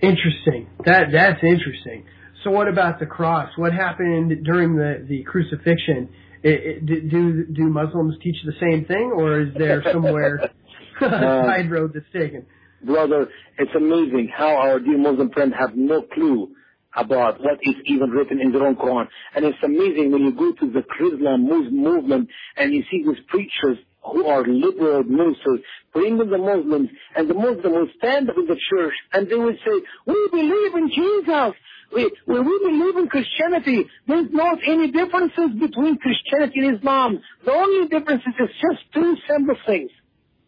Interesting. 0.00 0.68
That 0.84 1.06
that's 1.12 1.42
interesting. 1.42 2.04
So 2.44 2.50
what 2.52 2.68
about 2.68 3.00
the 3.00 3.06
cross? 3.06 3.50
What 3.56 3.72
happened 3.72 4.44
during 4.44 4.76
the, 4.76 5.04
the 5.08 5.24
crucifixion? 5.24 6.08
It, 6.44 6.82
it, 6.88 7.10
do 7.10 7.44
do 7.46 7.64
Muslims 7.68 8.14
teach 8.22 8.36
the 8.44 8.54
same 8.60 8.84
thing, 8.84 9.12
or 9.16 9.40
is 9.40 9.54
there 9.58 9.82
somewhere 9.92 10.50
a 11.00 11.08
side 11.08 11.70
road 11.72 11.92
that's 11.92 12.06
taken? 12.12 12.46
Brother, 12.84 13.28
it's 13.58 13.70
amazing 13.76 14.30
how 14.36 14.56
our 14.56 14.78
dear 14.78 14.98
Muslim 14.98 15.30
friends 15.30 15.54
have 15.58 15.76
no 15.76 16.02
clue 16.02 16.54
about 16.94 17.40
what 17.40 17.58
is 17.62 17.74
even 17.86 18.10
written 18.10 18.40
in 18.40 18.52
their 18.52 18.66
own 18.66 18.76
Quran. 18.76 19.08
And 19.34 19.44
it's 19.44 19.58
amazing 19.62 20.12
when 20.12 20.22
you 20.22 20.32
go 20.32 20.52
to 20.52 20.70
the 20.70 20.82
Chrislam 20.82 21.46
movement 21.70 22.28
and 22.56 22.72
you 22.72 22.82
see 22.90 23.04
these 23.04 23.22
preachers 23.28 23.78
who 24.04 24.26
are 24.26 24.44
liberal 24.46 25.04
ministers 25.04 25.60
bringing 25.92 26.18
the 26.18 26.38
Muslims 26.38 26.90
and 27.16 27.30
the 27.30 27.34
Muslims 27.34 27.64
will 27.64 27.88
stand 27.98 28.28
up 28.28 28.36
in 28.36 28.46
the 28.46 28.58
church 28.70 28.94
and 29.12 29.28
they 29.28 29.36
will 29.36 29.56
say, 29.64 29.82
we 30.06 30.28
believe 30.32 30.74
in 30.74 30.90
Jesus. 30.90 31.54
We, 31.94 32.10
we, 32.26 32.40
we 32.40 32.58
believe 32.64 32.96
in 32.96 33.08
Christianity. 33.08 33.86
There's 34.08 34.28
not 34.32 34.58
any 34.66 34.90
differences 34.90 35.50
between 35.60 35.98
Christianity 35.98 36.60
and 36.66 36.78
Islam. 36.78 37.20
The 37.44 37.52
only 37.52 37.88
difference 37.88 38.22
is 38.26 38.48
just 38.48 38.92
two 38.94 39.14
simple 39.28 39.56
things, 39.66 39.90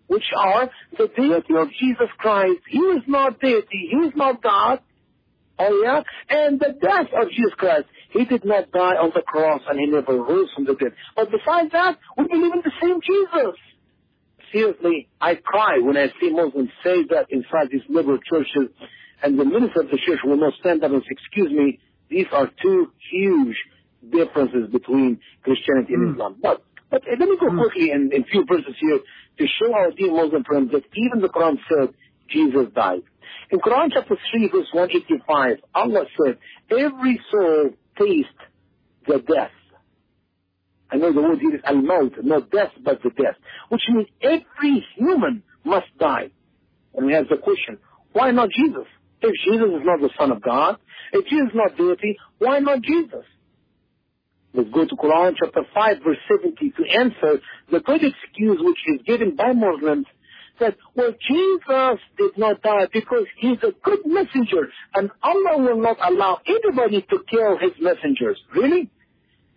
which 0.06 0.24
are 0.36 0.70
the 0.96 1.08
deity 1.14 1.54
of 1.56 1.68
Jesus 1.78 2.08
Christ. 2.18 2.60
He 2.68 2.78
is 2.78 3.02
not 3.06 3.40
deity. 3.40 3.90
He 3.90 3.96
is 4.08 4.12
not 4.16 4.42
God. 4.42 4.80
Oh 5.58 5.82
yeah? 5.82 6.02
And 6.28 6.58
the 6.58 6.74
death 6.80 7.08
of 7.14 7.30
Jesus 7.30 7.54
Christ. 7.56 7.86
He 8.10 8.24
did 8.24 8.44
not 8.44 8.70
die 8.70 8.94
on 8.94 9.10
the 9.14 9.22
cross 9.22 9.60
and 9.68 9.78
he 9.78 9.86
never 9.86 10.14
rose 10.14 10.48
from 10.54 10.64
the 10.64 10.74
dead. 10.74 10.92
But 11.16 11.30
besides 11.30 11.72
that, 11.72 11.98
we 12.16 12.28
believe 12.28 12.52
in 12.52 12.62
the 12.62 12.72
same 12.80 13.00
Jesus. 13.00 13.58
Seriously, 14.52 15.08
I 15.20 15.34
cry 15.34 15.78
when 15.82 15.96
I 15.96 16.08
see 16.20 16.30
Muslims 16.30 16.70
say 16.84 17.02
that 17.10 17.26
inside 17.30 17.70
these 17.72 17.82
liberal 17.88 18.18
churches 18.18 18.70
and 19.22 19.38
the 19.38 19.44
minister 19.44 19.80
of 19.80 19.90
the 19.90 19.98
church 20.06 20.20
will 20.24 20.36
not 20.36 20.52
stand 20.60 20.84
up 20.84 20.92
and 20.92 21.02
say, 21.02 21.08
excuse 21.10 21.50
me, 21.50 21.80
these 22.08 22.26
are 22.32 22.48
two 22.62 22.92
huge 23.10 23.56
differences 24.12 24.70
between 24.70 25.18
Christianity 25.42 25.94
and 25.94 26.10
mm. 26.10 26.12
Islam. 26.12 26.36
But, 26.40 26.62
but 26.90 27.02
let 27.08 27.28
me 27.28 27.36
go 27.40 27.48
mm. 27.48 27.58
quickly 27.58 27.90
in, 27.90 28.10
in 28.12 28.24
few 28.24 28.44
verses 28.46 28.74
here 28.78 29.00
to 29.38 29.46
show 29.58 29.74
our 29.74 29.90
dear 29.90 30.12
Muslim 30.12 30.44
friends 30.44 30.70
that 30.72 30.84
even 30.94 31.20
the 31.20 31.28
Quran 31.28 31.58
said 31.68 31.94
Jesus 32.28 32.72
died. 32.74 33.02
In 33.50 33.58
Quran 33.60 33.90
chapter 33.92 34.16
3 34.30 34.48
verse 34.48 34.68
185, 34.72 35.58
Allah 35.74 36.04
said, 36.18 36.38
every 36.70 37.20
soul 37.30 37.70
tastes 37.98 38.30
the 39.06 39.18
death. 39.18 39.50
I 40.90 40.96
know 40.96 41.12
the 41.12 41.22
word 41.22 41.38
here 41.40 41.56
is 41.56 41.62
al-maut, 41.64 42.12
not 42.22 42.50
death, 42.50 42.70
but 42.82 43.02
the 43.02 43.10
death. 43.10 43.36
Which 43.68 43.82
means 43.88 44.08
every 44.22 44.86
human 44.96 45.42
must 45.64 45.86
die. 45.98 46.30
And 46.94 47.06
we 47.06 47.14
have 47.14 47.28
the 47.28 47.36
question, 47.36 47.78
why 48.12 48.30
not 48.30 48.50
Jesus? 48.50 48.86
If 49.20 49.32
Jesus 49.44 49.80
is 49.80 49.82
not 49.84 50.00
the 50.00 50.10
Son 50.18 50.30
of 50.30 50.42
God, 50.42 50.76
if 51.12 51.24
Jesus 51.26 51.48
is 51.48 51.54
not 51.54 51.76
deity, 51.76 52.16
why 52.38 52.58
not 52.60 52.82
Jesus? 52.82 53.24
Let's 54.52 54.70
go 54.70 54.84
to 54.84 54.94
Quran 54.94 55.34
chapter 55.42 55.62
5 55.74 55.96
verse 56.04 56.18
70 56.30 56.70
to 56.70 56.84
answer 56.96 57.40
the 57.72 57.80
good 57.80 58.02
excuse 58.04 58.58
which 58.60 58.78
is 58.86 59.00
given 59.04 59.34
by 59.34 59.52
Muslims 59.52 60.06
that, 60.60 60.76
well, 60.94 61.12
Jesus 61.28 62.00
did 62.16 62.36
not 62.36 62.62
die 62.62 62.86
because 62.92 63.26
he's 63.38 63.58
a 63.62 63.72
good 63.82 64.00
messenger 64.04 64.68
and 64.94 65.10
Allah 65.22 65.58
will 65.58 65.80
not 65.80 65.96
allow 66.02 66.40
anybody 66.46 67.02
to 67.02 67.18
kill 67.28 67.58
his 67.58 67.72
messengers. 67.80 68.40
Really? 68.54 68.90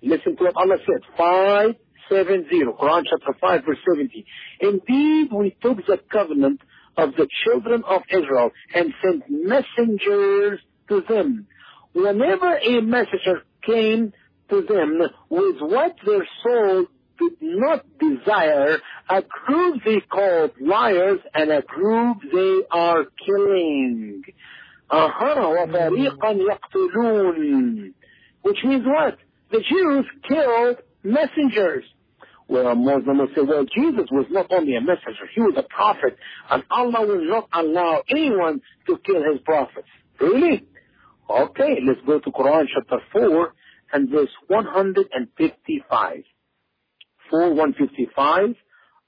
Listen 0.02 0.36
to 0.38 0.43
what 0.43 0.56
Allah 0.56 0.78
said. 0.86 1.02
570, 1.18 2.66
Quran 2.80 3.04
chapter 3.10 3.38
5 3.39 3.66
verse 3.66 3.78
70. 3.89 4.26
Indeed, 4.62 5.30
we 5.32 5.56
took 5.62 5.78
the 5.86 6.00
covenant 6.12 6.62
of 6.98 7.12
the 7.16 7.28
children 7.45 7.84
of 7.88 8.02
Israel 8.12 8.52
and 8.74 8.93
sent 9.04 9.24
messengers 9.30 10.60
to 10.89 11.02
them. 11.08 11.48
Whenever 11.93 12.58
a 12.58 12.82
messenger 12.82 13.43
came 13.66 14.14
to 14.50 14.62
them 14.62 15.00
with 15.30 15.58
what 15.60 15.95
their 16.06 16.28
soul 16.43 16.86
did 17.18 17.32
not 17.40 17.84
desire 17.99 18.78
a 19.09 19.22
group 19.22 19.82
they 19.84 20.01
called 20.01 20.53
liars 20.61 21.20
and 21.34 21.51
a 21.51 21.62
group 21.62 22.18
they 22.32 22.61
are 22.70 23.05
killing. 23.26 24.22
Uh-huh, 24.90 25.66
وَفَرِيقًا 25.66 26.38
يَقْتُلُونَ 26.74 27.93
Which 28.43 28.59
means 28.64 28.84
what? 28.86 29.18
The 29.51 29.61
Jews 29.61 30.07
killed 30.28 30.76
messengers. 31.03 31.84
Well, 32.49 32.66
a 32.66 32.74
Muslim 32.74 33.18
will 33.18 33.28
say, 33.34 33.43
well, 33.43 33.64
Jesus 33.64 34.09
was 34.11 34.26
not 34.30 34.47
only 34.51 34.76
a 34.76 34.80
messenger, 34.80 35.26
he 35.34 35.40
was 35.40 35.55
a 35.57 35.62
prophet, 35.62 36.16
and 36.51 36.62
Allah 36.70 37.07
will 37.07 37.24
not 37.24 37.49
allow 37.55 38.03
anyone 38.11 38.61
to 38.86 38.99
kill 39.07 39.22
his 39.22 39.40
prophets. 39.45 39.88
Really? 40.20 40.66
Okay, 41.30 41.78
let's 41.86 42.01
go 42.07 42.18
to 42.18 42.30
Quran 42.30 42.66
chapter 42.74 42.99
4 43.12 43.55
and 43.95 44.11
verse 44.11 44.28
155. 44.49 46.24
4, 47.30 47.49
155, 47.49 48.55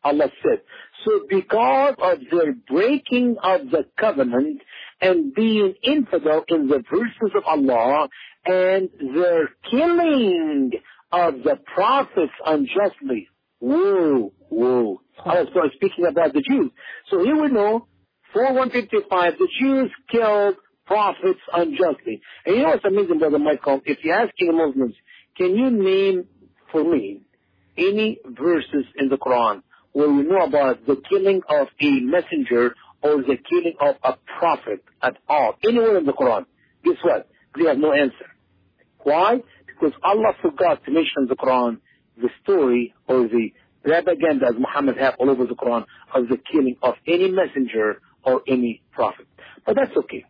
Allah 0.03 0.31
said, 0.43 0.61
So 1.05 1.21
because 1.29 1.95
of 2.01 2.19
their 2.31 2.53
breaking 2.53 3.35
of 3.43 3.69
the 3.69 3.85
covenant 3.99 4.61
and 5.01 5.33
being 5.33 5.75
infidel 5.83 6.43
in 6.47 6.67
the 6.67 6.83
verses 6.89 7.35
of 7.35 7.43
Allah 7.45 8.09
and 8.45 8.89
their 9.15 9.49
killing 9.69 10.71
of 11.11 11.35
the 11.43 11.59
prophets 11.73 12.33
unjustly. 12.45 13.27
Whoa, 13.59 14.31
whoa. 14.49 15.01
I 15.25 15.41
was 15.41 15.71
speaking 15.75 16.05
about 16.05 16.33
the 16.33 16.41
Jews. 16.41 16.71
So 17.09 17.23
here 17.23 17.35
we 17.41 17.49
know, 17.49 17.87
4155, 18.33 19.33
the 19.37 19.47
Jews 19.59 19.91
killed 20.09 20.55
prophets 20.85 21.39
unjustly. 21.53 22.21
And 22.45 22.55
you 22.55 22.63
know 22.63 22.69
what's 22.69 22.85
amazing, 22.85 23.19
Brother 23.19 23.39
Michael? 23.39 23.81
If 23.85 23.99
you're 24.03 24.15
asking 24.15 24.55
Muslims, 24.55 24.95
can 25.35 25.55
you 25.55 25.69
name 25.71 26.25
for 26.71 26.83
me 26.83 27.21
any 27.79 28.19
verses 28.25 28.85
in 28.95 29.09
the 29.09 29.17
Quran 29.17 29.61
where 29.93 30.09
we 30.09 30.23
know 30.23 30.41
about 30.45 30.85
the 30.85 31.01
killing 31.09 31.41
of 31.49 31.67
a 31.81 31.99
messenger 32.01 32.75
or 33.01 33.17
the 33.23 33.37
killing 33.49 33.75
of 33.79 33.95
a 34.03 34.15
prophet 34.39 34.83
at 35.01 35.17
all? 35.27 35.55
Anywhere 35.67 35.97
in 35.97 36.05
the 36.05 36.13
Quran. 36.13 36.45
Guess 36.83 36.97
what? 37.01 37.29
They 37.57 37.67
have 37.67 37.77
no 37.77 37.93
answer. 37.93 38.27
Why? 39.03 39.39
Because 39.65 39.93
Allah 40.03 40.33
forgot 40.41 40.83
to 40.85 40.91
mention 40.91 41.23
in 41.23 41.27
the 41.27 41.35
Quran 41.35 41.79
the 42.21 42.29
story 42.43 42.93
or 43.07 43.27
the 43.27 43.49
propaganda 43.83 44.47
as 44.47 44.55
Muhammad 44.59 44.97
have 44.97 45.15
all 45.19 45.29
over 45.29 45.45
the 45.45 45.55
Quran 45.55 45.85
of 46.13 46.27
the 46.27 46.37
killing 46.51 46.75
of 46.83 46.95
any 47.07 47.31
messenger 47.31 48.01
or 48.23 48.41
any 48.47 48.81
prophet. 48.91 49.27
But 49.65 49.75
that's 49.75 49.95
okay. 49.95 50.25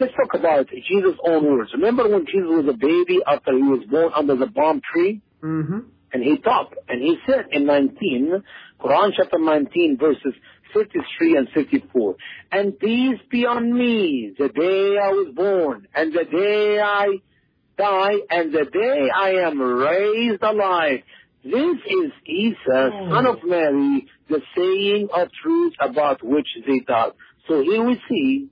Let's 0.00 0.12
talk 0.14 0.38
about 0.38 0.68
Jesus' 0.68 1.18
own 1.26 1.44
words. 1.44 1.70
Remember 1.72 2.08
when 2.08 2.24
Jesus 2.26 2.48
was 2.48 2.66
a 2.68 2.76
baby 2.76 3.20
after 3.26 3.52
he 3.52 3.62
was 3.62 3.84
born 3.90 4.12
under 4.14 4.36
the 4.36 4.46
palm 4.46 4.80
tree? 4.92 5.20
Mm-hmm. 5.42 5.78
And 6.12 6.22
he 6.22 6.38
talked, 6.38 6.74
and 6.88 7.02
he 7.02 7.16
said 7.26 7.46
in 7.52 7.66
19, 7.66 8.42
Quran 8.80 9.10
chapter 9.16 9.38
19 9.38 9.98
verses 9.98 10.34
53 10.72 11.36
and 11.36 11.48
54, 11.50 12.16
And 12.52 12.78
peace 12.78 13.18
be 13.30 13.44
on 13.46 13.72
me 13.72 14.34
the 14.38 14.48
day 14.48 14.96
I 15.02 15.10
was 15.10 15.34
born, 15.34 15.86
and 15.94 16.12
the 16.12 16.24
day 16.24 16.80
I 16.80 17.06
die, 17.76 18.14
and 18.30 18.52
the 18.52 18.64
day 18.64 19.08
I 19.14 19.46
am 19.46 19.60
raised 19.60 20.42
alive. 20.42 21.00
This 21.44 21.54
is 21.54 22.12
Isa, 22.26 22.56
mm. 22.68 23.10
son 23.10 23.26
of 23.26 23.38
Mary, 23.44 24.06
the 24.28 24.40
saying 24.56 25.08
of 25.14 25.28
truth 25.42 25.74
about 25.80 26.22
which 26.22 26.48
they 26.66 26.80
doubt. 26.80 27.16
So 27.46 27.62
here 27.62 27.84
we 27.84 28.00
see 28.08 28.48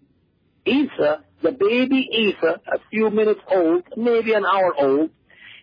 Isa, 0.65 1.25
the 1.43 1.53
baby 1.53 2.09
Isa, 2.11 2.61
a 2.67 2.79
few 2.91 3.11
minutes 3.11 3.41
old, 3.51 3.85
maybe 3.97 4.33
an 4.33 4.45
hour 4.47 4.75
old, 4.79 5.11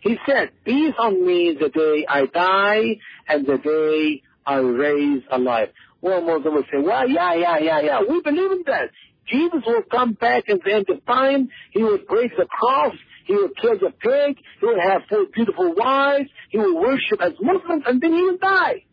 he 0.03 0.17
said, 0.27 0.51
peace 0.65 0.93
on 0.99 1.25
me 1.25 1.57
the 1.59 1.69
day 1.69 2.05
I 2.07 2.25
die 2.25 2.97
and 3.27 3.45
the 3.47 3.57
day 3.57 4.21
I 4.45 4.57
raise 4.57 5.23
alive. 5.31 5.69
Well, 6.01 6.21
Muslim 6.21 6.55
will 6.55 6.63
say, 6.63 6.79
well, 6.79 7.07
yeah, 7.07 7.33
yeah, 7.35 7.57
yeah, 7.59 7.79
yeah, 7.79 7.99
we 8.07 8.21
believe 8.21 8.51
in 8.51 8.63
that. 8.65 8.89
Jesus 9.27 9.61
will 9.65 9.83
come 9.89 10.11
back 10.13 10.49
at 10.49 10.59
the 10.65 10.73
end 10.73 10.85
of 10.89 11.05
time. 11.05 11.47
He 11.71 11.81
will 11.81 11.99
break 12.05 12.35
the 12.35 12.45
cross. 12.45 12.95
He 13.25 13.33
will 13.33 13.51
kill 13.61 13.79
the 13.79 13.91
pig. 13.91 14.43
He 14.59 14.65
will 14.65 14.81
have 14.81 15.03
four 15.07 15.25
beautiful 15.33 15.73
wives. 15.73 16.29
He 16.49 16.57
will 16.57 16.75
worship 16.75 17.21
as 17.21 17.31
Muslims 17.39 17.83
and 17.87 18.01
then 18.01 18.11
he 18.11 18.21
will 18.21 18.37
die. 18.37 18.83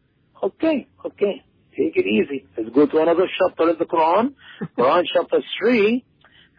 Okay, 0.41 0.87
okay. 1.05 1.43
Take 1.77 1.97
it 1.97 2.07
easy. 2.07 2.47
Let's 2.57 2.71
go 2.71 2.87
to 2.87 2.99
another 2.99 3.27
chapter 3.37 3.71
of 3.71 3.79
the 3.79 3.85
Quran. 3.85 4.35
Quran 4.79 5.03
chapter 5.13 5.41
3 5.61 6.05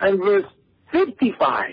and 0.02 0.20
verse 0.20 0.46
55. 0.92 1.70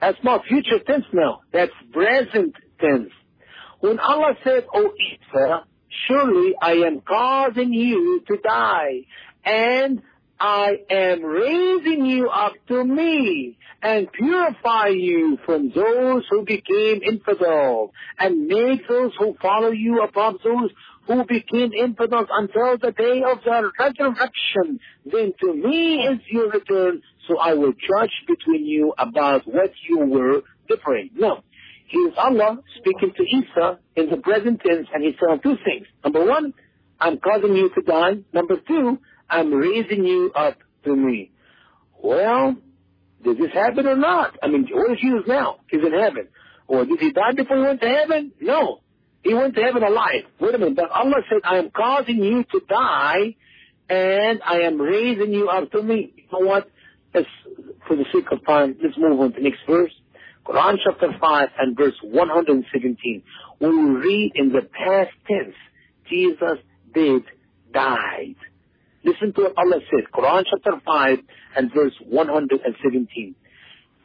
That's 0.00 0.18
not 0.22 0.44
future 0.46 0.78
tense 0.86 1.06
now. 1.12 1.40
That's 1.52 1.72
present 1.92 2.54
tense. 2.80 3.10
When 3.80 3.98
Allah 3.98 4.34
said, 4.44 4.64
O 4.72 4.90
Isa, 4.90 5.64
surely 6.06 6.54
I 6.60 6.72
am 6.86 7.00
causing 7.00 7.72
you 7.72 8.22
to 8.28 8.36
die, 8.42 9.06
and 9.44 10.02
I 10.38 10.76
am 10.90 11.22
raising 11.22 12.04
you 12.04 12.28
up 12.28 12.52
to 12.68 12.84
me, 12.84 13.56
and 13.82 14.10
purify 14.12 14.88
you 14.88 15.38
from 15.46 15.70
those 15.74 16.24
who 16.30 16.44
became 16.44 17.00
infidels, 17.02 17.90
and 18.18 18.46
make 18.46 18.86
those 18.88 19.12
who 19.18 19.36
follow 19.40 19.70
you 19.70 20.02
above 20.02 20.36
those 20.44 20.70
who 21.06 21.24
became 21.24 21.72
infidels 21.72 22.26
until 22.30 22.76
the 22.78 22.92
day 22.92 23.22
of 23.22 23.38
the 23.44 23.70
resurrection. 23.78 24.80
Then 25.04 25.32
to 25.40 25.54
me 25.54 26.06
is 26.06 26.20
your 26.28 26.50
return, 26.50 27.02
so 27.26 27.38
I 27.38 27.54
will 27.54 27.72
judge 27.72 28.12
between 28.26 28.66
you 28.66 28.94
about 28.98 29.46
what 29.46 29.70
you 29.88 29.98
were 29.98 30.42
differing. 30.68 31.10
No. 31.14 31.42
Here's 31.88 32.14
Allah 32.16 32.58
speaking 32.78 33.12
to 33.16 33.22
Isa 33.22 33.78
in 33.94 34.10
the 34.10 34.16
present 34.16 34.60
tense, 34.60 34.88
and 34.92 35.04
he's 35.04 35.14
saying 35.24 35.40
two 35.42 35.56
things. 35.64 35.86
Number 36.04 36.24
one, 36.24 36.52
I'm 37.00 37.18
causing 37.18 37.54
you 37.54 37.70
to 37.74 37.82
die. 37.82 38.14
Number 38.32 38.56
two, 38.56 38.98
I'm 39.30 39.52
raising 39.52 40.04
you 40.04 40.32
up 40.34 40.58
to 40.84 40.94
me. 40.94 41.30
Well, 42.02 42.56
did 43.22 43.38
this 43.38 43.52
happen 43.52 43.86
or 43.86 43.96
not? 43.96 44.36
I 44.42 44.48
mean, 44.48 44.68
where 44.72 44.92
is 44.92 45.00
Jesus 45.00 45.22
now? 45.26 45.58
He's 45.70 45.80
in 45.80 45.92
heaven. 45.92 46.28
Or 46.68 46.84
did 46.84 46.98
he 46.98 47.12
die 47.12 47.32
before 47.36 47.56
he 47.56 47.62
went 47.62 47.80
to 47.80 47.88
heaven? 47.88 48.32
No. 48.40 48.80
He 49.22 49.34
went 49.34 49.54
to 49.54 49.62
heaven 49.62 49.82
alive. 49.82 50.24
Wait 50.40 50.54
a 50.54 50.58
minute. 50.58 50.76
But 50.76 50.90
Allah 50.90 51.22
said, 51.28 51.40
I 51.44 51.58
am 51.58 51.70
causing 51.70 52.22
you 52.22 52.44
to 52.44 52.60
die, 52.68 53.36
and 53.88 54.40
I 54.44 54.60
am 54.60 54.80
raising 54.80 55.32
you 55.32 55.48
up 55.48 55.70
to 55.72 55.82
me. 55.82 56.12
You 56.16 56.24
know 56.32 56.46
what? 56.46 56.70
Let's, 57.16 57.28
for 57.88 57.96
the 57.96 58.04
sake 58.12 58.30
of 58.30 58.44
time, 58.44 58.76
let's 58.82 58.98
move 58.98 59.18
on 59.18 59.32
to 59.32 59.38
the 59.38 59.42
next 59.42 59.60
verse. 59.66 59.92
Quran 60.44 60.76
chapter 60.84 61.08
5 61.18 61.48
and 61.58 61.76
verse 61.76 61.94
117. 62.02 63.22
When 63.58 63.94
we 63.94 64.00
read 64.00 64.32
in 64.34 64.50
the 64.50 64.60
past 64.60 65.10
tense, 65.26 65.56
Jesus 66.10 66.58
did 66.94 67.22
died. 67.72 68.36
Listen 69.02 69.32
to 69.32 69.42
what 69.42 69.54
Allah 69.56 69.80
said. 69.90 70.10
Quran 70.12 70.44
chapter 70.50 70.80
5 70.84 71.18
and 71.56 71.72
verse 71.72 71.94
117. 72.06 73.34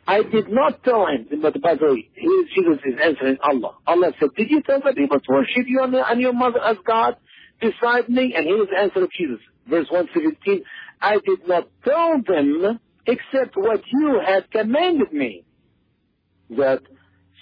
I 0.08 0.24
did 0.24 0.50
not 0.50 0.84
tell 0.84 1.06
him, 1.08 1.28
but 1.42 1.62
by 1.62 1.76
the 1.76 1.86
way, 1.94 2.10
here 2.14 2.46
Jesus 2.56 2.80
is 2.86 2.96
answering 3.04 3.38
Allah. 3.44 3.76
Allah 3.86 4.14
said, 4.20 4.30
did 4.38 4.50
you 4.50 4.62
tell 4.62 4.80
the 4.80 4.94
people 4.96 5.20
to 5.20 5.32
worship 5.32 5.66
you 5.68 5.84
and, 5.84 6.22
your 6.22 6.34
mother 6.34 6.60
as 6.64 6.78
God 6.86 7.18
beside 7.60 8.10
me? 8.10 8.34
And 8.36 8.46
here's 8.46 8.70
the 8.70 8.80
answer 8.80 9.04
of 9.04 9.12
Jesus. 9.12 9.40
Verse 9.68 9.88
117, 9.90 10.64
I 11.02 11.18
did 11.26 11.48
not 11.48 11.68
tell 11.84 12.22
them 12.22 12.80
except 13.07 13.57
what 13.57 13.83
you 13.87 14.21
had 14.25 14.51
commanded 14.51 15.13
me. 15.13 15.45
That 16.51 16.83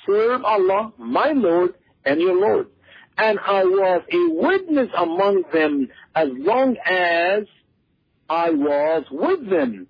serve 0.06 0.44
Allah, 0.44 0.92
my 0.98 1.32
Lord, 1.34 1.74
and 2.04 2.20
your 2.20 2.38
Lord. 2.38 2.68
And 3.16 3.38
I 3.38 3.64
was 3.64 4.02
a 4.10 4.46
witness 4.46 4.88
among 4.96 5.44
them 5.52 5.88
as 6.14 6.28
long 6.32 6.76
as 6.84 7.44
I 8.28 8.50
was 8.50 9.04
with 9.10 9.48
them. 9.48 9.86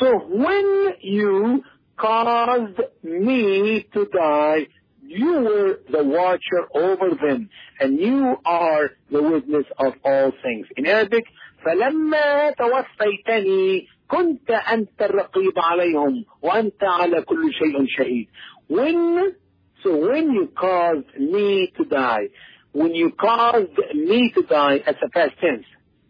So 0.00 0.18
when 0.28 0.94
you 1.00 1.62
caused 1.96 2.80
me 3.02 3.86
to 3.92 4.06
die, 4.06 4.66
you 5.06 5.32
were 5.40 5.80
the 5.90 6.02
watcher 6.04 6.66
over 6.74 7.10
them, 7.14 7.50
and 7.78 8.00
you 8.00 8.36
are 8.44 8.90
the 9.10 9.22
witness 9.22 9.66
of 9.78 9.92
all 10.04 10.32
things. 10.42 10.66
In 10.76 10.86
Arabic, 10.86 11.24
فلما 11.64 12.50
توفيتني 12.50 13.86
كنت 14.08 14.50
أنت 14.50 15.02
الرقيب 15.02 15.58
عليهم 15.58 16.24
وأنت 16.42 16.84
على 16.84 17.22
كل 17.22 17.52
شيء 17.52 17.86
شهيد. 17.86 18.28
When, 18.68 19.32
so 19.82 19.96
when 19.96 20.30
you 20.30 20.48
caused 20.56 21.18
me 21.18 21.72
to 21.76 21.84
die, 21.84 22.28
when 22.72 22.94
you 22.94 23.12
caused 23.12 23.78
me 23.94 24.32
to 24.34 24.42
die 24.42 24.80
as 24.86 24.96
a 25.04 25.08
past 25.10 25.32
tense, 25.40 25.66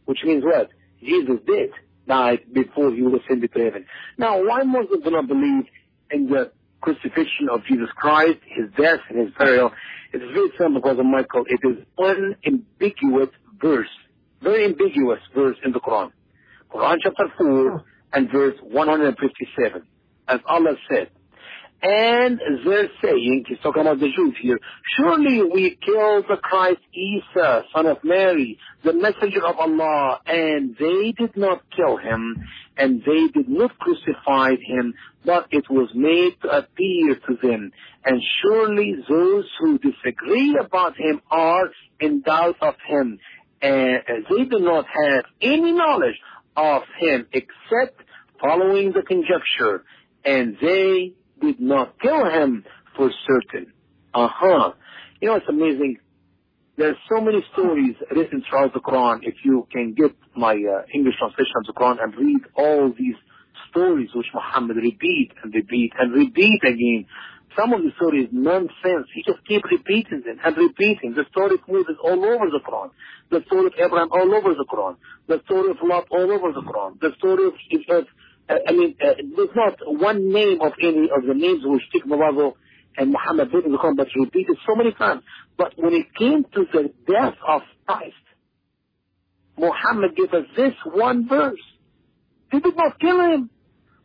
which 0.06 0.18
means 0.24 0.44
what? 0.44 0.68
Jesus 1.00 1.40
did 1.46 1.70
died 2.06 2.40
before 2.52 2.92
he 2.92 3.02
was 3.02 3.20
ascended 3.24 3.52
to 3.52 3.64
heaven. 3.64 3.86
Now, 4.18 4.42
why 4.44 4.62
Muslims 4.62 5.04
do 5.04 5.10
not 5.10 5.26
believe 5.26 5.64
in 6.10 6.26
the 6.26 6.52
crucifixion 6.80 7.48
of 7.50 7.64
Jesus 7.64 7.88
Christ, 7.96 8.38
his 8.46 8.66
death 8.76 9.00
and 9.08 9.18
his 9.26 9.34
burial? 9.38 9.70
It's 10.12 10.22
very 10.22 10.50
simple, 10.58 10.80
Brother 10.80 11.04
Michael. 11.04 11.44
It 11.46 11.60
is 11.66 11.84
unambiguous 11.98 13.30
verse, 13.60 13.88
very 14.42 14.66
ambiguous 14.66 15.20
verse 15.34 15.56
in 15.64 15.72
the 15.72 15.80
Quran. 15.80 16.12
Quran 16.72 16.98
chapter 17.02 17.32
4 17.38 17.84
and 18.13 18.31
verse 18.31 18.55
157. 18.61 19.83
As 20.27 20.39
Allah 20.47 20.75
said, 20.89 21.09
And 21.81 22.39
they're 22.65 22.89
saying, 23.01 23.45
he's 23.47 23.57
talking 23.63 23.81
about 23.81 23.99
the 23.99 24.11
Jews 24.15 24.35
here, 24.41 24.59
surely 24.97 25.41
we 25.43 25.77
killed 25.83 26.25
the 26.27 26.37
Christ 26.41 26.81
Isa, 26.93 27.63
son 27.73 27.85
of 27.87 27.97
Mary, 28.03 28.57
the 28.83 28.93
messenger 28.93 29.45
of 29.45 29.57
Allah, 29.57 30.19
and 30.25 30.75
they 30.77 31.13
did 31.17 31.35
not 31.37 31.61
kill 31.75 31.97
him, 31.97 32.43
and 32.77 33.01
they 33.05 33.27
did 33.33 33.49
not 33.49 33.77
crucify 33.79 34.51
him, 34.61 34.93
but 35.25 35.47
it 35.51 35.69
was 35.69 35.89
made 35.95 36.33
to 36.41 36.49
appear 36.49 37.15
to 37.27 37.37
them. 37.41 37.71
And 38.05 38.21
surely 38.41 38.95
those 39.07 39.45
who 39.59 39.77
disagree 39.77 40.57
about 40.59 40.97
him 40.97 41.21
are 41.31 41.69
in 41.99 42.21
doubt 42.21 42.57
of 42.61 42.75
him, 42.87 43.19
and 43.61 44.01
they 44.29 44.45
do 44.45 44.59
not 44.59 44.85
have 44.85 45.25
any 45.41 45.71
knowledge 45.71 46.15
of 46.59 46.83
him 46.99 47.27
except 47.33 48.01
following 48.41 48.91
the 48.91 49.01
conjecture, 49.01 49.83
and 50.25 50.57
they 50.61 51.13
did 51.41 51.59
not 51.59 51.99
kill 51.99 52.25
him 52.29 52.65
for 52.95 53.09
certain. 53.27 53.71
Uh-huh. 54.13 54.73
You 55.21 55.29
know, 55.29 55.35
it's 55.35 55.45
amazing. 55.49 55.97
There's 56.77 56.97
so 57.13 57.21
many 57.21 57.43
stories 57.53 57.95
written 58.11 58.43
throughout 58.49 58.73
the 58.73 58.79
Quran. 58.79 59.19
If 59.23 59.35
you 59.43 59.67
can 59.71 59.93
get 59.93 60.11
my 60.35 60.53
uh, 60.53 60.83
English 60.93 61.15
translation 61.19 61.53
of 61.57 61.65
the 61.67 61.73
Quran 61.73 61.97
and 62.01 62.15
read 62.15 62.41
all 62.55 62.93
these 62.97 63.15
stories 63.69 64.09
which 64.15 64.27
Muhammad 64.33 64.77
repeat 64.77 65.31
and 65.43 65.53
repeat 65.53 65.91
and 65.99 66.13
repeat 66.13 66.61
again. 66.63 67.05
Some 67.57 67.73
of 67.73 67.81
the 67.81 67.91
stories 67.95 68.29
nonsense. 68.31 69.07
He 69.13 69.23
just 69.23 69.39
keep 69.47 69.63
repeating 69.65 70.21
them 70.25 70.37
and 70.43 70.57
repeating. 70.57 71.13
The 71.15 71.25
story 71.31 71.55
of 71.55 71.67
Moses 71.67 71.95
all 72.03 72.23
over 72.23 72.45
the 72.49 72.61
Quran. 72.65 72.91
The 73.31 73.41
story 73.47 73.67
of 73.67 73.73
Abraham 73.77 74.09
all 74.11 74.33
over 74.33 74.53
the 74.53 74.65
Quran. 74.65 74.95
The 75.27 75.41
story 75.45 75.71
of 75.71 75.77
Lot 75.83 76.05
all 76.11 76.31
over 76.31 76.51
the 76.53 76.61
Quran. 76.61 76.99
The 76.99 77.11
story 77.17 77.47
of, 77.47 77.53
of 77.97 78.05
uh, 78.49 78.55
I 78.67 78.71
mean, 78.71 78.95
uh, 79.01 79.13
there's 79.35 79.55
not 79.55 79.77
one 79.85 80.31
name 80.31 80.61
of 80.61 80.73
any 80.81 81.09
of 81.15 81.25
the 81.25 81.33
names 81.33 81.61
which 81.63 81.83
Sheikh 81.91 82.05
Nawazo 82.05 82.53
and 82.97 83.11
Muhammad 83.11 83.51
did 83.51 83.65
in 83.65 83.71
the 83.71 83.77
Quran, 83.77 83.95
but 83.95 84.07
repeated 84.15 84.57
so 84.67 84.75
many 84.75 84.93
times. 84.93 85.23
But 85.57 85.73
when 85.77 85.93
it 85.93 86.07
came 86.17 86.43
to 86.43 86.65
the 86.71 86.93
death 87.07 87.35
of 87.47 87.61
Christ, 87.85 88.15
Muhammad 89.57 90.15
gave 90.15 90.33
us 90.33 90.45
this 90.55 90.73
one 90.85 91.27
verse. 91.27 91.59
They 92.51 92.59
did 92.59 92.75
not 92.75 92.99
kill 92.99 93.19
him, 93.19 93.49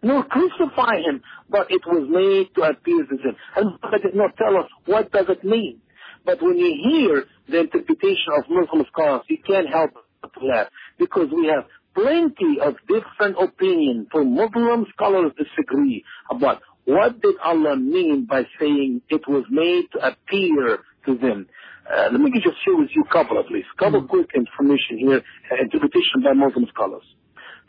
nor 0.05 0.25
crucify 0.25 0.97
him, 1.05 1.23
but 1.49 1.71
it 1.71 1.83
was 1.87 2.07
made 2.09 2.55
to 2.55 2.63
appear 2.69 3.05
to 3.05 3.17
them. 3.17 3.37
And 3.57 3.73
Muhammad 3.73 4.03
did 4.03 4.15
not 4.15 4.37
tell 4.37 4.57
us 4.57 4.69
what 4.87 5.11
does 5.11 5.27
it 5.29 5.45
mean. 5.45 5.81
But 6.25 6.43
when 6.43 6.57
you 6.57 6.73
hear 6.83 7.25
the 7.49 7.61
interpretation 7.61 8.33
of 8.39 8.45
Muslim 8.49 8.85
scholars, 8.93 9.23
you 9.29 9.39
can't 9.47 9.69
help 9.69 9.91
but 10.23 10.31
laugh 10.43 10.69
because 10.99 11.29
we 11.35 11.47
have 11.47 11.65
plenty 11.95 12.61
of 12.61 12.77
different 12.89 13.37
opinions. 13.39 14.09
For 14.11 14.25
Muslim 14.25 14.87
scholars 14.95 15.33
disagree 15.37 16.05
about 16.31 16.63
what 16.85 17.21
did 17.21 17.37
Allah 17.43 17.77
mean 17.77 18.27
by 18.27 18.45
saying 18.61 19.03
it 19.09 19.23
was 19.29 19.45
made 19.51 19.85
to 19.93 20.07
appear 20.07 20.79
to 21.07 21.17
them. 21.17 21.47
Uh, 21.91 22.09
let 22.13 22.21
me 22.21 22.31
just 22.33 22.57
share 22.65 22.77
with 22.77 22.89
you 22.95 23.05
a 23.09 23.13
couple 23.13 23.39
at 23.39 23.51
least. 23.51 23.69
Couple 23.79 24.03
mm 24.03 24.09
quick 24.09 24.31
information 24.35 24.99
here, 24.99 25.21
uh, 25.53 25.63
interpretation 25.63 26.23
by 26.25 26.33
Muslim 26.33 26.67
scholars. 26.73 27.05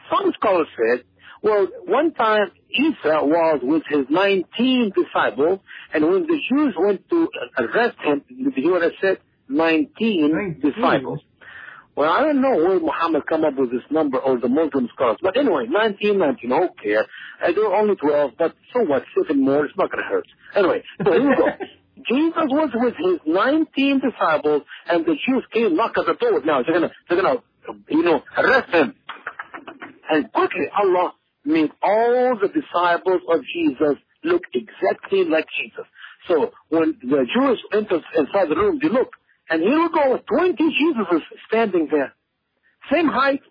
Some 0.10 0.32
scholars 0.40 0.68
said, 0.78 1.04
well, 1.46 1.68
one 1.86 2.12
time 2.16 2.50
Isa 2.72 3.22
was 3.22 3.60
with 3.62 3.84
his 3.88 4.08
19 4.10 4.92
disciples, 4.96 5.60
and 5.94 6.04
when 6.04 6.24
the 6.24 6.40
Jews 6.50 6.74
went 6.76 7.08
to 7.12 7.30
arrest 7.60 7.98
him, 8.04 8.24
the 8.28 8.50
Jews 8.60 8.94
said 9.00 9.20
19, 9.48 10.58
19 10.60 10.72
disciples. 10.72 11.20
Well, 11.96 12.12
I 12.12 12.22
don't 12.22 12.42
know 12.42 12.56
where 12.56 12.80
Muhammad 12.80 13.28
come 13.30 13.44
up 13.46 13.54
with 13.58 13.70
this 13.70 13.84
number 13.92 14.18
or 14.18 14.40
the 14.40 14.50
Muslim 14.50 14.90
scholars. 14.96 15.20
But 15.22 15.38
anyway, 15.38 15.68
19, 15.70 16.18
19, 16.18 16.52
okay. 16.52 16.96
Uh, 16.96 17.04
there 17.54 17.70
were 17.70 17.76
only 17.76 17.96
12, 17.96 18.32
but 18.40 18.56
so 18.74 18.84
what? 18.84 19.04
Seven 19.16 19.46
more, 19.46 19.66
it's 19.66 19.78
not 19.78 19.92
going 19.92 20.04
to 20.04 20.10
hurt. 20.10 20.28
Anyway, 20.56 20.84
so 21.06 21.12
here 21.12 21.30
we 21.30 21.36
go. 21.36 21.46
Jesus 22.10 22.50
was 22.50 22.72
with 22.74 22.96
his 22.98 23.20
19 23.28 24.02
disciples, 24.02 24.64
and 24.90 25.06
the 25.06 25.14
Jews 25.14 25.46
came 25.54 25.76
knock 25.76 25.94
at 26.00 26.08
the 26.08 26.16
door. 26.16 26.42
Now 26.44 26.64
they're 26.64 26.74
gonna, 26.74 26.92
they're 27.08 27.22
gonna, 27.22 27.44
you 27.88 28.02
know, 28.02 28.24
arrest 28.36 28.74
him. 28.74 28.96
And 30.10 30.32
quickly 30.34 30.66
Allah 30.76 31.14
made 31.46 31.72
all 31.82 32.38
the 32.42 32.48
disciples 32.48 33.22
of 33.30 33.42
Jesus 33.54 33.98
look 34.24 34.42
exactly 34.54 35.24
like 35.24 35.46
Jesus. 35.62 35.86
So 36.28 36.52
when 36.70 36.98
the 37.02 37.26
Jews 37.34 37.62
enter 37.72 38.02
inside 38.18 38.50
the 38.50 38.56
room, 38.56 38.80
they 38.82 38.90
look, 38.90 39.10
and 39.50 39.62
here 39.62 39.80
we 39.80 39.90
go, 39.90 40.20
20 40.28 40.54
Jesuses 40.58 41.22
standing 41.48 41.88
there. 41.92 42.14
Same 42.92 43.08
height, 43.08 43.42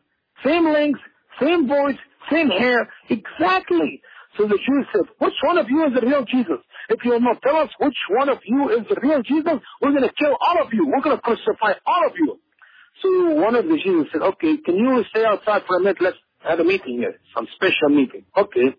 same 0.44 0.64
length, 0.64 1.00
same 1.40 1.68
voice, 1.68 1.98
same 2.30 2.48
hair, 2.48 2.88
exactly. 3.08 4.02
So 4.36 4.48
the 4.48 4.58
Jews 4.58 4.86
said, 4.92 5.02
which 5.18 5.34
one 5.44 5.58
of 5.58 5.66
you 5.70 5.86
is 5.86 5.94
the 5.94 6.04
real 6.04 6.24
Jesus? 6.24 6.58
If 6.88 7.04
you 7.04 7.12
will 7.12 7.20
not 7.20 7.40
tell 7.42 7.56
us 7.56 7.70
which 7.78 7.96
one 8.10 8.28
of 8.28 8.38
you 8.44 8.68
is 8.70 8.86
the 8.88 8.98
real 9.00 9.22
Jesus, 9.22 9.62
we're 9.80 9.90
going 9.92 10.02
to 10.02 10.14
kill 10.18 10.36
all 10.40 10.64
of 10.64 10.72
you. 10.72 10.86
We're 10.86 11.02
going 11.02 11.16
to 11.16 11.22
crucify 11.22 11.78
all 11.86 12.06
of 12.06 12.12
you. 12.18 12.40
So 13.02 13.34
one 13.34 13.54
of 13.54 13.64
the 13.66 13.78
Jews 13.82 14.08
said, 14.12 14.22
okay, 14.22 14.56
can 14.58 14.76
you 14.76 15.04
stay 15.10 15.24
outside 15.24 15.62
for 15.66 15.76
a 15.76 15.80
minute? 15.80 15.98
Let's 16.00 16.16
have 16.48 16.60
a 16.60 16.64
meeting 16.64 16.98
here, 16.98 17.18
some 17.34 17.46
special 17.54 17.88
meeting. 17.88 18.24
Okay. 18.36 18.74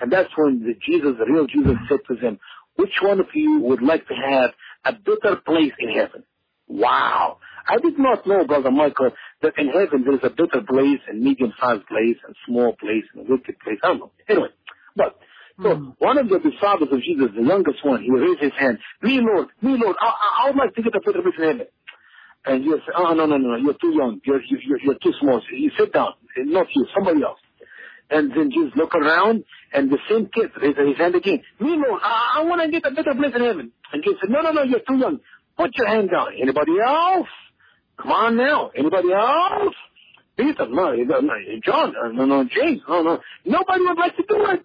And 0.00 0.12
that's 0.12 0.30
when 0.36 0.60
the 0.60 0.74
Jesus, 0.74 1.16
the 1.18 1.26
real 1.30 1.46
Jesus 1.46 1.76
said 1.88 2.00
to 2.08 2.16
them, 2.20 2.38
which 2.76 2.94
one 3.02 3.20
of 3.20 3.26
you 3.34 3.60
would 3.60 3.82
like 3.82 4.06
to 4.08 4.14
have 4.14 4.50
a 4.84 4.92
better 4.92 5.36
place 5.36 5.72
in 5.78 5.90
heaven? 5.90 6.24
Wow. 6.66 7.38
I 7.68 7.78
did 7.78 7.98
not 7.98 8.26
know, 8.26 8.44
Brother 8.44 8.70
Michael, 8.70 9.10
that 9.42 9.54
in 9.56 9.68
heaven 9.68 10.04
there 10.04 10.14
is 10.14 10.20
a 10.22 10.30
better 10.30 10.64
place 10.66 11.00
and 11.08 11.20
medium-sized 11.20 11.86
place 11.86 12.16
and 12.26 12.36
small 12.46 12.74
place 12.74 13.04
and 13.14 13.26
a 13.26 13.30
wicked 13.30 13.58
place. 13.60 13.78
I 13.82 13.88
don't 13.88 13.98
know. 14.00 14.10
Anyway, 14.28 14.48
but 14.96 15.18
so 15.62 15.68
mm. 15.68 15.94
one 15.98 16.18
of 16.18 16.28
the 16.28 16.40
disciples 16.40 16.88
of 16.90 17.00
Jesus, 17.00 17.28
the 17.36 17.42
youngest 17.42 17.84
one, 17.84 18.02
he 18.02 18.10
raised 18.10 18.40
his 18.40 18.52
hand. 18.58 18.78
Me, 19.02 19.20
Lord, 19.22 19.48
me, 19.62 19.76
Lord, 19.78 19.96
I, 20.00 20.06
I, 20.06 20.46
I 20.46 20.50
would 20.50 20.56
like 20.56 20.74
to 20.74 20.82
get 20.82 20.96
a 20.96 21.00
better 21.00 21.22
place 21.22 21.34
in 21.38 21.44
heaven. 21.44 21.66
And 22.46 22.64
Jesus 22.64 22.80
said, 22.84 22.94
oh, 22.96 23.06
ah, 23.06 23.14
no, 23.14 23.26
no, 23.26 23.36
no, 23.38 23.56
you're 23.56 23.74
too 23.80 23.94
young. 23.96 24.20
You're, 24.24 24.40
you're, 24.48 24.80
you're 24.80 24.98
too 25.02 25.12
small. 25.20 25.40
You 25.50 25.70
sit 25.78 25.92
down. 25.92 26.12
Not 26.36 26.66
you, 26.74 26.86
somebody 26.94 27.22
else. 27.22 27.38
And 28.10 28.30
then 28.32 28.50
just 28.50 28.76
look 28.76 28.94
around, 28.94 29.44
and 29.72 29.90
the 29.90 29.98
same 30.10 30.28
kid 30.28 30.50
raises 30.60 30.88
his 30.88 30.98
hand 30.98 31.14
again. 31.14 31.40
Me, 31.58 31.70
Lord, 31.70 32.00
I, 32.02 32.40
I 32.40 32.44
want 32.44 32.60
to 32.62 32.70
get 32.70 32.84
a 32.84 32.94
better 32.94 33.14
place 33.14 33.32
in 33.34 33.40
heaven. 33.40 33.72
And 33.92 34.04
Jesus 34.04 34.18
said, 34.20 34.30
no, 34.30 34.42
no, 34.42 34.52
no, 34.52 34.62
you're 34.62 34.84
too 34.86 34.98
young. 34.98 35.20
Put 35.56 35.70
your 35.76 35.88
hand 35.88 36.10
down. 36.10 36.28
Anybody 36.40 36.72
else? 36.84 37.28
Come 38.00 38.12
on 38.12 38.36
now. 38.36 38.70
Anybody 38.76 39.12
else? 39.12 39.74
Peter, 40.36 40.66
no, 40.68 40.92
no, 40.92 41.20
John, 41.64 41.94
uh, 41.96 42.08
no, 42.08 42.24
no, 42.24 42.44
James, 42.44 42.80
no, 42.88 43.02
no. 43.02 43.20
Nobody 43.44 43.80
would 43.86 43.98
like 43.98 44.16
to 44.16 44.24
do 44.28 44.44
it. 44.50 44.64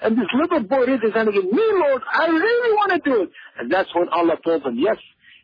And 0.00 0.16
this 0.16 0.26
little 0.34 0.62
boy 0.62 0.86
his 0.86 1.12
hand 1.14 1.28
again, 1.28 1.50
me 1.50 1.62
Lord, 1.74 2.02
I 2.12 2.26
really 2.26 2.72
want 2.72 2.92
to 2.92 3.10
do 3.10 3.22
it. 3.22 3.30
And 3.58 3.70
that's 3.70 3.88
when 3.94 4.08
Allah 4.08 4.36
told 4.44 4.64
him, 4.64 4.78
yes, 4.78 4.96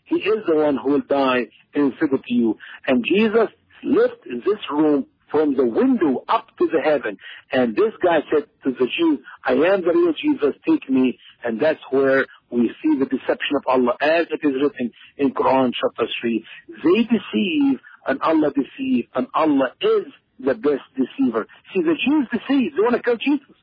he 0.09 0.17
is 0.17 0.45
the 0.47 0.57
one 0.57 0.77
who 0.77 0.93
will 0.93 1.03
die 1.09 1.47
in 1.75 1.93
sympathy 2.01 2.23
to 2.29 2.35
you. 2.35 2.59
And 2.87 3.05
Jesus 3.05 3.49
left 3.85 4.25
this 4.25 4.59
room 4.71 5.07
from 5.31 5.55
the 5.57 5.67
window 5.67 6.25
up 6.29 6.47
to 6.59 6.67
the 6.67 6.81
heaven. 6.83 7.19
And 7.53 7.77
this 7.77 7.93
guy 8.03 8.21
said 8.33 8.47
to 8.65 8.71
the 8.73 8.87
Jews, 8.87 9.19
I 9.45 9.53
am 9.53 9.83
the 9.83 9.93
real 9.95 10.15
Jesus, 10.15 10.55
take 10.67 10.89
me. 10.89 11.19
And 11.45 11.61
that's 11.61 11.81
where 11.91 12.27
we 12.51 12.71
see 12.83 12.99
the 12.99 13.05
deception 13.05 13.57
of 13.57 13.65
Allah 13.67 13.97
as 14.01 14.27
it 14.31 14.41
is 14.47 14.55
written 14.63 14.91
in 15.19 15.33
Quran 15.33 15.73
chapter 15.79 16.11
3. 16.21 16.45
They 16.69 17.03
deceive 17.03 17.81
and 18.07 18.21
Allah 18.23 18.51
deceive 18.51 19.07
and 19.15 19.27
Allah 19.35 19.73
is 19.81 20.07
the 20.41 20.55
best 20.55 20.89
deceiver. 20.97 21.47
See, 21.75 21.83
the 21.83 21.95
Jews 21.95 22.29
deceive. 22.33 22.73
They 22.75 22.81
want 22.81 22.97
to 22.97 23.03
kill 23.03 23.17
Jesus. 23.17 23.55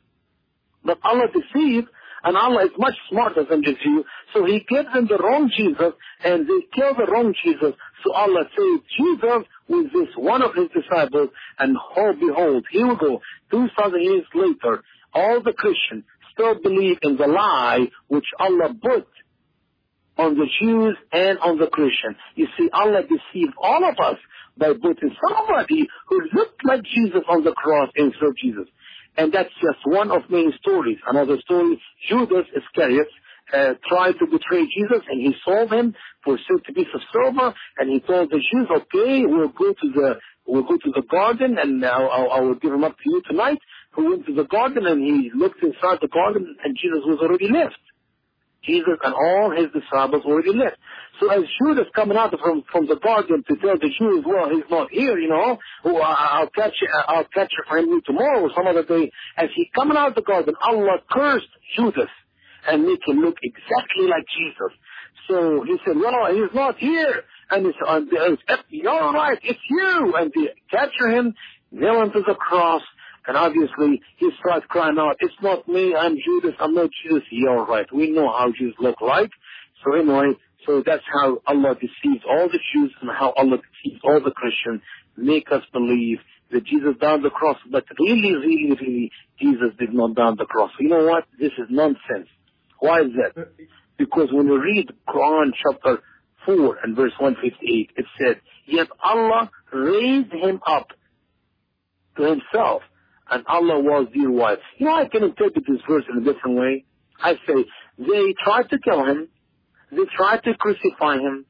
But 0.83 0.99
Allah 1.03 1.27
deceived 1.33 1.87
and 2.25 2.35
Allah 2.35 2.65
is 2.65 2.71
much 2.77 2.95
smarter 3.09 3.45
than 3.47 3.61
the 3.61 3.75
Jew. 3.81 4.03
So 4.33 4.45
he 4.45 4.65
gives 4.67 4.91
them 4.91 5.07
the 5.07 5.17
wrong 5.17 5.51
Jesus 5.55 5.93
and 6.23 6.47
they 6.47 6.65
kill 6.73 6.95
the 6.95 7.05
wrong 7.09 7.33
Jesus. 7.43 7.73
So 8.03 8.11
Allah 8.13 8.49
says, 8.49 8.81
Jesus 8.97 9.47
with 9.69 9.93
this 9.93 10.09
one 10.17 10.41
of 10.41 10.55
his 10.55 10.69
disciples 10.73 11.29
and 11.59 11.77
oh 11.77 12.13
behold, 12.19 12.65
here 12.71 12.87
we 12.87 12.95
go, 12.97 13.21
2,000 13.51 14.01
years 14.01 14.25
later, 14.33 14.83
all 15.13 15.41
the 15.43 15.53
Christians 15.53 16.03
still 16.33 16.59
believe 16.61 16.97
in 17.03 17.15
the 17.15 17.27
lie 17.27 17.87
which 18.07 18.25
Allah 18.39 18.73
put 18.73 19.07
on 20.17 20.35
the 20.35 20.47
Jews 20.59 20.97
and 21.11 21.37
on 21.39 21.59
the 21.59 21.67
Christians. 21.67 22.17
You 22.35 22.47
see, 22.57 22.69
Allah 22.73 23.03
deceived 23.03 23.53
all 23.61 23.87
of 23.87 23.99
us 23.99 24.17
by 24.57 24.73
putting 24.73 25.15
somebody 25.29 25.87
who 26.07 26.21
looked 26.33 26.65
like 26.65 26.81
Jesus 26.83 27.21
on 27.29 27.43
the 27.43 27.51
cross 27.51 27.89
instead 27.95 28.29
of 28.29 28.37
Jesus. 28.37 28.67
And 29.17 29.31
that's 29.31 29.53
just 29.61 29.79
one 29.85 30.11
of 30.11 30.29
many 30.29 30.53
stories. 30.61 30.97
Another 31.07 31.37
story, 31.41 31.81
Judas 32.09 32.45
Iscariot 32.55 33.07
uh, 33.53 33.73
tried 33.87 34.13
to 34.13 34.25
betray 34.25 34.65
Jesus 34.65 35.03
and 35.09 35.21
he 35.21 35.33
sold 35.45 35.71
him 35.71 35.95
for 36.23 36.35
a 36.35 36.73
piece 36.73 36.87
of 36.93 37.01
silver 37.13 37.53
and 37.77 37.89
he 37.89 37.99
told 37.99 38.29
the 38.29 38.39
Jews, 38.39 38.67
okay, 38.69 39.25
we'll 39.25 39.49
go 39.49 39.73
to 39.73 39.91
the, 39.93 40.15
we'll 40.45 40.63
go 40.63 40.77
to 40.77 40.91
the 40.93 41.03
garden 41.09 41.57
and 41.61 41.85
I'll, 41.85 42.09
I'll, 42.09 42.31
I 42.31 42.39
will 42.41 42.55
give 42.55 42.73
him 42.73 42.83
up 42.83 42.97
to 42.97 43.03
you 43.05 43.21
tonight. 43.27 43.59
He 43.95 44.01
went 44.01 44.25
to 44.25 44.33
the 44.33 44.45
garden 44.45 44.85
and 44.85 45.01
he 45.01 45.31
looked 45.33 45.63
inside 45.63 45.99
the 46.01 46.09
garden 46.09 46.57
and 46.63 46.75
Jesus 46.75 47.03
was 47.05 47.19
already 47.21 47.47
left. 47.47 47.79
Jesus 48.65 48.97
and 49.03 49.13
all 49.13 49.51
his 49.55 49.71
disciples 49.71 50.23
already 50.25 50.53
left. 50.53 50.77
So 51.19 51.31
as 51.31 51.43
Judas 51.61 51.85
coming 51.95 52.17
out 52.17 52.33
from, 52.39 52.63
from 52.71 52.87
the 52.87 52.97
garden 52.97 53.43
to 53.47 53.55
tell 53.57 53.77
the 53.77 53.89
Jews, 53.97 54.25
well, 54.25 54.49
he's 54.49 54.69
not 54.69 54.91
here, 54.91 55.17
you 55.17 55.29
know, 55.29 55.57
oh, 55.85 55.97
I'll 55.97 56.49
catch 56.49 56.75
I'll 57.07 57.27
catch 57.33 57.51
him 57.69 58.01
tomorrow 58.05 58.41
or 58.41 58.51
some 58.55 58.67
other 58.67 58.83
day. 58.83 59.11
As 59.37 59.49
he 59.55 59.69
coming 59.75 59.97
out 59.97 60.09
of 60.09 60.15
the 60.15 60.21
garden, 60.21 60.55
Allah 60.61 60.97
cursed 61.09 61.47
Judas 61.75 62.11
and 62.67 62.83
make 62.83 62.99
him 63.07 63.21
look 63.21 63.37
exactly 63.41 64.07
like 64.07 64.25
Jesus. 64.37 64.77
So 65.27 65.63
he 65.63 65.77
said, 65.85 65.95
well, 65.97 66.27
he's 66.33 66.53
not 66.53 66.77
here. 66.77 67.23
And 67.49 67.65
uh, 67.67 68.01
it's 68.11 68.63
you're 68.69 69.13
right, 69.13 69.37
it's 69.43 69.59
you. 69.69 70.13
And 70.17 70.31
they 70.35 70.49
capture 70.71 71.09
him, 71.09 71.33
nail 71.71 72.01
him 72.01 72.11
to 72.11 72.21
the 72.21 72.35
cross, 72.35 72.81
and 73.27 73.37
obviously 73.37 74.01
he 74.17 74.29
starts 74.39 74.65
crying 74.69 74.97
out, 74.99 75.17
it's 75.19 75.33
not 75.41 75.67
me, 75.67 75.95
I'm 75.95 76.15
Judas, 76.23 76.55
I'm 76.59 76.73
not 76.73 76.89
Judas. 77.03 77.23
You're 77.31 77.65
right, 77.65 77.85
we 77.93 78.11
know 78.11 78.29
how 78.29 78.51
Jews 78.57 78.75
look 78.79 79.01
like. 79.01 79.31
So 79.83 79.95
anyway, 79.95 80.33
so 80.65 80.83
that's 80.85 81.03
how 81.11 81.39
Allah 81.47 81.75
deceives 81.75 82.23
all 82.27 82.47
the 82.47 82.59
Jews 82.73 82.93
and 83.01 83.09
how 83.11 83.33
Allah 83.37 83.57
deceives 83.57 84.01
all 84.03 84.21
the 84.23 84.31
Christians, 84.31 84.81
make 85.17 85.51
us 85.51 85.63
believe 85.73 86.17
that 86.51 86.65
Jesus 86.65 86.95
died 86.99 87.13
on 87.13 87.23
the 87.23 87.29
cross, 87.29 87.57
but 87.71 87.83
really, 87.99 88.35
really, 88.35 88.77
really, 88.79 89.11
Jesus 89.39 89.75
did 89.79 89.93
not 89.93 90.15
die 90.15 90.23
on 90.23 90.37
the 90.37 90.45
cross. 90.45 90.71
You 90.79 90.89
know 90.89 91.05
what? 91.05 91.25
This 91.39 91.51
is 91.57 91.67
nonsense. 91.69 92.29
Why 92.79 93.01
is 93.01 93.11
that? 93.17 93.49
Because 93.97 94.29
when 94.31 94.47
you 94.47 94.61
read 94.61 94.91
Quran 95.07 95.51
chapter 95.61 96.01
4 96.45 96.77
and 96.83 96.95
verse 96.95 97.13
158, 97.19 97.91
it 97.95 98.05
said, 98.19 98.41
Yet 98.65 98.87
Allah 99.03 99.49
raised 99.71 100.33
him 100.33 100.59
up 100.67 100.87
to 102.17 102.23
himself, 102.23 102.81
and 103.29 103.43
Allah 103.47 103.79
was 103.79 104.07
dear 104.13 104.31
wife. 104.31 104.59
You 104.77 104.87
know, 104.87 104.95
I 104.95 105.07
can 105.07 105.23
interpret 105.23 105.63
this 105.67 105.81
verse 105.89 106.03
in 106.11 106.21
a 106.21 106.33
different 106.33 106.57
way. 106.57 106.85
I 107.21 107.33
say, 107.47 107.65
they 107.97 108.33
tried 108.43 108.69
to 108.69 108.79
kill 108.79 109.05
him, 109.05 109.29
they 109.91 110.03
tried 110.15 110.43
to 110.43 110.53
crucify 110.55 111.15
him, 111.15 111.45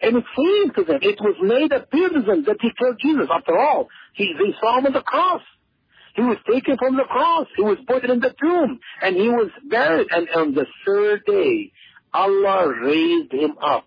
and 0.00 0.16
it 0.16 0.24
seemed 0.36 0.74
to 0.76 0.84
them, 0.84 1.00
it 1.02 1.18
was 1.20 1.36
made 1.42 1.72
appear 1.72 2.08
to 2.08 2.20
them 2.20 2.44
that 2.46 2.56
he 2.60 2.70
killed 2.78 3.00
Jesus. 3.00 3.28
After 3.32 3.58
all, 3.58 3.88
he, 4.14 4.32
they 4.38 4.54
saw 4.60 4.78
him 4.78 4.86
on 4.86 4.92
the 4.92 5.02
cross. 5.02 5.42
He 6.14 6.22
was 6.22 6.38
taken 6.50 6.76
from 6.78 6.96
the 6.96 7.04
cross. 7.04 7.46
He 7.56 7.62
was 7.62 7.78
put 7.86 8.04
in 8.04 8.20
the 8.20 8.34
tomb. 8.40 8.80
And 9.02 9.16
he 9.16 9.28
was 9.28 9.50
buried. 9.68 10.08
And 10.10 10.28
on 10.34 10.54
the 10.54 10.66
third 10.86 11.22
day, 11.26 11.72
Allah 12.12 12.72
raised 12.82 13.32
him 13.32 13.54
up. 13.62 13.86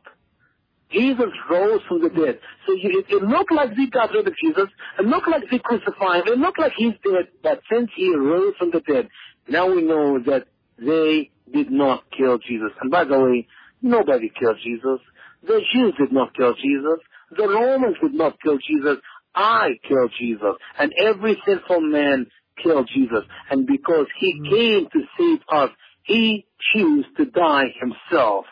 Jesus 0.92 1.32
rose 1.50 1.82
from 1.88 2.02
the 2.02 2.10
dead. 2.10 2.40
So 2.68 2.74
it, 2.74 3.06
it 3.10 3.24
looked 3.24 3.52
like 3.52 3.76
they 3.76 3.88
got 3.88 4.12
rid 4.12 4.28
of 4.28 4.34
Jesus. 4.42 4.68
It 5.00 5.06
looked 5.06 5.28
like 5.28 5.44
they 5.50 5.60
crucified 5.60 6.28
him. 6.28 6.34
It 6.34 6.40
looked 6.40 6.60
like 6.60 6.74
he's 6.76 6.94
dead. 7.04 7.30
But 7.44 7.62
since 7.72 7.90
he 7.96 8.14
rose 8.16 8.54
from 8.58 8.72
the 8.72 8.82
dead, 8.82 9.10
now 9.48 9.70
we 9.74 9.82
know 9.82 10.20
that 10.26 10.48
they 10.78 11.32
did 11.52 11.72
not 11.72 12.04
kill 12.18 12.38
Jesus. 12.38 12.72
And 12.82 12.92
by 12.92 13.06
the 13.06 13.20
way, 13.20 13.48
nobody 13.82 14.32
killed 14.38 14.58
Jesus. 14.64 15.00
The 15.44 15.62
Jews 15.74 15.94
did 15.98 16.12
not 16.12 16.36
kill 16.36 16.54
Jesus. 16.54 17.00
The 17.36 17.48
Romans 17.48 17.98
did 18.02 18.14
not 18.14 18.38
kill 18.42 18.58
Jesus. 18.58 18.98
I 19.34 19.70
killed 19.88 20.12
Jesus. 20.20 20.56
And 20.78 20.92
every 21.00 21.42
sinful 21.46 21.82
man 21.82 22.28
killed 22.62 22.90
Jesus. 22.94 23.24
And 23.50 23.66
because 23.66 24.08
he 24.20 24.34
mm-hmm. 24.36 24.54
came 24.54 24.88
to 24.92 25.00
save 25.18 25.40
us, 25.52 25.70
he 26.04 26.46
chose 26.74 27.06
to 27.18 27.26
die 27.26 27.74
himself. 27.80 28.46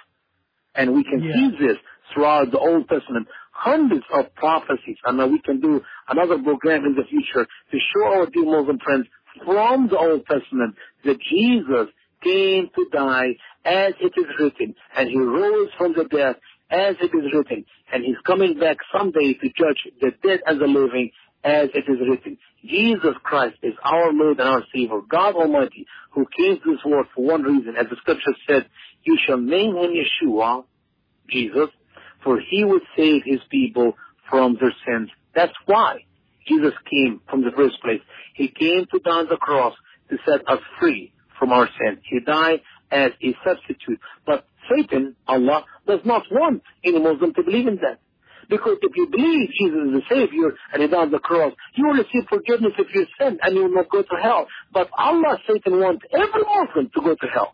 And 0.75 0.93
we 0.93 1.03
can 1.03 1.21
yeah. 1.21 1.33
see 1.33 1.51
this 1.59 1.77
throughout 2.13 2.51
the 2.51 2.59
Old 2.59 2.87
Testament. 2.89 3.27
Hundreds 3.51 4.05
of 4.13 4.33
prophecies. 4.35 4.97
And 5.03 5.31
we 5.31 5.41
can 5.41 5.59
do 5.59 5.81
another 6.07 6.41
program 6.41 6.85
in 6.85 6.95
the 6.95 7.03
future 7.09 7.45
to 7.45 7.77
show 7.93 8.05
our 8.05 8.25
dear 8.27 8.45
Muslim 8.45 8.79
friends 8.79 9.07
from 9.45 9.87
the 9.89 9.97
Old 9.97 10.25
Testament 10.25 10.75
that 11.03 11.17
Jesus 11.19 11.93
came 12.23 12.69
to 12.75 12.85
die 12.91 13.35
as 13.65 13.93
it 13.99 14.13
is 14.17 14.25
written. 14.39 14.75
And 14.95 15.09
he 15.09 15.17
rose 15.17 15.69
from 15.77 15.93
the 15.93 16.05
dead 16.05 16.35
as 16.69 16.95
it 17.01 17.11
is 17.15 17.33
written. 17.33 17.65
And 17.91 18.03
he's 18.03 18.19
coming 18.25 18.59
back 18.59 18.77
someday 18.95 19.33
to 19.33 19.47
judge 19.47 19.87
the 19.99 20.11
dead 20.23 20.41
and 20.45 20.59
the 20.61 20.67
living 20.67 21.11
as 21.43 21.69
it 21.73 21.85
is 21.89 21.99
written. 22.07 22.37
Jesus 22.63 23.15
Christ 23.23 23.55
is 23.63 23.73
our 23.83 24.11
Lord 24.11 24.39
and 24.39 24.49
our 24.49 24.63
Savior, 24.73 24.99
God 25.09 25.35
Almighty, 25.35 25.85
who 26.11 26.25
came 26.37 26.57
to 26.57 26.71
this 26.71 26.83
world 26.85 27.07
for 27.15 27.25
one 27.25 27.43
reason. 27.43 27.75
As 27.77 27.87
the 27.89 27.95
scripture 28.01 28.35
said, 28.47 28.67
you 29.03 29.17
shall 29.25 29.37
name 29.37 29.77
him 29.77 29.91
Yeshua, 29.91 30.65
Jesus, 31.29 31.69
for 32.23 32.39
he 32.39 32.63
would 32.63 32.81
save 32.95 33.23
his 33.25 33.39
people 33.49 33.93
from 34.29 34.57
their 34.59 34.73
sins. 34.85 35.09
That's 35.35 35.53
why 35.65 36.05
Jesus 36.47 36.73
came 36.89 37.21
from 37.29 37.41
the 37.43 37.51
first 37.55 37.81
place. 37.81 38.01
He 38.33 38.47
came 38.47 38.85
to 38.91 38.99
die 38.99 39.19
on 39.19 39.27
the 39.29 39.37
cross 39.37 39.75
to 40.09 40.17
set 40.25 40.47
us 40.47 40.59
free 40.79 41.13
from 41.37 41.51
our 41.51 41.67
sins. 41.67 41.99
He 42.09 42.19
died 42.19 42.61
as 42.91 43.11
a 43.23 43.35
substitute. 43.45 43.99
But 44.25 44.45
Satan, 44.69 45.15
Allah, 45.27 45.65
does 45.87 45.99
not 46.05 46.23
want 46.31 46.63
any 46.83 46.99
Muslim 46.99 47.33
to 47.33 47.43
believe 47.43 47.67
in 47.67 47.77
that. 47.77 47.99
Because 48.49 48.77
if 48.81 48.91
you 48.95 49.07
believe 49.07 49.49
Jesus 49.59 49.77
is 49.77 49.93
the 49.93 50.01
Savior 50.09 50.55
and 50.73 50.81
He 50.81 50.87
died 50.87 50.99
on 50.99 51.11
the 51.11 51.19
cross, 51.19 51.53
you 51.75 51.85
will 51.85 51.93
receive 51.93 52.27
forgiveness 52.27 52.73
of 52.79 52.87
your 52.93 53.05
sin 53.19 53.37
and 53.43 53.55
you 53.55 53.63
will 53.63 53.75
not 53.75 53.89
go 53.89 54.01
to 54.01 54.15
hell. 54.21 54.47
But 54.73 54.89
Allah, 54.97 55.37
Satan 55.47 55.79
wants 55.79 56.03
every 56.11 56.43
Muslim 56.43 56.89
to 56.95 57.01
go 57.01 57.15
to 57.15 57.27
hell. 57.31 57.53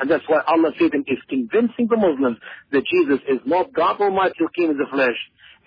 And 0.00 0.10
that's 0.10 0.24
why 0.26 0.40
Allah, 0.46 0.72
Satan, 0.78 1.04
is 1.06 1.18
convincing 1.28 1.88
the 1.88 1.96
Muslims 1.96 2.38
that 2.72 2.84
Jesus 2.86 3.20
is 3.28 3.40
not 3.44 3.72
God 3.72 4.00
Almighty 4.00 4.34
who 4.38 4.48
came 4.56 4.70
in 4.70 4.78
the 4.78 4.88
flesh 4.90 5.18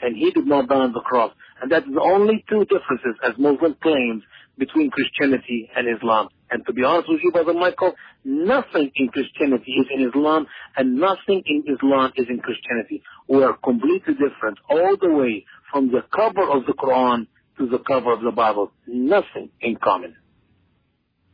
and 0.02 0.18
He 0.18 0.32
did 0.32 0.48
not 0.48 0.68
die 0.68 0.76
on 0.76 0.92
the 0.92 1.02
cross. 1.02 1.32
And 1.62 1.72
that's 1.72 1.86
the 1.86 2.02
only 2.02 2.44
two 2.50 2.66
differences, 2.66 3.16
as 3.24 3.38
Muslim 3.38 3.76
claims, 3.82 4.24
between 4.58 4.92
Christianity 4.92 5.70
and 5.76 5.88
Islam. 5.88 6.30
And 6.52 6.66
to 6.66 6.74
be 6.74 6.84
honest 6.84 7.10
with 7.10 7.22
you, 7.24 7.32
Brother 7.32 7.54
Michael, 7.54 7.94
nothing 8.24 8.92
in 8.96 9.08
Christianity 9.10 9.72
is 9.72 9.88
in 9.94 10.08
Islam, 10.08 10.46
and 10.78 11.00
nothing 11.00 11.42
in 11.46 11.64
Islam 11.74 12.12
is 12.16 12.26
in 12.30 12.40
Christianity. 12.40 13.02
We 13.28 13.44
are 13.44 13.58
completely 13.58 14.14
different 14.14 14.60
all 14.70 14.96
the 15.02 15.10
way 15.10 15.46
from 15.72 15.92
the 15.92 16.02
cover 16.16 16.44
of 16.44 16.66
the 16.66 16.74
Quran 16.74 17.28
to 17.58 17.68
the 17.68 17.80
cover 17.80 18.14
of 18.14 18.22
the 18.22 18.32
Bible. 18.32 18.72
Nothing 18.88 19.50
in 19.62 19.78
common. 19.78 20.16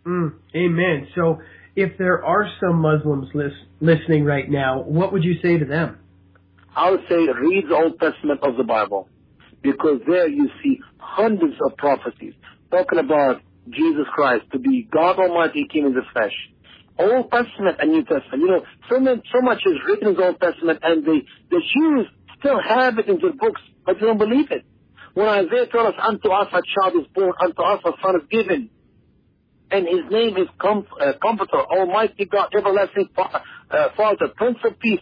Mm, 0.05 0.33
amen. 0.55 1.07
So, 1.15 1.39
if 1.79 1.97
there 1.97 2.23
are 2.25 2.45
some 2.59 2.81
Muslims 2.81 3.29
lis- 3.33 3.53
listening 3.79 4.25
right 4.25 4.49
now, 4.49 4.81
what 4.81 5.13
would 5.13 5.23
you 5.23 5.35
say 5.41 5.57
to 5.57 5.65
them? 5.65 5.97
I 6.75 6.91
would 6.91 7.01
say 7.07 7.15
read 7.15 7.65
the 7.69 7.75
Old 7.75 7.99
Testament 7.99 8.41
of 8.43 8.57
the 8.57 8.63
Bible 8.63 9.07
because 9.61 10.01
there 10.05 10.27
you 10.27 10.49
see 10.61 10.79
hundreds 10.97 11.55
of 11.65 11.77
prophecies 11.77 12.33
talking 12.69 12.99
about 12.99 13.41
Jesus 13.69 14.05
Christ 14.13 14.43
to 14.51 14.59
be 14.59 14.89
God 14.91 15.19
Almighty 15.19 15.67
came 15.71 15.85
in 15.85 15.93
the 15.93 16.03
flesh. 16.11 16.33
Old 16.99 17.31
Testament 17.31 17.77
and 17.79 17.91
New 17.91 18.03
Testament. 18.03 18.41
You 18.41 18.47
know, 18.47 18.63
so, 18.89 18.99
much, 18.99 19.19
so 19.33 19.41
much 19.41 19.61
is 19.65 19.77
written 19.87 20.09
in 20.09 20.13
the 20.15 20.23
Old 20.23 20.39
Testament 20.41 20.79
and 20.83 21.05
the, 21.05 21.21
the 21.49 21.61
Jews 21.73 22.07
still 22.39 22.59
have 22.61 22.97
it 22.99 23.07
in 23.07 23.19
their 23.21 23.31
books, 23.31 23.61
but 23.85 23.95
they 23.95 24.05
don't 24.05 24.17
believe 24.17 24.51
it. 24.51 24.65
When 25.13 25.27
Isaiah 25.27 25.67
told 25.71 25.87
us, 25.87 25.99
unto 26.01 26.29
us 26.29 26.47
a 26.51 26.61
child 26.75 27.01
is 27.01 27.07
born, 27.15 27.31
unto 27.41 27.61
us 27.61 27.79
a 27.85 27.91
son 28.03 28.15
is 28.17 28.27
given. 28.29 28.69
And 29.71 29.87
his 29.87 30.09
name 30.09 30.35
is 30.37 30.47
Com- 30.59 30.87
uh, 30.99 31.13
Comforter, 31.21 31.59
Almighty 31.59 32.25
God, 32.25 32.49
Everlasting 32.57 33.09
Fa- 33.15 33.43
uh, 33.69 33.89
Father, 33.95 34.29
Prince 34.35 34.57
of 34.65 34.79
Peace. 34.79 34.99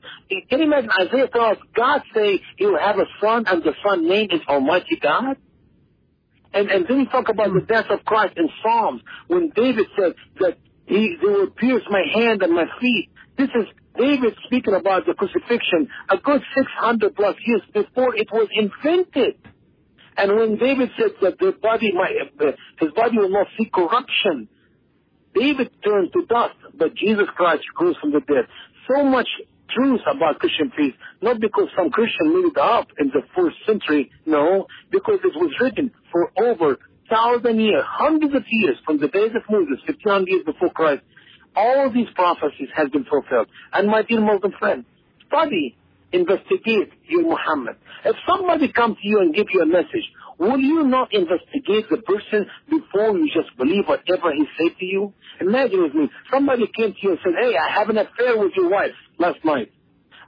Can 0.49 0.59
you 0.59 0.65
imagine 0.65 0.89
Isaiah 0.99 1.29
tells 1.29 1.57
God 1.75 2.01
say 2.13 2.41
he 2.57 2.65
will 2.65 2.79
have 2.79 2.97
a 2.97 3.05
son 3.21 3.45
and 3.47 3.63
the 3.63 3.73
son 3.85 4.07
name 4.07 4.27
is 4.31 4.41
Almighty 4.47 4.99
God? 5.01 5.37
And, 6.53 6.69
and 6.69 6.85
then 6.87 6.99
he 6.99 7.05
talk 7.05 7.29
about 7.29 7.53
the 7.53 7.61
death 7.61 7.85
of 7.89 8.03
Christ 8.05 8.33
in 8.37 8.49
Psalms 8.63 9.01
when 9.27 9.51
David 9.55 9.87
said 9.95 10.13
that 10.39 10.57
he, 10.85 11.17
will 11.21 11.47
pierce 11.51 11.83
my 11.89 12.03
hand 12.13 12.41
and 12.41 12.53
my 12.53 12.65
feet. 12.79 13.09
This 13.37 13.49
is 13.49 13.67
David 13.97 14.33
speaking 14.45 14.73
about 14.73 15.05
the 15.05 15.13
crucifixion 15.13 15.89
a 16.09 16.17
good 16.17 16.41
600 16.55 17.15
plus 17.15 17.35
years 17.45 17.61
before 17.73 18.15
it 18.15 18.27
was 18.31 18.47
invented. 18.53 19.35
And 20.17 20.35
when 20.35 20.57
David 20.57 20.89
said 20.97 21.11
that 21.21 21.37
the 21.39 21.53
body, 21.61 21.91
my, 21.93 22.09
uh, 22.39 22.51
his 22.79 22.91
body 22.93 23.17
will 23.17 23.29
not 23.29 23.47
see 23.57 23.69
corruption, 23.71 24.49
David 25.33 25.69
turned 25.83 26.11
to 26.13 26.25
dust, 26.25 26.55
but 26.77 26.95
Jesus 26.95 27.27
Christ 27.35 27.63
rose 27.79 27.95
from 28.01 28.11
the 28.11 28.21
dead. 28.21 28.47
So 28.87 29.03
much 29.03 29.27
truth 29.75 30.01
about 30.09 30.39
Christian 30.39 30.71
faith, 30.75 30.95
not 31.21 31.39
because 31.39 31.67
some 31.75 31.89
Christian 31.89 32.33
made 32.33 32.51
it 32.51 32.57
up 32.57 32.87
in 32.99 33.07
the 33.07 33.21
first 33.35 33.57
century, 33.65 34.11
no, 34.25 34.67
because 34.91 35.19
it 35.23 35.35
was 35.35 35.51
written 35.59 35.91
for 36.11 36.31
over 36.37 36.77
thousand 37.09 37.59
years, 37.59 37.83
hundreds 37.85 38.35
of 38.35 38.43
years, 38.49 38.77
from 38.85 38.99
the 38.99 39.07
days 39.07 39.31
of 39.35 39.43
Moses, 39.49 39.79
1500 39.87 40.27
years 40.27 40.43
before 40.45 40.69
Christ. 40.71 41.03
All 41.55 41.91
these 41.91 42.07
prophecies 42.15 42.69
have 42.75 42.91
been 42.91 43.05
fulfilled. 43.05 43.47
And 43.73 43.87
my 43.87 44.03
dear 44.03 44.21
Muslim 44.21 44.53
friend, 44.59 44.85
study, 45.27 45.77
investigate 46.11 46.91
your 47.07 47.23
Muhammad. 47.23 47.77
If 48.05 48.15
somebody 48.27 48.71
comes 48.71 48.97
to 49.01 49.07
you 49.07 49.19
and 49.19 49.33
gives 49.33 49.49
you 49.53 49.61
a 49.61 49.65
message, 49.65 50.05
will 50.39 50.59
you 50.59 50.83
not 50.83 51.13
investigate 51.13 51.89
the 51.89 51.97
person 51.97 52.47
before 52.69 53.17
you 53.17 53.27
just 53.33 53.55
believe 53.57 53.85
whatever 53.87 54.31
he 54.33 54.45
said 54.57 54.77
to 54.79 54.85
you? 54.85 55.13
Imagine 55.41 55.83
with 55.83 55.93
me, 55.93 56.09
somebody 56.31 56.69
came 56.75 56.93
to 56.93 56.99
you 57.01 57.09
and 57.11 57.19
said, 57.23 57.33
hey, 57.39 57.55
I 57.55 57.79
have 57.79 57.89
an 57.89 57.97
affair 57.97 58.37
with 58.37 58.53
your 58.55 58.69
wife 58.69 58.95
last 59.17 59.43
night. 59.43 59.71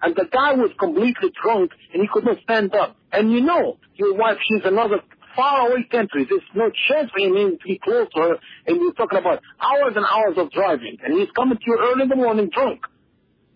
And 0.01 0.15
the 0.15 0.25
guy 0.31 0.53
was 0.53 0.71
completely 0.79 1.31
drunk 1.43 1.71
and 1.93 2.01
he 2.01 2.07
could 2.11 2.25
not 2.25 2.37
stand 2.43 2.73
up. 2.73 2.95
And 3.11 3.31
you 3.31 3.41
know, 3.41 3.77
your 3.95 4.15
wife, 4.15 4.37
she's 4.47 4.63
another 4.63 5.01
faraway 5.35 5.83
country. 5.91 6.25
There's 6.29 6.41
no 6.55 6.71
chance 6.87 7.11
for 7.11 7.19
him 7.19 7.57
to 7.57 7.65
be 7.65 7.79
close 7.83 8.07
to 8.15 8.21
her. 8.21 8.35
And 8.67 8.77
you're 8.81 8.93
talking 8.93 9.19
about 9.19 9.41
hours 9.59 9.93
and 9.95 10.05
hours 10.05 10.37
of 10.37 10.51
driving. 10.51 10.97
And 11.03 11.19
he's 11.19 11.29
coming 11.35 11.57
to 11.57 11.63
you 11.65 11.77
early 11.79 12.03
in 12.03 12.09
the 12.09 12.15
morning 12.15 12.49
drunk. 12.53 12.81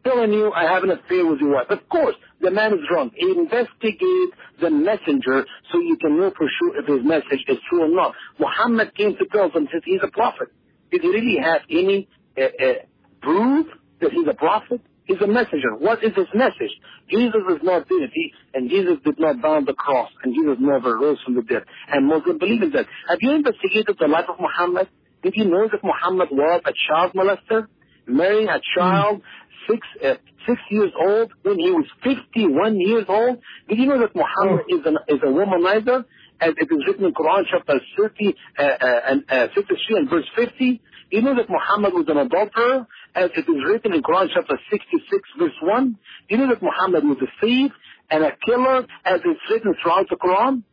Telling 0.04 0.34
you, 0.34 0.52
I 0.52 0.64
have 0.64 0.84
an 0.84 0.92
affair 0.92 1.26
with 1.26 1.40
your 1.40 1.54
wife. 1.56 1.68
Of 1.70 1.88
course, 1.88 2.16
the 2.44 2.52
man 2.52 2.74
is 2.74 2.80
drunk. 2.88 3.14
Investigate 3.18 4.32
the 4.62 4.70
messenger 4.70 5.46
so 5.72 5.80
you 5.80 5.98
can 6.00 6.18
know 6.18 6.32
for 6.38 6.48
sure 6.60 6.80
if 6.80 6.86
his 6.86 7.04
message 7.04 7.44
is 7.48 7.58
true 7.70 7.84
or 7.84 7.96
not. 7.96 8.14
Muhammad 8.38 8.94
came 8.96 9.16
to 9.16 9.26
tell 9.32 9.50
them, 9.50 9.68
says 9.72 9.82
he's 9.86 10.02
a 10.04 10.12
prophet. 10.12 10.50
Did 10.92 11.02
he 11.02 11.08
really 11.08 11.38
have 11.42 11.62
any 11.70 12.08
uh, 12.38 12.44
uh, 12.44 12.74
proof 13.22 13.68
that 14.02 14.12
he's 14.12 14.28
a 14.30 14.36
prophet? 14.36 14.82
He's 15.06 15.22
a 15.22 15.28
messenger. 15.28 15.76
What 15.78 16.04
is 16.04 16.16
his 16.16 16.28
message? 16.34 16.72
Jesus 17.10 17.42
is 17.50 17.60
not 17.64 17.90
deity, 17.90 18.34
and 18.54 18.70
Jesus 18.70 18.98
did 19.04 19.20
not 19.20 19.42
die 19.42 19.58
on 19.58 19.66
the 19.66 19.74
cross, 19.74 20.10
and 20.24 20.34
Jesus 20.34 20.58
never 20.60 20.98
rose 20.98 21.18
from 21.26 21.36
the 21.36 21.42
dead. 21.42 21.64
And 21.90 22.08
Muslims 22.08 22.40
believe 22.40 22.62
in 22.62 22.72
that. 22.72 22.86
Have 23.10 23.20
you 23.20 23.32
investigated 23.32 23.98
the 24.00 24.08
life 24.08 24.26
of 24.30 24.36
Muhammad? 24.40 24.88
Did 25.22 25.34
you 25.36 25.46
know 25.46 25.68
that 25.70 25.84
Muhammad 25.84 26.30
was 26.32 26.62
a 26.66 26.72
child 26.88 27.14
molester, 27.14 27.68
marrying 28.08 28.48
a 28.48 28.60
child 28.78 29.22
six 29.70 29.88
uh, 30.04 30.16
six 30.48 30.60
years 30.70 30.92
old 31.00 31.32
when 31.44 31.60
he 31.60 31.72
was 31.72 31.86
51 32.04 32.80
years 32.80 33.06
old? 33.08 33.40
Did 33.68 33.80
you 33.80 33.88
know 33.88 34.00
that 34.00 34.16
Muhammad 34.16 34.66
is 34.70 34.86
an 34.86 34.98
is 35.08 35.20
a 35.24 35.32
womanizer? 35.32 36.06
As 36.42 36.54
it 36.58 36.68
is 36.70 36.84
written 36.88 37.06
in 37.06 37.14
Quran 37.14 37.44
chapter 37.50 37.80
30 37.98 38.36
uh, 38.60 38.64
uh, 38.64 39.00
and 39.08 39.24
uh, 39.30 39.48
53 39.56 39.98
and 39.98 40.10
verse 40.10 40.28
50. 40.36 40.82
You 41.12 41.22
know 41.22 41.36
that 41.36 41.48
Muhammad 41.48 41.94
was 41.94 42.06
an 42.10 42.18
adulterer, 42.18 42.88
as 43.16 43.30
it 43.38 43.48
is 43.48 43.60
written 43.68 43.94
in 43.94 44.02
Quran 44.02 44.28
chapter 44.34 44.60
66 44.72 45.30
verse 45.40 45.60
1. 45.62 45.98
You 46.30 46.38
know 46.38 46.50
that 46.50 46.62
Muhammad 46.62 47.04
was 47.06 47.18
a 47.22 47.32
thief 47.40 47.72
and 48.10 48.24
a 48.24 48.32
killer, 48.46 48.86
as 49.06 49.22
it's 49.24 49.40
written 49.50 49.74
throughout 49.82 50.10
the 50.10 50.18
Quran. 50.18 50.64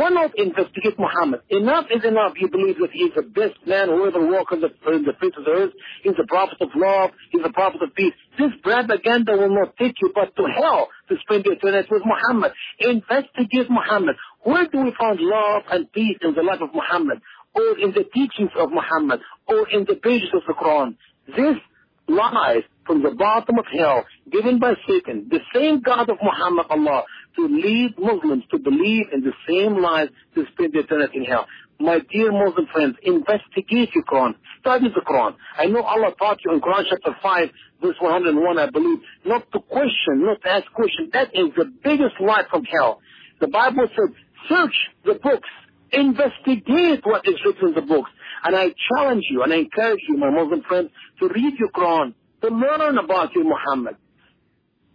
Why 0.00 0.08
not 0.08 0.32
investigate 0.38 0.96
Muhammad? 0.98 1.42
Enough 1.50 1.92
is 1.92 2.02
enough. 2.08 2.32
You 2.40 2.48
believe 2.48 2.78
that 2.80 2.88
he 2.90 3.04
is 3.04 3.12
the 3.14 3.20
best 3.20 3.60
man 3.66 3.88
who 3.88 4.08
ever 4.08 4.24
walked 4.32 4.50
on 4.50 4.62
the, 4.62 4.72
on 4.88 5.04
the 5.04 5.12
face 5.20 5.36
of 5.36 5.44
the 5.44 5.50
earth. 5.50 5.72
He's 6.02 6.16
a 6.16 6.26
prophet 6.26 6.56
of 6.62 6.70
love. 6.74 7.10
He's 7.30 7.42
a 7.44 7.52
prophet 7.52 7.82
of 7.82 7.94
peace. 7.94 8.14
This 8.38 8.48
propaganda 8.62 9.36
will 9.36 9.54
not 9.54 9.76
take 9.76 9.92
you 10.00 10.10
but 10.14 10.34
to 10.36 10.44
hell 10.56 10.88
to 11.10 11.16
spend 11.20 11.44
eternity 11.44 11.88
with 11.90 12.04
Muhammad. 12.08 12.52
Investigate 12.78 13.68
Muhammad. 13.68 14.16
Where 14.42 14.66
do 14.72 14.80
we 14.80 14.94
find 14.98 15.20
love 15.20 15.64
and 15.70 15.92
peace 15.92 16.16
in 16.22 16.32
the 16.32 16.44
life 16.48 16.62
of 16.62 16.72
Muhammad? 16.72 17.20
Or 17.52 17.76
in 17.76 17.92
the 17.92 18.08
teachings 18.08 18.56
of 18.56 18.70
Muhammad? 18.72 19.20
Or 19.48 19.68
in 19.68 19.84
the 19.84 19.96
pages 19.96 20.32
of 20.32 20.40
the 20.48 20.54
Quran? 20.54 20.96
This 21.36 21.60
lies 22.08 22.64
from 22.86 23.02
the 23.02 23.10
bottom 23.10 23.58
of 23.58 23.66
hell 23.70 24.04
given 24.32 24.58
by 24.58 24.74
Satan, 24.88 25.28
the 25.30 25.40
same 25.54 25.80
God 25.80 26.08
of 26.08 26.18
Muhammad, 26.22 26.66
Allah, 26.70 27.04
to 27.36 27.46
lead 27.46 27.94
Muslims 27.98 28.44
to 28.50 28.58
believe 28.58 29.06
in 29.12 29.20
the 29.22 29.32
same 29.48 29.80
lies 29.80 30.08
to 30.34 30.44
spend 30.52 30.74
eternity 30.74 31.18
in 31.18 31.24
hell. 31.24 31.46
My 31.80 31.98
dear 32.12 32.30
Muslim 32.30 32.66
friends, 32.70 32.96
investigate 33.02 33.94
your 33.94 34.04
Quran. 34.04 34.34
Study 34.60 34.88
the 34.94 35.00
Quran. 35.00 35.34
I 35.56 35.64
know 35.66 35.82
Allah 35.82 36.12
taught 36.18 36.38
you 36.44 36.52
in 36.52 36.60
Quran 36.60 36.84
chapter 36.90 37.16
5, 37.22 37.48
verse 37.80 37.96
101, 37.98 38.58
I 38.58 38.68
believe, 38.68 38.98
not 39.24 39.50
to 39.52 39.60
question, 39.60 40.26
not 40.26 40.42
to 40.42 40.50
ask 40.50 40.70
questions. 40.72 41.10
That 41.14 41.28
is 41.32 41.54
the 41.56 41.72
biggest 41.82 42.20
lie 42.20 42.44
from 42.50 42.64
hell. 42.64 43.00
The 43.40 43.48
Bible 43.48 43.88
said, 43.96 44.14
search 44.46 44.74
the 45.06 45.14
books. 45.14 45.48
Investigate 45.92 47.00
what 47.04 47.26
is 47.26 47.36
written 47.46 47.68
in 47.68 47.74
the 47.74 47.82
books. 47.82 48.10
And 48.44 48.54
I 48.54 48.74
challenge 48.92 49.24
you 49.30 49.42
and 49.42 49.52
I 49.52 49.56
encourage 49.56 50.00
you, 50.06 50.18
my 50.18 50.30
Muslim 50.30 50.62
friends, 50.62 50.90
to 51.20 51.28
read 51.28 51.54
your 51.58 51.70
Quran, 51.70 52.12
to 52.42 52.48
learn 52.48 52.98
about 52.98 53.32
your 53.34 53.44
Muhammad. 53.44 53.96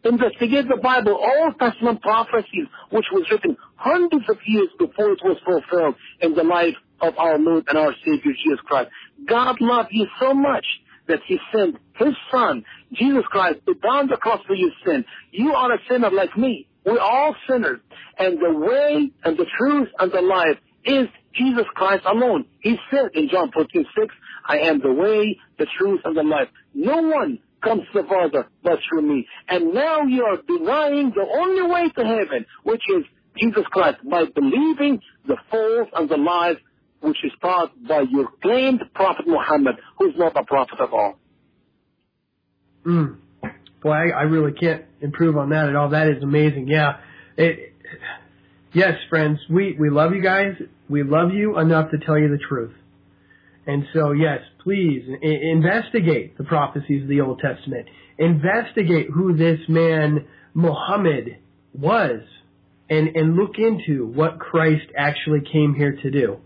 Investigate 0.05 0.67
the 0.69 0.79
Bible, 0.81 1.19
Old 1.19 1.57
Testament 1.59 1.99
prophecies, 2.01 2.67
which 2.91 3.05
was 3.11 3.25
written 3.31 3.57
hundreds 3.75 4.25
of 4.29 4.37
years 4.45 4.69
before 4.77 5.11
it 5.11 5.19
was 5.23 5.37
fulfilled 5.43 5.95
in 6.21 6.35
the 6.35 6.43
life 6.43 6.75
of 7.01 7.17
our 7.17 7.39
Lord 7.39 7.65
and 7.67 7.77
our 7.77 7.93
Savior 8.05 8.31
Jesus 8.33 8.59
Christ. 8.65 8.91
God 9.27 9.57
loved 9.59 9.89
you 9.91 10.05
so 10.19 10.35
much 10.35 10.65
that 11.07 11.19
He 11.27 11.39
sent 11.51 11.77
His 11.97 12.13
Son, 12.31 12.63
Jesus 12.93 13.23
Christ, 13.31 13.61
to 13.65 13.73
die 13.73 13.99
on 13.99 14.07
the 14.07 14.17
cross 14.17 14.41
for 14.45 14.53
your 14.53 14.69
sin. 14.85 15.05
You 15.31 15.53
are 15.53 15.73
a 15.73 15.79
sinner 15.89 16.11
like 16.11 16.37
me. 16.37 16.67
We're 16.85 16.99
all 16.99 17.35
sinners. 17.49 17.79
And 18.19 18.37
the 18.37 18.57
way 18.57 19.11
and 19.23 19.37
the 19.37 19.47
truth 19.57 19.89
and 19.97 20.11
the 20.11 20.21
life 20.21 20.59
is 20.85 21.07
Jesus 21.33 21.65
Christ 21.73 22.03
alone. 22.05 22.45
He 22.59 22.77
said 22.91 23.09
in 23.15 23.27
John 23.29 23.51
14, 23.51 23.85
6, 23.97 24.15
I 24.47 24.59
am 24.59 24.79
the 24.79 24.93
way, 24.93 25.39
the 25.57 25.65
truth, 25.79 26.01
and 26.05 26.15
the 26.15 26.23
life. 26.23 26.49
No 26.75 27.01
one 27.01 27.39
comes 27.63 27.83
the 27.93 28.03
Father 28.07 28.47
but 28.63 28.79
through 28.89 29.01
me. 29.01 29.27
And 29.47 29.73
now 29.73 30.03
you 30.03 30.23
are 30.23 30.37
denying 30.47 31.11
the 31.15 31.25
only 31.39 31.61
way 31.71 31.89
to 31.89 32.03
heaven, 32.03 32.45
which 32.63 32.81
is 32.95 33.03
Jesus 33.37 33.63
Christ, 33.71 33.97
by 34.09 34.25
believing 34.25 35.01
the 35.27 35.37
false 35.49 35.89
and 35.95 36.09
the 36.09 36.17
lies 36.17 36.57
which 37.01 37.17
is 37.23 37.31
taught 37.41 37.71
by 37.87 38.01
your 38.09 38.27
claimed 38.41 38.81
Prophet 38.93 39.27
Muhammad, 39.27 39.75
who's 39.97 40.13
not 40.17 40.35
a 40.35 40.43
prophet 40.43 40.79
at 40.81 40.89
all. 40.91 41.19
Mm. 42.85 43.17
Boy, 43.81 43.91
I, 43.91 44.09
I 44.09 44.21
really 44.23 44.53
can't 44.53 44.85
improve 45.01 45.37
on 45.37 45.49
that 45.49 45.69
at 45.69 45.75
all. 45.75 45.89
That 45.89 46.07
is 46.07 46.23
amazing. 46.23 46.67
Yeah. 46.67 46.97
It, 47.37 47.73
yes, 48.73 48.93
friends, 49.09 49.39
we, 49.49 49.75
we 49.79 49.89
love 49.89 50.13
you 50.13 50.23
guys. 50.23 50.55
We 50.89 51.03
love 51.03 51.31
you 51.31 51.59
enough 51.59 51.91
to 51.91 51.97
tell 51.97 52.17
you 52.17 52.29
the 52.29 52.39
truth. 52.39 52.73
And 53.67 53.85
so, 53.93 54.11
yes, 54.11 54.39
please 54.65 55.03
investigate 55.21 56.37
the 56.37 56.43
prophecies 56.43 57.03
of 57.03 57.07
the 57.07 57.21
Old 57.21 57.39
Testament. 57.39 57.87
Investigate 58.17 59.07
who 59.13 59.37
this 59.37 59.59
man 59.69 60.25
Muhammad 60.55 61.37
was, 61.73 62.21
and 62.89 63.15
and 63.15 63.35
look 63.35 63.57
into 63.57 64.07
what 64.07 64.39
Christ 64.39 64.87
actually 64.97 65.41
came 65.51 65.75
here 65.75 65.97
to 66.01 66.11
do. 66.11 66.37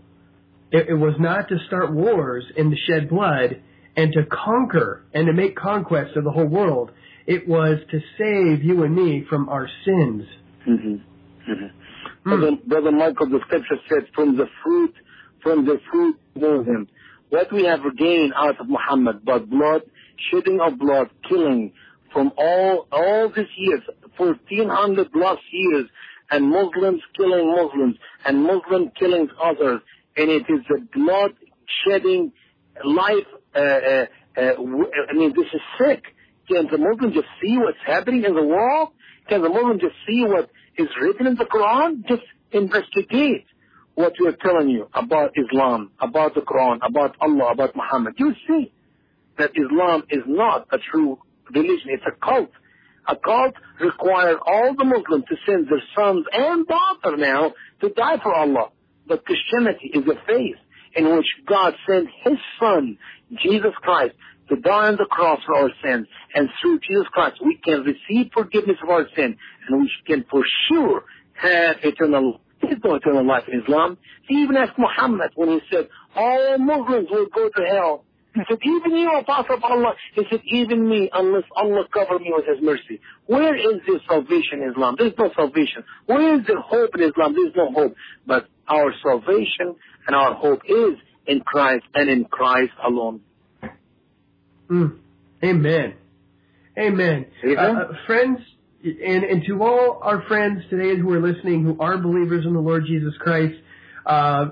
It, 0.70 0.88
it 0.90 0.94
was 0.94 1.14
not 1.18 1.48
to 1.48 1.56
start 1.66 1.92
wars 1.92 2.44
and 2.56 2.70
to 2.70 2.76
shed 2.86 3.08
blood 3.08 3.62
and 3.96 4.12
to 4.12 4.24
conquer 4.26 5.02
and 5.14 5.26
to 5.26 5.32
make 5.32 5.56
conquest 5.56 6.16
of 6.16 6.24
the 6.24 6.30
whole 6.30 6.46
world. 6.46 6.90
It 7.26 7.48
was 7.48 7.78
to 7.90 8.00
save 8.18 8.62
you 8.62 8.82
and 8.84 8.94
me 8.94 9.24
from 9.28 9.48
our 9.48 9.68
sins. 9.84 10.24
Mm-hmm. 10.68 11.52
Mm-hmm. 11.52 12.28
Brother, 12.28 12.56
Brother 12.66 12.92
Michael, 12.92 13.30
the 13.30 13.40
scripture 13.46 13.76
says, 13.88 14.08
from 14.14 14.36
the 14.36 14.46
fruit, 14.62 14.94
from 15.42 15.64
the 15.64 15.78
fruit 15.90 16.16
know 16.34 16.62
him. 16.62 16.86
What 17.30 17.52
we 17.52 17.64
have 17.64 17.80
gained 17.96 18.32
out 18.36 18.60
of 18.60 18.68
Muhammad, 18.68 19.24
but 19.24 19.48
blood, 19.48 19.82
shedding 20.30 20.60
of 20.60 20.78
blood, 20.78 21.10
killing 21.28 21.72
from 22.12 22.32
all, 22.36 22.88
all 22.90 23.32
these 23.34 23.46
years, 23.56 23.82
1400 24.16 25.12
plus 25.12 25.38
years, 25.52 25.86
and 26.30 26.48
Muslims 26.48 27.00
killing 27.16 27.54
Muslims, 27.54 27.96
and 28.24 28.42
Muslims 28.42 28.90
killing 28.98 29.28
others, 29.42 29.80
and 30.16 30.30
it 30.30 30.42
is 30.48 30.60
the 30.68 30.86
blood 30.92 31.32
shedding 31.84 32.32
life, 32.84 33.26
uh, 33.54 33.58
uh, 33.58 34.06
uh, 34.36 34.40
I 35.08 35.12
mean, 35.14 35.32
this 35.36 35.46
is 35.52 35.60
sick. 35.78 36.02
Can 36.48 36.66
the 36.70 36.78
Muslim 36.78 37.12
just 37.12 37.28
see 37.40 37.56
what's 37.58 37.78
happening 37.86 38.24
in 38.24 38.34
the 38.34 38.42
world? 38.42 38.88
Can 39.28 39.42
the 39.42 39.48
Muslim 39.48 39.78
just 39.78 39.94
see 40.06 40.24
what 40.24 40.50
is 40.76 40.88
written 41.00 41.28
in 41.28 41.36
the 41.36 41.44
Quran? 41.44 42.04
Just 42.08 42.22
investigate 42.50 43.46
what 44.00 44.14
we 44.20 44.28
are 44.28 44.36
telling 44.42 44.68
you 44.68 44.88
about 44.94 45.32
Islam, 45.36 45.90
about 46.00 46.34
the 46.34 46.40
Quran, 46.40 46.78
about 46.82 47.16
Allah, 47.20 47.52
about 47.52 47.76
Muhammad. 47.76 48.14
You 48.18 48.34
see 48.46 48.72
that 49.38 49.50
Islam 49.54 50.04
is 50.10 50.22
not 50.26 50.66
a 50.72 50.78
true 50.90 51.18
religion. 51.54 51.88
It's 51.88 52.04
a 52.06 52.16
cult. 52.24 52.50
A 53.08 53.16
cult 53.16 53.54
requires 53.80 54.36
all 54.46 54.74
the 54.76 54.84
Muslims 54.84 55.24
to 55.28 55.36
send 55.46 55.68
their 55.68 55.82
sons 55.96 56.26
and 56.32 56.66
daughters 56.66 57.18
now 57.18 57.52
to 57.80 57.88
die 57.90 58.18
for 58.22 58.34
Allah. 58.34 58.70
But 59.06 59.24
Christianity 59.24 59.90
is 59.94 60.04
a 60.06 60.16
faith 60.26 60.56
in 60.94 61.16
which 61.16 61.26
God 61.46 61.74
sent 61.88 62.08
His 62.24 62.38
Son, 62.60 62.98
Jesus 63.42 63.72
Christ, 63.82 64.14
to 64.48 64.56
die 64.56 64.88
on 64.88 64.96
the 64.96 65.06
cross 65.10 65.40
for 65.46 65.56
our 65.56 65.70
sins. 65.82 66.06
And 66.34 66.48
through 66.60 66.80
Jesus 66.80 67.06
Christ, 67.12 67.36
we 67.44 67.58
can 67.64 67.82
receive 67.82 68.30
forgiveness 68.32 68.76
of 68.82 68.90
our 68.90 69.06
sin, 69.16 69.36
and 69.68 69.80
we 69.80 69.90
can 70.06 70.24
for 70.30 70.42
sure 70.68 71.04
have 71.34 71.76
eternal 71.82 72.40
There 72.49 72.49
is 72.62 72.78
no 72.84 72.94
eternal 72.94 73.26
life 73.26 73.44
in 73.50 73.60
Islam. 73.60 73.98
He 74.28 74.36
even 74.42 74.56
asked 74.56 74.78
Muhammad 74.78 75.30
when 75.34 75.48
he 75.48 75.60
said, 75.70 75.88
all 76.14 76.58
Muslims 76.58 77.08
will 77.10 77.26
go 77.34 77.48
to 77.48 77.62
hell. 77.66 78.04
He 78.34 78.42
said, 78.48 78.58
even 78.62 78.96
you, 78.96 79.10
Apostle 79.18 79.56
of 79.56 79.64
Allah. 79.64 79.94
He 80.14 80.22
said, 80.30 80.40
even 80.44 80.88
me, 80.88 81.10
unless 81.12 81.42
Allah 81.56 81.84
cover 81.92 82.18
me 82.18 82.32
with 82.34 82.46
His 82.46 82.62
mercy. 82.62 83.00
Where 83.26 83.56
is 83.56 83.80
there 83.86 83.98
salvation 84.08 84.62
in 84.62 84.70
Islam? 84.70 84.94
There's 84.98 85.14
no 85.18 85.30
salvation. 85.34 85.82
Where 86.06 86.38
is 86.38 86.46
the 86.46 86.60
hope 86.60 86.90
in 86.94 87.02
Islam? 87.02 87.34
There's 87.34 87.54
no 87.56 87.72
hope. 87.72 87.96
But 88.26 88.46
our 88.68 88.92
salvation 89.02 89.74
and 90.06 90.14
our 90.14 90.34
hope 90.34 90.60
is 90.68 90.94
in 91.26 91.40
Christ 91.40 91.84
and 91.94 92.08
in 92.08 92.24
Christ 92.24 92.72
alone. 92.86 93.20
Mm. 94.70 94.98
Amen. 95.42 95.94
Amen. 96.78 97.26
Amen. 97.44 97.58
Uh, 97.58 97.60
uh, 97.60 97.92
friends, 98.06 98.38
and, 98.82 99.24
and 99.24 99.44
to 99.46 99.62
all 99.62 100.00
our 100.02 100.22
friends 100.26 100.62
today 100.70 100.98
who 100.98 101.12
are 101.12 101.20
listening 101.20 101.64
who 101.64 101.76
are 101.80 101.98
believers 101.98 102.44
in 102.46 102.54
the 102.54 102.60
Lord 102.60 102.84
Jesus 102.86 103.12
Christ, 103.18 103.54
uh, 104.06 104.46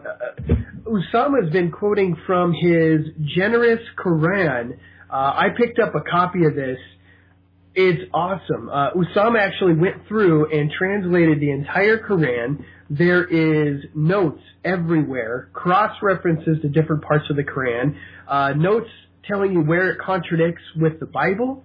Usama 0.85 1.43
has 1.43 1.53
been 1.53 1.71
quoting 1.71 2.17
from 2.27 2.53
his 2.53 3.07
generous 3.37 3.81
Quran. 3.97 4.79
Uh, 5.11 5.15
I 5.15 5.49
picked 5.57 5.79
up 5.79 5.95
a 5.95 6.01
copy 6.11 6.45
of 6.45 6.55
this. 6.55 6.79
It's 7.75 8.11
awesome. 8.13 8.69
Uh, 8.69 8.91
Usama 8.93 9.41
actually 9.41 9.75
went 9.75 10.07
through 10.09 10.51
and 10.53 10.71
translated 10.71 11.41
the 11.41 11.51
entire 11.51 11.99
Quran. 11.99 12.65
There 12.91 13.25
is 13.25 13.85
notes 13.95 14.43
everywhere, 14.65 15.49
cross 15.53 15.97
references 16.03 16.59
to 16.63 16.69
different 16.69 17.03
parts 17.03 17.25
of 17.31 17.37
the 17.37 17.45
Quran, 17.45 17.97
uh, 18.27 18.53
notes 18.57 18.89
telling 19.27 19.53
you 19.53 19.61
where 19.61 19.91
it 19.91 19.99
contradicts 20.01 20.63
with 20.77 20.99
the 21.01 21.07
Bible. 21.07 21.65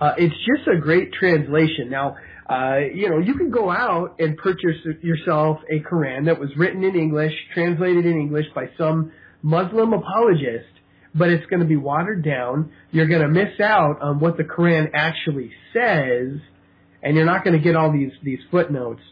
Uh, 0.00 0.12
it's 0.18 0.34
just 0.34 0.68
a 0.68 0.80
great 0.80 1.12
translation. 1.12 1.88
Now, 1.90 2.16
uh, 2.48 2.78
you 2.92 3.08
know, 3.08 3.18
you 3.18 3.34
can 3.34 3.50
go 3.50 3.70
out 3.70 4.16
and 4.18 4.36
purchase 4.36 4.76
yourself 5.02 5.58
a 5.70 5.80
Quran 5.80 6.26
that 6.26 6.38
was 6.38 6.50
written 6.56 6.84
in 6.84 6.94
English, 6.94 7.32
translated 7.54 8.04
in 8.04 8.12
English 8.12 8.46
by 8.54 8.66
some 8.76 9.12
Muslim 9.42 9.92
apologist, 9.92 10.68
but 11.14 11.30
it's 11.30 11.46
going 11.46 11.60
to 11.60 11.66
be 11.66 11.76
watered 11.76 12.24
down. 12.24 12.72
You're 12.90 13.06
going 13.06 13.22
to 13.22 13.28
miss 13.28 13.60
out 13.60 14.02
on 14.02 14.20
what 14.20 14.36
the 14.36 14.44
Quran 14.44 14.90
actually 14.92 15.52
says, 15.72 16.38
and 17.02 17.16
you're 17.16 17.24
not 17.24 17.44
going 17.44 17.56
to 17.56 17.62
get 17.62 17.76
all 17.76 17.92
these 17.92 18.12
these 18.22 18.40
footnotes. 18.50 19.02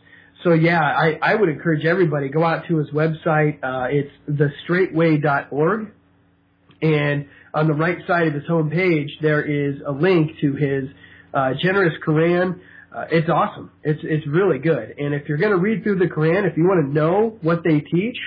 So 0.42 0.52
yeah, 0.52 0.80
I, 0.80 1.18
I 1.22 1.34
would 1.34 1.48
encourage 1.48 1.84
everybody 1.84 2.28
go 2.28 2.44
out 2.44 2.66
to 2.68 2.78
his 2.78 2.88
website. 2.90 3.62
Uh, 3.62 3.86
it's 3.90 4.10
thestraightway.org, 4.28 5.92
and 6.82 7.26
on 7.54 7.66
the 7.66 7.74
right 7.74 7.98
side 8.06 8.28
of 8.28 8.34
his 8.34 8.44
homepage 8.44 9.08
there 9.20 9.42
is 9.42 9.76
a 9.86 9.92
link 9.92 10.32
to 10.40 10.54
his 10.54 10.84
uh, 11.34 11.52
generous 11.62 11.94
Quran. 12.06 12.60
Uh, 12.94 13.04
it's 13.10 13.28
awesome. 13.28 13.70
It's 13.82 14.00
it's 14.02 14.26
really 14.26 14.58
good. 14.58 14.94
And 14.98 15.14
if 15.14 15.28
you're 15.28 15.38
going 15.38 15.52
to 15.52 15.58
read 15.58 15.82
through 15.82 15.98
the 15.98 16.06
Quran, 16.06 16.50
if 16.50 16.56
you 16.56 16.64
want 16.64 16.86
to 16.86 16.92
know 16.92 17.38
what 17.40 17.62
they 17.64 17.80
teach, 17.80 18.18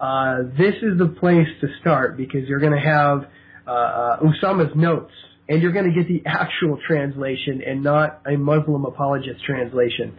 uh, 0.00 0.42
this 0.58 0.74
is 0.82 0.98
the 0.98 1.14
place 1.18 1.48
to 1.60 1.68
start 1.80 2.16
because 2.16 2.48
you're 2.48 2.60
going 2.60 2.74
to 2.74 2.88
have 2.88 3.26
uh, 3.66 3.70
uh, 3.70 4.20
Usama's 4.20 4.74
notes, 4.74 5.12
and 5.48 5.62
you're 5.62 5.72
going 5.72 5.92
to 5.92 5.94
get 5.94 6.08
the 6.08 6.22
actual 6.28 6.78
translation 6.86 7.62
and 7.66 7.82
not 7.82 8.20
a 8.26 8.36
Muslim 8.36 8.84
apologist 8.84 9.44
translation. 9.44 10.18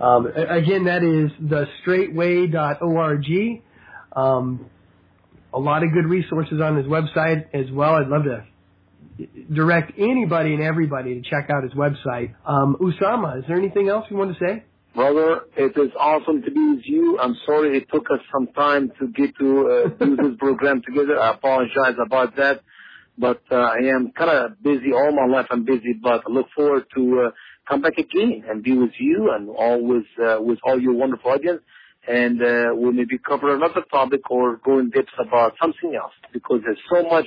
Um, 0.00 0.26
again, 0.26 0.84
that 0.86 1.04
is 1.04 1.30
the 1.48 1.66
straightway.org. 1.82 3.62
Um, 4.16 4.66
a 5.52 5.58
lot 5.58 5.82
of 5.82 5.92
good 5.92 6.06
resources 6.06 6.60
on 6.60 6.76
his 6.76 6.86
website 6.86 7.46
as 7.52 7.70
well. 7.70 7.94
I'd 7.94 8.08
love 8.08 8.24
to 8.24 8.44
direct 9.52 9.92
anybody 9.98 10.54
and 10.54 10.62
everybody 10.62 11.20
to 11.20 11.28
check 11.28 11.50
out 11.50 11.62
his 11.62 11.72
website. 11.72 12.34
Um, 12.46 12.76
Usama, 12.80 13.38
is 13.38 13.44
there 13.46 13.56
anything 13.56 13.88
else 13.88 14.06
you 14.10 14.16
want 14.16 14.36
to 14.36 14.44
say? 14.44 14.64
Brother, 14.94 15.42
it 15.56 15.72
is 15.76 15.90
awesome 15.98 16.42
to 16.42 16.50
be 16.50 16.74
with 16.74 16.84
you. 16.84 17.18
I'm 17.18 17.36
sorry 17.46 17.78
it 17.78 17.86
took 17.92 18.10
us 18.10 18.20
some 18.30 18.48
time 18.48 18.92
to 19.00 19.08
get 19.08 19.36
to 19.38 19.86
uh, 19.86 20.04
do 20.04 20.16
this 20.16 20.36
program 20.38 20.82
together. 20.86 21.18
I 21.18 21.32
apologize 21.32 21.96
about 22.04 22.36
that. 22.36 22.60
But 23.16 23.42
uh, 23.50 23.56
I 23.56 23.78
am 23.94 24.12
kind 24.12 24.30
of 24.30 24.62
busy 24.62 24.92
all 24.92 25.12
my 25.12 25.26
life. 25.34 25.46
I'm 25.50 25.64
busy, 25.64 25.94
but 26.02 26.22
I 26.26 26.30
look 26.30 26.46
forward 26.54 26.84
to 26.94 27.26
uh, 27.26 27.30
come 27.68 27.82
back 27.82 27.98
again 27.98 28.44
and 28.48 28.62
be 28.62 28.76
with 28.76 28.92
you 28.98 29.30
and 29.32 29.48
always 29.50 30.04
uh, 30.22 30.38
with 30.40 30.58
all 30.64 30.80
your 30.80 30.94
wonderful 30.94 31.30
audience. 31.30 31.60
And 32.08 32.42
uh, 32.42 32.74
we'll 32.74 32.92
maybe 32.92 33.18
cover 33.18 33.54
another 33.54 33.82
topic 33.90 34.28
or 34.30 34.56
go 34.56 34.78
in 34.78 34.90
depth 34.90 35.12
about 35.24 35.54
something 35.60 35.94
else 35.94 36.12
because 36.32 36.60
there's 36.64 36.80
so 36.92 37.08
much 37.08 37.26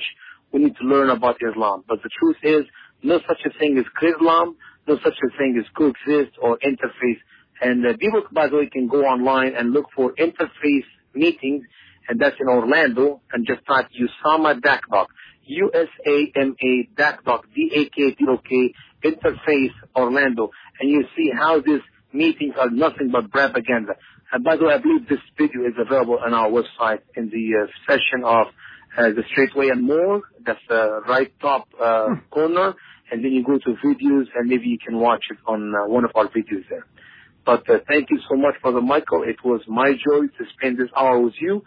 we 0.52 0.60
need 0.60 0.76
to 0.76 0.84
learn 0.84 1.10
about 1.10 1.36
Islam. 1.36 1.84
But 1.88 2.02
the 2.02 2.10
truth 2.20 2.36
is, 2.42 2.64
no 3.02 3.18
such 3.26 3.40
a 3.46 3.58
thing 3.58 3.78
as 3.78 3.84
Islam, 4.02 4.56
no 4.86 4.96
such 5.02 5.14
a 5.14 5.38
thing 5.38 5.56
as 5.58 5.66
coexist 5.76 6.36
or 6.40 6.58
interfaith. 6.58 7.20
And 7.60 7.86
uh, 7.86 7.96
people, 7.98 8.22
by 8.32 8.48
the 8.48 8.56
way, 8.56 8.68
can 8.70 8.88
go 8.88 9.02
online 9.04 9.54
and 9.56 9.72
look 9.72 9.86
for 9.94 10.12
interfaith 10.14 10.84
meetings, 11.14 11.64
and 12.08 12.20
that's 12.20 12.36
in 12.38 12.48
Orlando, 12.48 13.22
and 13.32 13.46
just 13.46 13.66
type 13.66 13.86
Usama 13.98 14.60
Dakdok, 14.60 15.06
U-S-A-M-A 15.44 16.88
Dakdok, 17.00 17.42
D-A-K-D-O-K, 17.54 18.74
Interfaith 19.04 19.74
Orlando, 19.94 20.50
and 20.80 20.90
you 20.90 21.04
see 21.16 21.30
how 21.36 21.60
these 21.60 21.80
meetings 22.12 22.54
are 22.58 22.70
nothing 22.70 23.10
but 23.12 23.30
propaganda. 23.30 23.94
And 24.32 24.42
by 24.42 24.56
the 24.56 24.64
way, 24.64 24.74
I 24.74 24.78
believe 24.78 25.08
this 25.08 25.20
video 25.38 25.66
is 25.66 25.74
available 25.78 26.18
on 26.24 26.34
our 26.34 26.50
website 26.50 27.00
in 27.16 27.30
the 27.30 27.64
uh, 27.64 27.66
session 27.86 28.24
of 28.24 28.48
uh, 28.98 29.08
the 29.10 29.22
Straight 29.30 29.54
Way 29.54 29.68
and 29.68 29.86
more. 29.86 30.22
That's 30.44 30.60
the 30.68 31.00
right 31.08 31.32
top 31.40 31.68
uh, 31.80 32.06
hmm. 32.06 32.14
corner, 32.30 32.74
and 33.10 33.24
then 33.24 33.32
you 33.32 33.44
go 33.44 33.58
to 33.58 33.76
videos, 33.84 34.26
and 34.34 34.48
maybe 34.48 34.66
you 34.66 34.78
can 34.84 34.98
watch 34.98 35.24
it 35.30 35.38
on 35.46 35.72
uh, 35.74 35.88
one 35.88 36.04
of 36.04 36.10
our 36.14 36.28
videos 36.28 36.68
there. 36.68 36.86
But 37.44 37.68
uh, 37.70 37.78
thank 37.86 38.10
you 38.10 38.18
so 38.28 38.36
much, 38.36 38.54
Brother 38.60 38.80
Michael. 38.80 39.22
It 39.22 39.36
was 39.44 39.60
my 39.68 39.92
joy 39.92 40.26
to 40.26 40.44
spend 40.58 40.78
this 40.78 40.88
hour 40.96 41.20
with 41.20 41.34
you, 41.40 41.62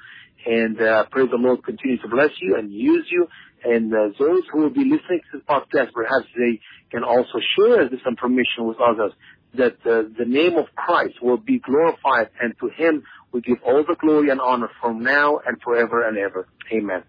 and 0.45 0.79
uh, 0.81 1.05
pray 1.11 1.25
the 1.27 1.37
Lord 1.37 1.63
continue 1.63 1.97
to 2.01 2.07
bless 2.09 2.31
you 2.41 2.57
and 2.57 2.73
use 2.73 3.07
you. 3.09 3.27
And 3.63 3.93
uh, 3.93 4.09
those 4.17 4.43
who 4.51 4.61
will 4.61 4.69
be 4.69 4.83
listening 4.83 5.21
to 5.31 5.39
the 5.39 5.43
podcast, 5.43 5.91
perhaps 5.93 6.27
they 6.35 6.59
can 6.91 7.03
also 7.03 7.39
share 7.55 7.89
this 7.89 7.99
information 8.07 8.67
with 8.67 8.77
others 8.79 9.13
that 9.55 9.83
the 9.83 10.25
name 10.25 10.57
of 10.57 10.65
Christ 10.75 11.21
will 11.21 11.37
be 11.37 11.59
glorified, 11.59 12.29
and 12.41 12.53
to 12.59 12.69
Him 12.69 13.03
we 13.31 13.41
give 13.41 13.57
all 13.65 13.83
the 13.87 13.95
glory 13.99 14.29
and 14.29 14.41
honor 14.41 14.69
from 14.81 15.03
now 15.03 15.39
and 15.45 15.61
forever 15.61 16.07
and 16.07 16.17
ever. 16.17 16.47
Amen. 16.71 17.03